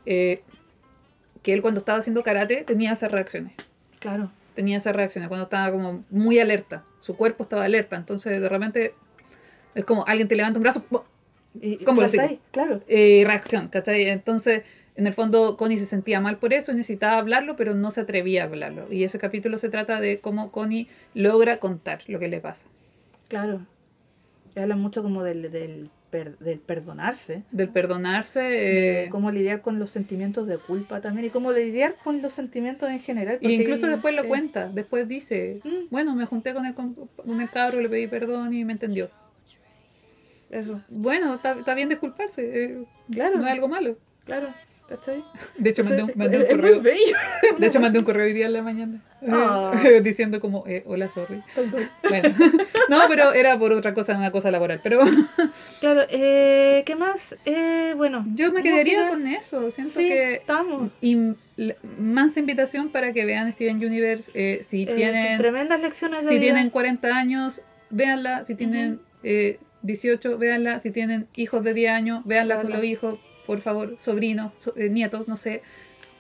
[0.06, 0.44] eh,
[1.42, 3.54] que él cuando estaba haciendo karate tenía esas reacciones.
[4.00, 4.32] Claro.
[4.56, 6.84] Tenía esas reacciones cuando estaba como muy alerta.
[7.00, 7.96] Su cuerpo estaba alerta.
[7.96, 8.94] Entonces de repente
[9.76, 10.84] es como alguien te levanta un brazo,
[11.86, 12.08] ¿Cómo lo
[12.52, 12.82] Claro.
[12.88, 14.10] eh, reacción, ¿cachai?
[14.10, 14.64] Entonces
[14.96, 18.02] en el fondo Connie se sentía mal por eso y necesitaba hablarlo, pero no se
[18.02, 18.92] atrevía a hablarlo.
[18.92, 22.66] Y ese capítulo se trata de cómo Connie logra contar lo que le pasa.
[23.28, 23.62] Claro.
[24.56, 27.42] Habla mucho como del, del, per- del perdonarse.
[27.52, 28.40] Del perdonarse.
[28.40, 32.34] de eh, cómo lidiar con los sentimientos de culpa también y cómo lidiar con los
[32.34, 33.40] sentimientos en general.
[33.42, 35.88] Y incluso después lo eh, cuenta, después dice, Mm.
[35.90, 39.10] bueno, me junté con el, con el cabro, le pedí perdón y me entendió.
[40.50, 43.98] Eso, Bueno, está, está bien disculparse, eh, claro, no es algo malo.
[44.26, 44.50] claro.
[44.92, 45.24] ¿Cachai?
[45.58, 46.82] De hecho, mandé un, mandé un es- es muy correo.
[46.82, 47.16] bello.
[47.60, 49.00] De hecho, mandé un correo hoy día en la mañana.
[49.26, 49.72] Ah.
[50.04, 51.42] diciendo como, eh, hola, sorry.
[52.10, 52.36] Bueno,
[52.90, 54.82] no, pero era por otra cosa, una cosa laboral.
[54.84, 55.00] Pero
[55.80, 57.38] Claro, eh, ¿qué más?
[57.46, 58.26] Eh, bueno.
[58.36, 59.72] yo me quedaría con eso.
[59.72, 60.92] Siento Sí, que estamos.
[61.00, 61.38] in-
[61.98, 64.30] más invitación para que vean Steven Universe.
[64.34, 66.42] eh, si Eh, tienen tremendas lecciones de si vida.
[66.54, 67.62] tienen 40 años,
[67.92, 68.44] véanla.
[68.44, 70.80] Si tienen eh, 18, véanla.
[70.80, 72.78] Si tienen hijos de 10 años, véanla con Véanla.
[72.78, 75.62] los hijos, por favor, sobrinos, so- eh, nietos, no sé.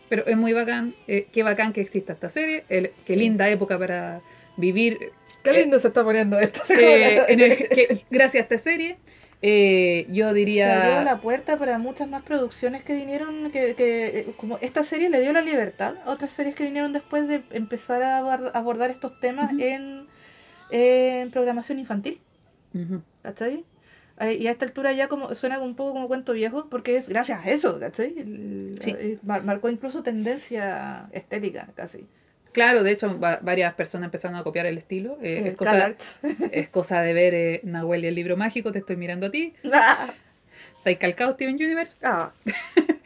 [0.09, 0.93] Pero es muy bacán.
[1.07, 2.63] eh, qué bacán que exista esta serie.
[2.69, 4.21] el- qué linda época para
[4.57, 5.11] vivir.
[5.43, 6.61] Qué lindo se está poniendo esto.
[6.73, 8.97] eh, en el- que- gracias a esta serie,
[9.41, 11.03] eh, yo Se abrió diría.
[11.03, 15.19] la puerta para muchas más producciones que vinieron, que, que eh, como esta serie le
[15.21, 19.19] dio la libertad a otras series que vinieron después de empezar a abord- abordar estos
[19.19, 20.05] temas en,
[20.69, 22.19] en programación infantil,
[22.75, 23.01] Ujú.
[23.23, 23.63] ¿cachai?
[24.21, 27.09] Eh, Y a esta altura ya como suena un poco como cuento viejo, porque es
[27.09, 28.13] gracias a eso, ¿cachai?
[28.17, 28.95] El- Sí.
[28.97, 32.05] eh, mar- marcó incluso tendencia estética, casi.
[32.51, 35.17] Claro, de hecho, va- varias personas empezaron a copiar el estilo.
[35.21, 36.19] eh, es, cosa, CalArts.
[36.51, 38.71] es cosa de ver eh, Nahuel y el libro mágico.
[38.71, 39.53] Te estoy mirando a ti.
[39.73, 40.13] Ah,
[40.83, 41.95] Está calcado Steven Universe.
[42.01, 42.31] ah.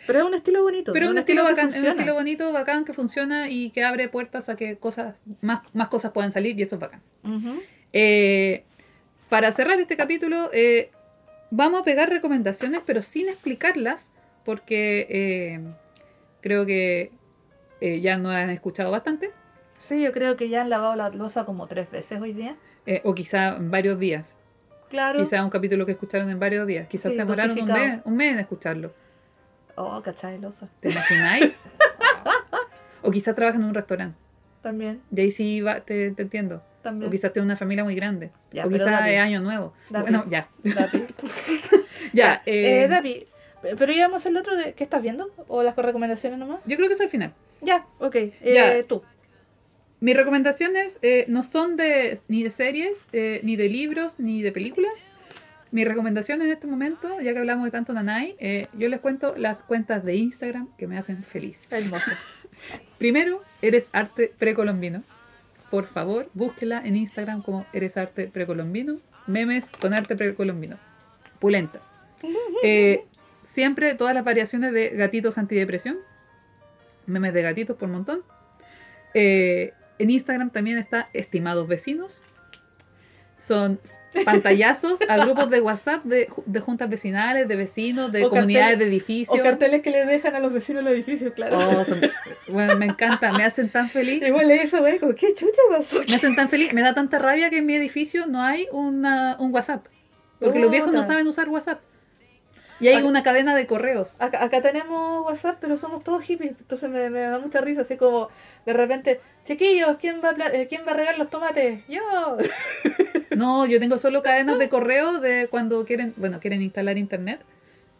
[0.07, 0.93] Pero es un estilo bonito.
[0.93, 4.07] Pero es un estilo bacán, es un estilo bonito, bacán, que funciona y que abre
[4.07, 7.01] puertas a que cosas, más, más cosas puedan salir y eso es bacán.
[7.91, 8.63] Eh,
[9.29, 10.91] para cerrar este capítulo, eh,
[11.51, 14.11] vamos a pegar recomendaciones, pero sin explicarlas,
[14.43, 15.59] porque eh,
[16.41, 17.11] creo que
[17.81, 19.31] eh, ya no han escuchado bastante,
[19.79, 22.55] Sí, yo creo que ya han lavado la losa como tres veces hoy día.
[22.87, 24.35] eh, o quizá en varios días.
[24.89, 25.19] Claro.
[25.19, 26.87] Quizá un capítulo que escucharon en varios días.
[26.87, 28.93] Quizás Sí, se demoraron un mes, un mes en escucharlo.
[29.75, 30.69] Oh, cachai, losa.
[30.79, 31.51] ¿Te imagináis?
[33.03, 34.17] o quizás trabajan en un restaurante.
[34.61, 36.63] También, Y ahí sí va, te, te entiendo.
[36.85, 37.09] También.
[37.09, 38.31] O quizás tiene una familia muy grande.
[38.53, 39.73] Ya, o quizás es año nuevo.
[39.89, 40.03] David.
[40.03, 40.47] Bueno, ya.
[40.63, 41.01] David.
[42.13, 42.41] Ya.
[42.45, 43.23] Eh, eh, David,
[43.77, 45.31] pero íbamos el otro de ¿qué estás viendo?
[45.47, 46.59] ¿O las recomendaciones nomás?
[46.65, 47.33] yo creo que es al final.
[47.61, 48.15] Ya, ok.
[48.15, 48.83] Eh, Ya.
[48.87, 49.01] Tú.
[50.01, 54.51] Mis recomendaciones eh, no son de ni de series, eh, ni de libros, ni de
[54.51, 54.93] películas.
[55.71, 59.35] Mi recomendación en este momento, ya que hablamos de tanto Nanai, eh, yo les cuento
[59.35, 61.67] las cuentas de Instagram que me hacen feliz.
[61.71, 62.11] Hermoso.
[62.99, 65.03] Primero, Eres Arte Precolombino.
[65.75, 68.95] Por favor, búsquela en Instagram como Eres Arte Precolombino.
[69.27, 70.77] Memes con arte precolombino.
[71.39, 71.81] Pulenta.
[72.63, 73.03] Eh,
[73.43, 75.97] siempre todas las variaciones de gatitos antidepresión.
[77.07, 78.23] Memes de gatitos por montón.
[79.13, 82.21] Eh, en Instagram también está Estimados Vecinos.
[83.37, 83.77] Son
[84.23, 88.79] pantallazos a grupos de WhatsApp de, de juntas vecinales, de vecinos, de O comunidades carteles-
[88.79, 89.39] de O edificios.
[89.41, 91.57] carteles que le dejan a los vecinos del edificio, claro.
[91.57, 92.01] Oh, son-
[92.47, 94.23] bueno, me encanta, me hacen tan feliz.
[94.25, 96.01] Igual le hizo, güey, ¿qué chucha pasó?
[96.07, 99.35] Me hacen tan feliz, me da tanta rabia que en mi edificio no hay una,
[99.39, 99.85] un WhatsApp.
[100.39, 101.79] Porque los viejos no saben usar WhatsApp.
[102.79, 104.15] Y hay una cadena de correos.
[104.19, 107.95] Acá, acá tenemos WhatsApp, pero somos todos hippies, entonces me, me da mucha risa, así
[107.95, 108.29] como
[108.65, 111.83] de repente, chiquillos, ¿quién va a, eh, ¿quién va a regar los tomates?
[111.87, 112.01] Yo.
[113.35, 117.41] No, yo tengo solo cadenas de correo de cuando quieren, bueno, quieren instalar internet.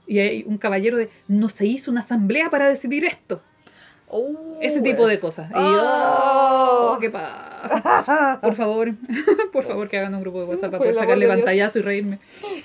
[0.08, 3.42] Y hay un caballero de, no se hizo una asamblea para decidir esto.
[4.08, 5.50] Oh, Ese tipo de cosas.
[5.50, 6.94] Y yo, Oh.
[6.96, 8.40] oh, qué pa.
[8.42, 8.92] Por favor,
[9.52, 12.20] por favor que hagan un grupo de WhatsApp para poder sacarle pantallazo y reírme.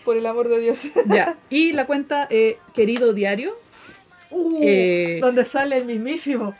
[0.04, 0.80] Por el amor de Dios.
[1.06, 1.36] Ya.
[1.48, 3.54] Y la cuenta eh, Querido Diario,
[4.32, 6.54] Uh, Eh, donde sale el mismísimo.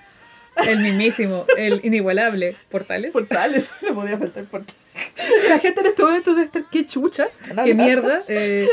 [0.67, 3.13] el mismísimo, el inigualable Portales.
[3.13, 4.80] Portales, no podía faltar portales.
[5.49, 7.29] La gente en este momento debe estar, qué chucha.
[7.65, 8.21] Qué mierda.
[8.29, 8.69] eh,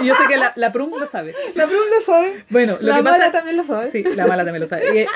[0.00, 1.34] y yo sé que la, la Prum lo sabe.
[1.54, 2.44] La Brun lo sabe.
[2.50, 3.32] Bueno, lo la que mala pasa.
[3.32, 3.90] también lo sabe.
[3.90, 4.94] Sí, la mala también lo sabe.
[4.94, 5.06] Y, eh,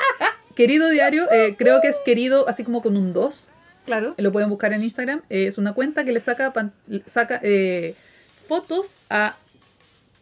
[0.55, 3.49] querido diario, eh, creo que es querido así como con un 2.
[3.87, 4.15] Claro.
[4.17, 5.23] Lo pueden buscar en Instagram.
[5.29, 6.73] es una cuenta que le saca, pan-
[7.07, 7.41] saca
[8.49, 9.37] fotos a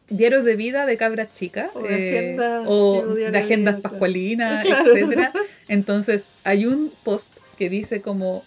[0.08, 4.94] diarios de vida de cabras chicas O de eh, agenda- o de agendas pascualinas, Claro.
[4.96, 5.32] etcétera.
[5.68, 7.26] Entonces, hay un post
[7.58, 8.44] que dice como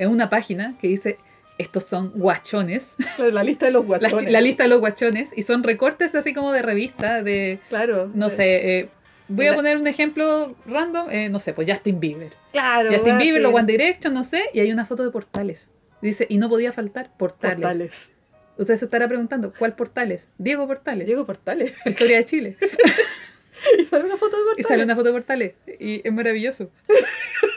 [0.00, 1.18] en una página que dice
[1.58, 4.30] estos son guachones, La lista de los la, guatones.
[4.32, 8.10] la lista de los guachones, y son recortes así como de revista, de, Claro.
[8.14, 8.88] no sé, eh,
[9.28, 12.32] voy a La- poner un ejemplo random, eh, no sé, pues Justin Bieber.
[12.52, 12.88] Claro.
[12.88, 15.68] Justin weón, Bieber, los One Direction, no sé, y hay una foto de portales.
[16.00, 17.56] Dice, y no podía faltar portales.
[17.56, 18.10] Portales.
[18.56, 20.28] Usted se estará preguntando, ¿cuál portales?
[20.38, 21.72] Diego Portales, Diego Portales.
[21.84, 22.56] Historia de Chile.
[23.78, 24.66] y sale una foto de Y Portales.
[24.68, 25.52] sale una foto de portales.
[25.80, 26.70] Y es maravilloso.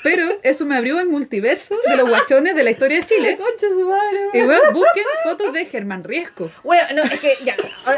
[0.03, 3.37] Pero eso me abrió el multiverso de los guachones de la historia de Chile.
[3.37, 6.49] Concha su madre, Y bueno, busquen fotos de Germán Riesco.
[6.63, 7.55] Bueno, no, es que ya,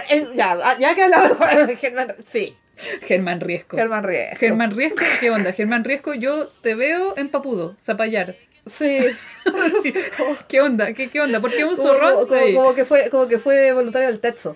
[0.10, 1.38] eh, ya, ya que hablamos
[1.68, 2.56] de Germán, sí,
[3.04, 3.78] Germán Riesco.
[3.78, 4.38] Germán Riesco.
[4.40, 5.54] Germán Riesco, ¿qué onda?
[5.54, 8.36] Germán Riesco, yo te veo en Papudo, Zapallar.
[8.78, 9.00] Sí.
[10.48, 10.94] ¿Qué onda?
[10.94, 11.40] ¿Qué, qué onda?
[11.40, 12.14] ¿Por qué un zorrón?
[12.14, 14.56] como, como- Sí, como que fue, como que fue voluntario del techo.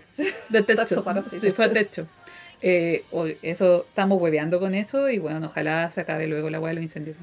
[0.75, 1.39] Tacho para sí.
[1.51, 2.07] Fue techo.
[2.61, 3.03] Eh,
[3.41, 6.83] eso, estamos hueveando con eso y bueno, ojalá se acabe luego la hueá de los
[6.83, 7.15] incendios.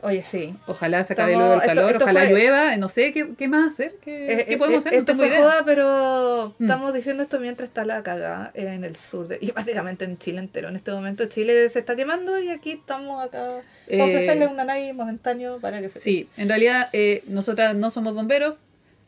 [0.00, 0.54] Oye, sí.
[0.68, 3.48] Ojalá se acabe Estamos- luego el calor, esto ojalá fue- llueva, no sé qué, qué
[3.48, 5.42] más hacer, qué, Eh, qué eh, podemos eh, hacer, no esto tengo fue idea.
[5.42, 6.62] joda, pero Mm.
[6.62, 10.38] estamos diciendo esto mientras está la cagada en el sur de, y básicamente en Chile
[10.38, 10.68] entero.
[10.68, 13.58] En este momento Chile se está quemando y aquí estamos acá
[13.88, 17.90] Eh, para ofrecerle un nanay momentáneo para que se Sí, en realidad eh, nosotras no
[17.90, 18.54] somos bomberos,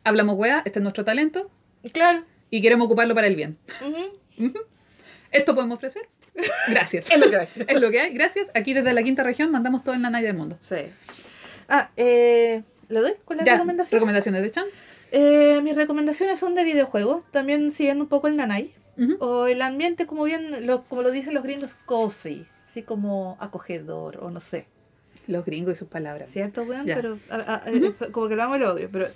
[0.03, 1.49] hablamos hueá, este es nuestro talento
[1.93, 2.23] Claro.
[2.49, 3.57] y queremos ocuparlo para el bien.
[3.81, 4.59] ujú, Ujú.
[5.31, 6.03] Esto podemos ofrecer.
[6.69, 7.09] Gracias.
[7.09, 7.47] Es lo que hay.
[7.67, 8.49] es lo que hay, gracias.
[8.53, 10.57] Aquí desde la quinta región mandamos todo el nanay del mundo.
[10.61, 10.75] Sí.
[11.69, 13.99] Ah, eh, ¿le doy con la Ya, recomendación?
[13.99, 14.65] recomendaciones de Chan.
[15.13, 18.73] Eh, mis recomendaciones son de videojuegos, también siguiendo un poco el nanay.
[18.97, 19.15] Ujú.
[19.19, 22.45] O el ambiente, como bien, lo, como lo dicen los gringos, cozy.
[22.69, 24.65] Así como acogedor, o no sé.
[25.27, 26.29] Los gringos y sus palabras.
[26.31, 26.85] ¿Cierto, weón?
[26.85, 26.95] Ya.
[26.95, 27.85] Pero a- a- Ujú.
[27.87, 28.89] es como que lo amo y lo odio.
[28.91, 29.07] Pero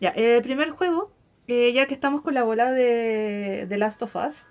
[0.00, 1.10] ya, el primer juego,
[1.48, 4.46] eh, ya que estamos con la bola de, de Last of Us,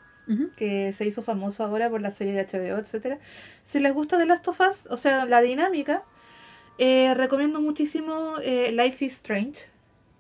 [0.56, 3.18] Que se hizo famoso ahora por la serie de HBO, etcétera.
[3.66, 6.04] Si les gusta The Last of Us, o sea, la dinámica,
[6.78, 9.62] eh, recomiendo muchísimo eh, Life is Strange,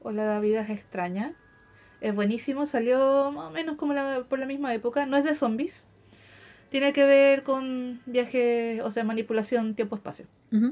[0.01, 1.33] o La vida es extraña.
[2.01, 5.05] Es buenísimo, salió más o menos como la- por la misma época.
[5.05, 5.85] No es de zombies.
[6.69, 10.25] Tiene que ver con viaje, o sea, manipulación tiempo-espacio.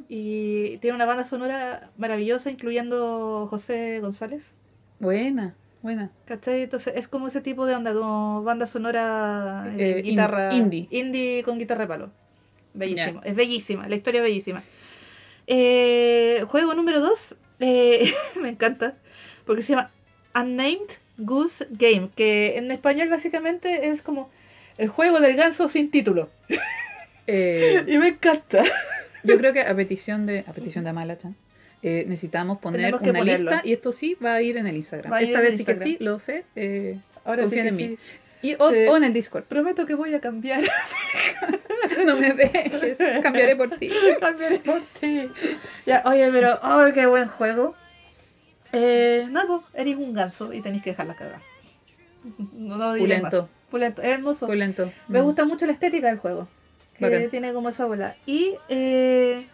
[0.09, 4.51] Y tiene una banda sonora maravillosa, incluyendo José González.
[4.99, 6.09] Buena, buena.
[6.25, 6.63] ¿Cachai?
[6.63, 10.53] Entonces es como ese tipo de onda, como banda sonora Eh, eh, in- guitarra.
[10.53, 10.87] indie.
[10.91, 12.09] Indie con guitarra de palo.
[12.73, 13.21] Bellísimo.
[13.23, 14.63] Es bellísima, la historia es bellísima.
[15.47, 18.95] Eh, juego número 2, me encanta,
[19.45, 19.91] porque se llama
[20.35, 24.29] Unnamed Goose Game, que en español básicamente es como
[24.77, 26.29] el juego del ganso sin título.
[27.27, 28.63] Eh, Y me encanta.
[29.23, 31.35] yo creo que a petición de, a petición de Amala Chan,
[31.83, 33.51] eh, necesitamos poner que una ponerlo.
[33.51, 35.11] lista y esto sí va a ir en el Instagram.
[35.11, 35.97] Va Esta vez sí que Instagram.
[35.97, 36.43] sí, lo sé.
[36.55, 37.97] eh, Ahora sí Confíen que en mí.
[38.41, 38.47] sí.
[38.49, 39.43] y, o, Eh, o en el Discord.
[39.45, 40.61] Prometo que voy a cambiar.
[42.05, 43.89] No me dejes, cambiaré por ti.
[44.19, 45.29] Cambiaré por ti.
[45.85, 47.75] Ya, oye, pero, ¡ay, qué buen juego!
[48.73, 51.41] Eh, pues, eres un ganso y tenéis que dejarla cagar.
[52.53, 53.31] No, no diré más.
[53.31, 54.47] Pulento, Pulento, es hermoso.
[54.47, 54.91] pulento.
[55.07, 55.23] Me Mm.
[55.23, 56.47] gusta mucho la estética del juego.
[56.97, 57.29] Que Bacán.
[57.29, 58.15] tiene como esa bola.
[58.25, 59.47] Y eh,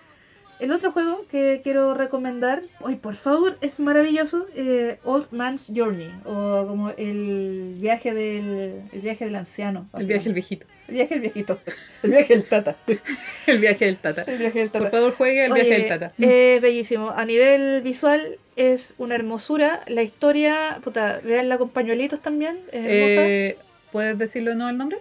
[0.60, 6.10] el otro juego que quiero recomendar, hoy por favor, es maravilloso, eh, Old Man's Journey,
[6.26, 9.88] o como el viaje del, el viaje del anciano.
[9.98, 10.66] El viaje del viejito.
[10.88, 11.60] El viaje del viejito.
[12.04, 12.76] El viaje del tata.
[13.48, 14.24] El viaje del tata.
[14.24, 14.90] El viaje del tata.
[14.90, 16.14] Por favor, juegue el Oye, viaje del tata.
[16.18, 17.10] Es bellísimo.
[17.10, 19.82] A nivel visual es una hermosura.
[19.88, 22.60] La historia, puta, veanla con pañuelitos también.
[22.72, 23.28] Es hermosa.
[23.28, 23.58] Eh,
[23.92, 24.98] ¿Puedes decirlo de nuevo el nombre?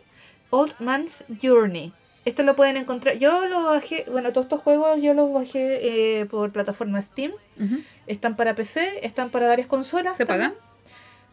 [0.51, 1.93] Old Man's Journey.
[2.25, 3.19] Esto lo pueden encontrar.
[3.19, 7.33] Yo lo bajé, bueno, todos estos juegos yo los bajé eh, por plataforma Steam.
[8.07, 10.17] Están para PC, están para varias consolas.
[10.17, 10.55] ¿Se pagan?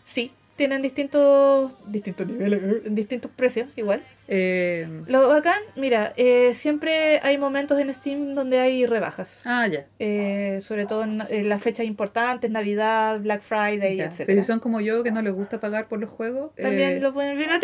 [0.05, 2.61] Sí, tienen distintos distintos niveles,
[2.93, 4.03] distintos precios, igual.
[4.27, 9.41] Eh, Lo bacán, mira, eh, siempre hay momentos en Steam donde hay rebajas.
[9.45, 9.87] ah, ya.
[9.97, 14.05] eh, sobre todo en, en las fechas importantes, Navidad, Black Friday, ya.
[14.05, 14.27] etcétera.
[14.27, 16.53] Pero si son como yo que no les gusta pagar por los juegos.
[16.55, 17.49] También eh, lo pueden ver.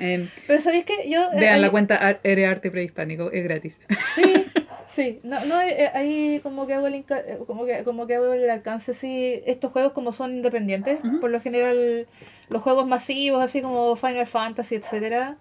[0.00, 3.78] eh, Pero sabéis que yo eh, vean ahí- la cuenta Ere Arte Prehispánico, es gratis.
[4.16, 4.22] sí,
[4.94, 8.16] sí, no, no eh, ahí como que hago el inca- eh, como que como que
[8.16, 12.06] hago el alcance sí, estos juegos como son independientes, por lo general
[12.48, 15.36] los juegos masivos así como Final Fantasy, etcétera,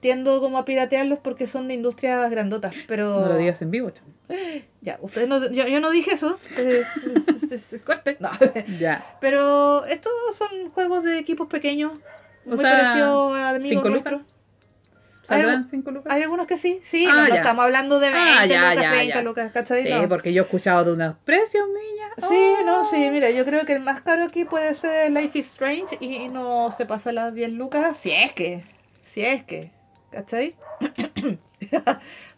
[0.00, 3.90] tiendo como a piratearlos porque son de industrias grandotas, pero No lo digas en vivo,
[3.90, 4.08] chamo.
[4.82, 6.86] ya, ustedes no, yo, yo no dije eso, eh,
[7.86, 8.30] corte, no.
[8.78, 9.04] Ya.
[9.20, 11.92] Pero estos son juegos de equipos pequeños,
[12.44, 14.22] O muy sea, parecidos a amigos nuestros.
[15.24, 16.12] ¿Saldrán 5 lucas?
[16.12, 18.90] Hay algunos que sí, sí, Ah, no, estamos hablando de 20 Ah, ya, lucas, ya,
[18.92, 19.22] 30 ya.
[19.22, 19.82] lucas, ¿cachai?
[19.84, 20.08] Sí, No.
[20.08, 22.08] porque yo he escuchado de unos precios, niña.
[22.28, 22.64] Sí, Oh.
[22.64, 25.96] no, sí, mira, yo creo que el más caro aquí puede ser Life is Strange
[26.00, 28.60] y no se pasa las 10 lucas, si es que,
[29.06, 29.70] si es que,
[30.10, 30.54] ¿cachai?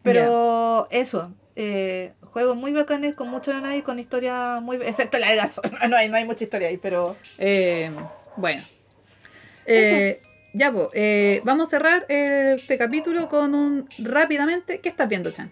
[0.03, 4.77] Pero eso, eh, juegos muy bacanes, con mucho nanay, con historia muy...
[4.83, 7.17] Excepto la de no hay, no hay mucha historia ahí, pero...
[7.39, 7.91] Eh,
[8.37, 8.63] bueno.
[9.67, 10.21] Eh,
[10.57, 14.79] ya, pues, eh, vamos a cerrar este capítulo con un rápidamente.
[14.81, 15.51] ¿Qué estás viendo, Chan?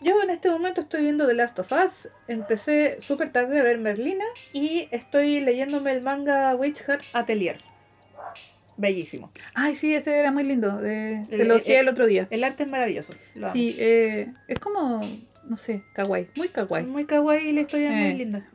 [0.00, 3.78] Yo en este momento estoy viendo The Last of Us, empecé súper tarde a ver
[3.78, 7.56] Merlina y estoy leyéndome el manga Witch Hat Atelier.
[8.76, 9.30] Bellísimo.
[9.54, 10.78] Ay, sí, ese era muy lindo.
[10.78, 12.26] De, te El- lo elogié el- el otro día.
[12.30, 13.14] El arte es maravilloso.
[13.36, 13.52] lo.
[13.52, 15.00] Sí, eh, es como,
[15.48, 16.26] no sé, kawaii.
[16.36, 16.84] Muy kawaii.
[16.84, 18.08] Muy kawaii y la historia es Eh.
[18.10, 18.48] muy linda.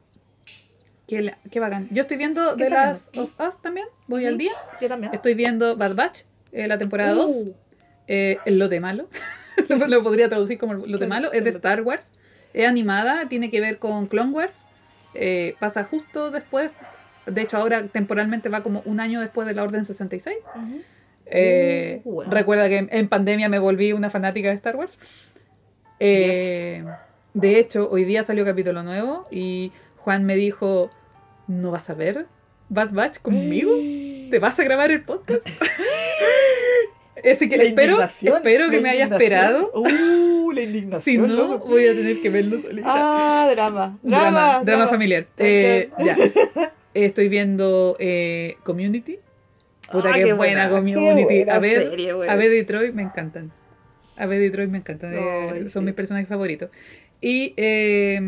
[1.09, 1.87] Qué, la- qué bacán.
[1.91, 3.31] Yo estoy viendo ¿Qué The Last viendo?
[3.39, 3.87] of Us también.
[4.07, 4.51] Voy al día.
[4.79, 5.11] Yo también.
[5.13, 6.19] Estoy viendo Bad Batch,
[6.51, 7.31] eh, la temporada 2.
[7.31, 7.53] Uh,
[8.07, 9.07] Eh, el lote malo.
[9.67, 11.31] lo, lo podría traducir como lote Claro, malo.
[11.33, 11.49] Es de.
[11.49, 12.11] Star Wars.
[12.53, 14.63] Es animada, tiene que ver con Clone Wars.
[15.15, 16.73] Eh, pasa justo después.
[17.25, 20.37] De hecho, ahora temporalmente va como un año después de la Orden 66.
[20.55, 20.81] ujú.
[21.31, 22.31] Eh, Uh, bueno.
[22.31, 24.97] Recuerda que en pandemia me volví una fanática de Star Wars.
[25.99, 26.83] Eh,
[27.33, 30.89] De hecho, hoy día salió capítulo nuevo y Juan me dijo,
[31.49, 32.27] ¿no vas a ver
[32.69, 33.71] Bad Batch conmigo?
[34.31, 35.45] ¿Te vas a grabar el podcast?
[37.31, 37.97] Así que La espero,
[38.71, 39.71] que me haya esperado.
[39.73, 41.01] Uh, la indignación.
[41.01, 41.67] Si no, loco.
[41.67, 42.87] voy a tener que verlo solita.
[42.89, 43.99] Ah, drama.
[44.01, 44.61] drama, Drama.
[44.63, 45.27] drama familiar.
[45.37, 46.15] Eh, ya.
[46.93, 49.19] Estoy viendo eh, Community.
[49.91, 51.23] Puta, Ah, qué, qué buena, buena, qué Community.
[51.23, 52.29] buena a ver, serie, güey.
[52.29, 53.51] a ver Detroit me encantan.
[54.15, 55.13] A ver Detroit me encantan.
[55.13, 55.87] eh, son sí.
[55.87, 56.69] mis personajes favoritos.
[57.21, 58.19] Y y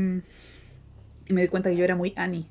[1.33, 2.45] me di cuenta que yo era muy Annie,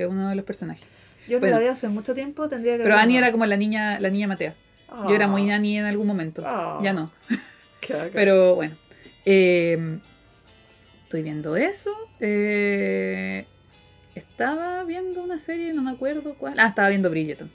[0.00, 0.82] que es uno de los personajes.
[1.28, 1.60] Yo no bueno.
[1.60, 2.96] la hace mucho tiempo, tendría que Pero.
[2.96, 4.54] Annie era como la niña, la niña Matea.
[5.06, 6.42] Yo era muy Annie en algún momento.
[6.44, 6.80] Ah.
[6.82, 7.12] Ya no.
[8.12, 8.74] Pero bueno.
[9.24, 9.98] eh,
[11.04, 11.90] estoy viendo eso.
[12.18, 13.44] eh,
[14.14, 16.54] estaba viendo una serie, no me acuerdo cuál.
[16.56, 17.50] Ah, estaba viendo Bridgerton.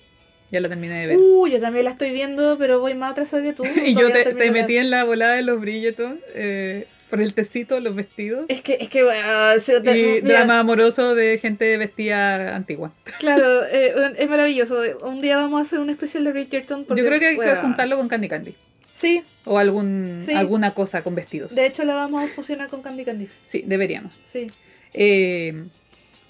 [0.52, 1.18] Ya la terminé de ver.
[1.18, 3.64] Uh, yo también la estoy viendo, pero voy más atrasada que tú.
[3.84, 7.96] y yo te, metí en la volada de los Bridgerton eh, por el tecito, los
[7.96, 8.46] vestidos.
[8.50, 9.28] Es que, es que, bueno,
[9.62, 12.92] se- Y mira, drama amoroso de gente vestida antigua.
[13.20, 14.82] Claro, eh, es maravilloso.
[15.04, 16.86] Un día vamos a hacer un especial de Bridgerton.
[16.86, 18.56] porque, Yo creo que hay que juntarlo con Candy Candy.
[18.96, 20.34] Sí, O algún, Sí.
[20.34, 21.54] alguna cosa con vestidos.
[21.54, 23.28] de hecho la vamos a fusionar con Candy Candy.
[23.46, 24.12] Sí, deberíamos.
[24.34, 24.48] Sí,
[24.94, 25.54] Eh,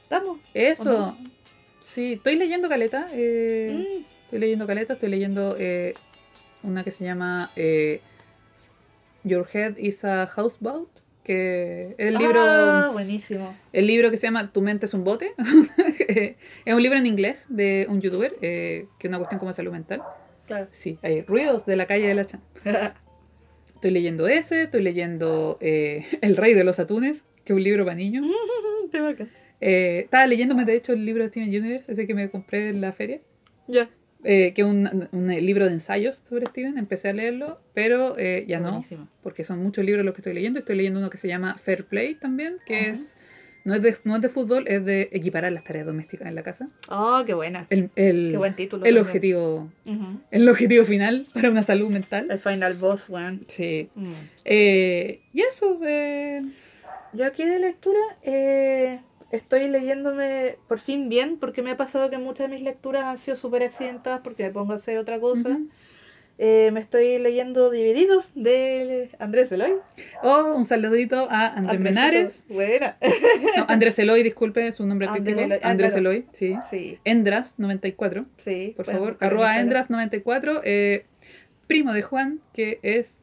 [0.03, 0.39] estamos.
[0.53, 0.84] eso.
[0.84, 1.18] ¿O no?
[1.84, 3.07] Sí, estoy leyendo Caleta.
[3.14, 5.93] eh, Mm, Estoy leyendo Caleta, estoy leyendo eh,
[6.64, 8.02] una que se llama eh,
[9.26, 10.88] Your Head is a Houseboat,
[11.23, 13.56] que es el libro, Ah, buenísimo.
[13.73, 15.34] el libro que se llama Tu mente es un bote.
[16.65, 19.56] es un libro en inglés de un youtuber, eh, que es una cuestión como de
[19.56, 20.02] salud mental.
[20.45, 20.68] Claro.
[20.72, 22.41] Sí, hay ruidos de la calle de la Chan.
[23.73, 27.84] Estoy leyendo ese, estoy leyendo eh, El Rey de los Atunes, que es un libro
[27.84, 28.26] para niños.
[29.61, 32.81] Eh, estaba leyéndome, de hecho, el libro de Steven Universe, ese que me compré en
[32.81, 33.19] la feria.
[33.68, 33.89] Ya.
[34.26, 38.43] Eh, que es un, un libro de ensayos sobre Steven, empecé a leerlo, pero eh,
[38.47, 38.84] ya no,
[39.23, 40.60] porque son muchos libros los que estoy leyendo.
[40.60, 42.91] Estoy leyendo uno que se llama Fair Play también, que Ajá.
[42.93, 43.15] es
[43.64, 46.43] no es, de, no es de fútbol, es de equiparar las tareas domésticas en la
[46.43, 46.69] casa.
[46.88, 47.65] Oh, qué buena.
[47.72, 48.85] El, el, Qué buen título.
[48.85, 49.06] el también.
[49.07, 49.69] objetivo
[50.30, 52.27] el objetivo final para una salud mental.
[52.30, 53.43] El final boss, weón.
[53.47, 53.89] Sí.
[53.95, 54.14] Mm.
[54.45, 56.43] Eh, y eso, eh,
[57.14, 58.99] Yo aquí de lectura eh,
[59.31, 63.18] estoy leyéndome por fin bien, porque me ha pasado que muchas de mis lecturas han
[63.18, 65.60] sido súper accidentadas porque me pongo a hacer otra cosa.
[66.38, 69.76] Eh, me estoy leyendo Divididos de Andrés Eloy.
[70.22, 72.43] Oh, un saludito a Andrés Menares.
[72.49, 72.97] Buena.
[73.57, 75.45] No, Andrés Eloy, disculpe su nombre Andrés artístico.
[75.45, 76.11] Eloy, ah, Andrés claro.
[76.11, 76.57] Eloy, sí.
[76.69, 78.26] Sí, Endras94.
[78.38, 78.73] sí.
[78.76, 80.10] por favor, arroba Instagram.
[80.10, 81.06] Endras94, eh,
[81.68, 83.18] primo de Juan, que es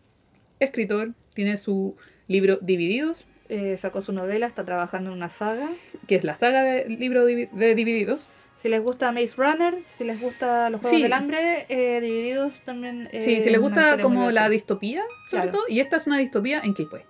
[0.59, 1.97] escritor, tiene su
[2.29, 5.69] libro Divididos, Eh, sacó su novela, está trabajando en una saga.
[6.07, 8.21] que es la saga de libro de Divididos.
[8.63, 11.03] Si les gusta Maze Runner, si les gusta los Juegos Sí.
[11.03, 13.09] del Hambre, eh, Divididos también.
[13.13, 15.59] eh, sí, si les una gusta como la distopía, sobre Claro.
[15.59, 17.05] todo, y esta es una distopía en Quilpué.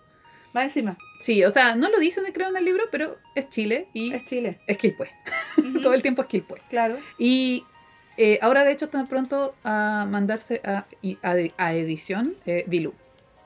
[0.54, 3.86] Más encima, Sí, o sea, no lo dicen creo en el libro, pero es Chile
[3.94, 4.58] y es Chile.
[4.66, 5.10] es Quilpué.
[5.58, 6.60] Ujú, Todo el tiempo es Quilpué.
[6.68, 6.96] Claro.
[7.18, 7.64] Y
[8.16, 10.86] eh, ahora de hecho están pronto a mandarse a,
[11.22, 12.92] a, a edición eh, Bilú.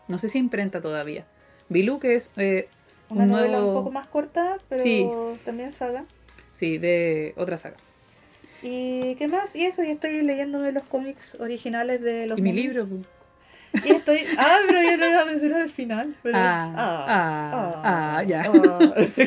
[0.09, 1.27] No sé si imprenta todavía.
[1.69, 2.69] Bilú que es eh,
[3.09, 5.09] Una un novela nuevo- un poco más corta, pero Sí.
[5.45, 6.05] también saga.
[6.53, 7.77] Sí, de otra saga.
[8.63, 9.55] ¿Y qué más?
[9.55, 12.87] Y eso, y estoy leyéndome los cómics originales de los y mi libro.
[12.87, 13.85] pues.
[13.85, 14.21] Y estoy.
[14.39, 16.15] Ah, pero yo lo iba a mencionar al final.
[16.23, 16.39] Pero...
[16.39, 17.83] Ah, ah,
[18.19, 18.51] ah, ya.
[18.53, 18.79] ah.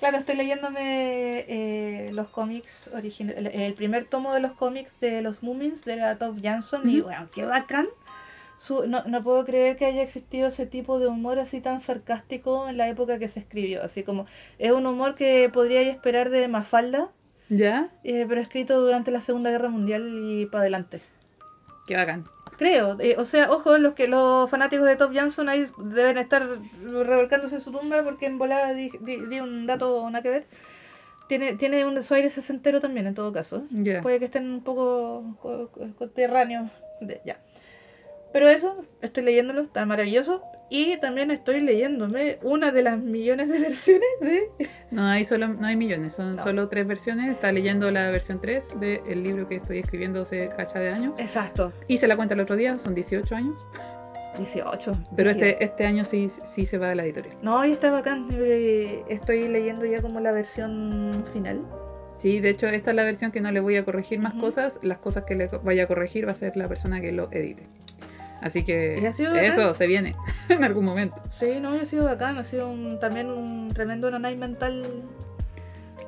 [0.00, 3.52] Claro, estoy leyéndome eh, los cómics originales.
[3.54, 6.88] El, el primer tomo de los cómics de los Moomins de la Top Jansson.
[6.88, 7.86] Y bueno, qué bacán.
[8.60, 12.68] Su- no, no puedo creer que haya existido ese tipo de humor así tan sarcástico
[12.68, 13.82] en la época que se escribió.
[13.82, 14.26] Así como
[14.58, 17.08] es un humor que podría esperar de Mafalda,
[17.48, 17.88] ¿Ya?
[18.04, 21.00] eh, pero escrito durante la Segunda Guerra Mundial y para adelante.
[21.86, 22.26] Qué bacán.
[22.58, 26.46] Creo, eh, o sea, ojo, los que los fanáticos de Top Johnson ahí deben estar
[26.82, 30.46] revolcándose en su tumba porque en volada di, di- di un dato nada que ver.
[31.28, 33.62] Tiene, tiene un su aire sesentero también, en todo caso.
[33.70, 34.02] Ya.
[34.02, 36.68] Puede que estén un poco co- co- conterráneos.
[37.00, 37.38] de- ya.
[38.32, 40.42] Pero eso, estoy leyéndolo, está maravilloso.
[40.72, 44.68] Y también estoy leyéndome una de las millones de versiones de.
[44.92, 46.44] No hay solo, no hay millones, son No.
[46.44, 47.30] solo tres versiones.
[47.30, 51.14] Está leyendo la versión 3 del libro que estoy escribiendo hace cacha de años.
[51.18, 53.58] Exacto, Hice la cuenta el otro día, son 18 años.
[54.38, 54.92] 18.
[55.16, 57.36] Pero este, este año sí, sí se va de la editorial.
[57.42, 58.28] No, y está bacán.
[58.32, 61.62] eh, estoy leyendo ya como la versión final.
[62.14, 64.78] Sí, de hecho, esta es la versión que no le voy a corregir más cosas.
[64.82, 67.64] Las cosas que le vaya a corregir va a ser la persona que lo edite.
[68.40, 69.44] Así ¿Y que bacán?
[69.44, 70.16] eso se viene
[70.48, 71.16] en algún momento.
[71.38, 74.86] Sí, no, ha sido bacán, ha sido un- también un tremendo nanay mental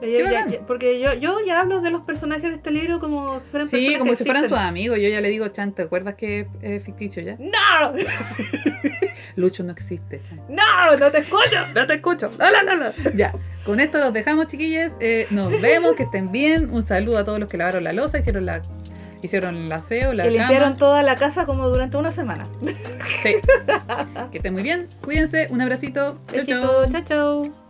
[0.01, 3.39] Ya- ya- ya- porque yo, yo ya hablo de los personajes de este libro como
[3.39, 4.69] si fueran Sí, personas como que si fueran sus existen.
[4.69, 4.99] amigos.
[5.01, 7.37] Yo ya le digo, Chan, ¿te acuerdas que es eh, ficticio ya?
[7.39, 7.93] ¡No!
[9.37, 10.41] Lucho no existe, Chan.
[10.49, 10.97] ¡No!
[10.99, 11.57] ¡No te escucho!
[11.75, 12.33] No te escucho.
[12.39, 12.93] No, no, no, no.
[13.15, 13.33] Ya,
[13.65, 14.97] con esto los dejamos, chiquillas.
[14.99, 16.71] Eh, nos vemos, que estén bien.
[16.71, 18.61] Un saludo a todos los que lavaron la losa, hicieron la
[19.27, 20.77] hicieron el aseo, la limpiaron cama.
[20.77, 22.47] toda la casa como durante una semana.
[23.23, 23.35] Sí.
[24.31, 24.89] Que estén muy bien.
[25.03, 25.47] Cuídense.
[25.51, 26.19] Un abracito.
[26.33, 26.91] Chau, chau.
[26.91, 27.62] Chao, chao.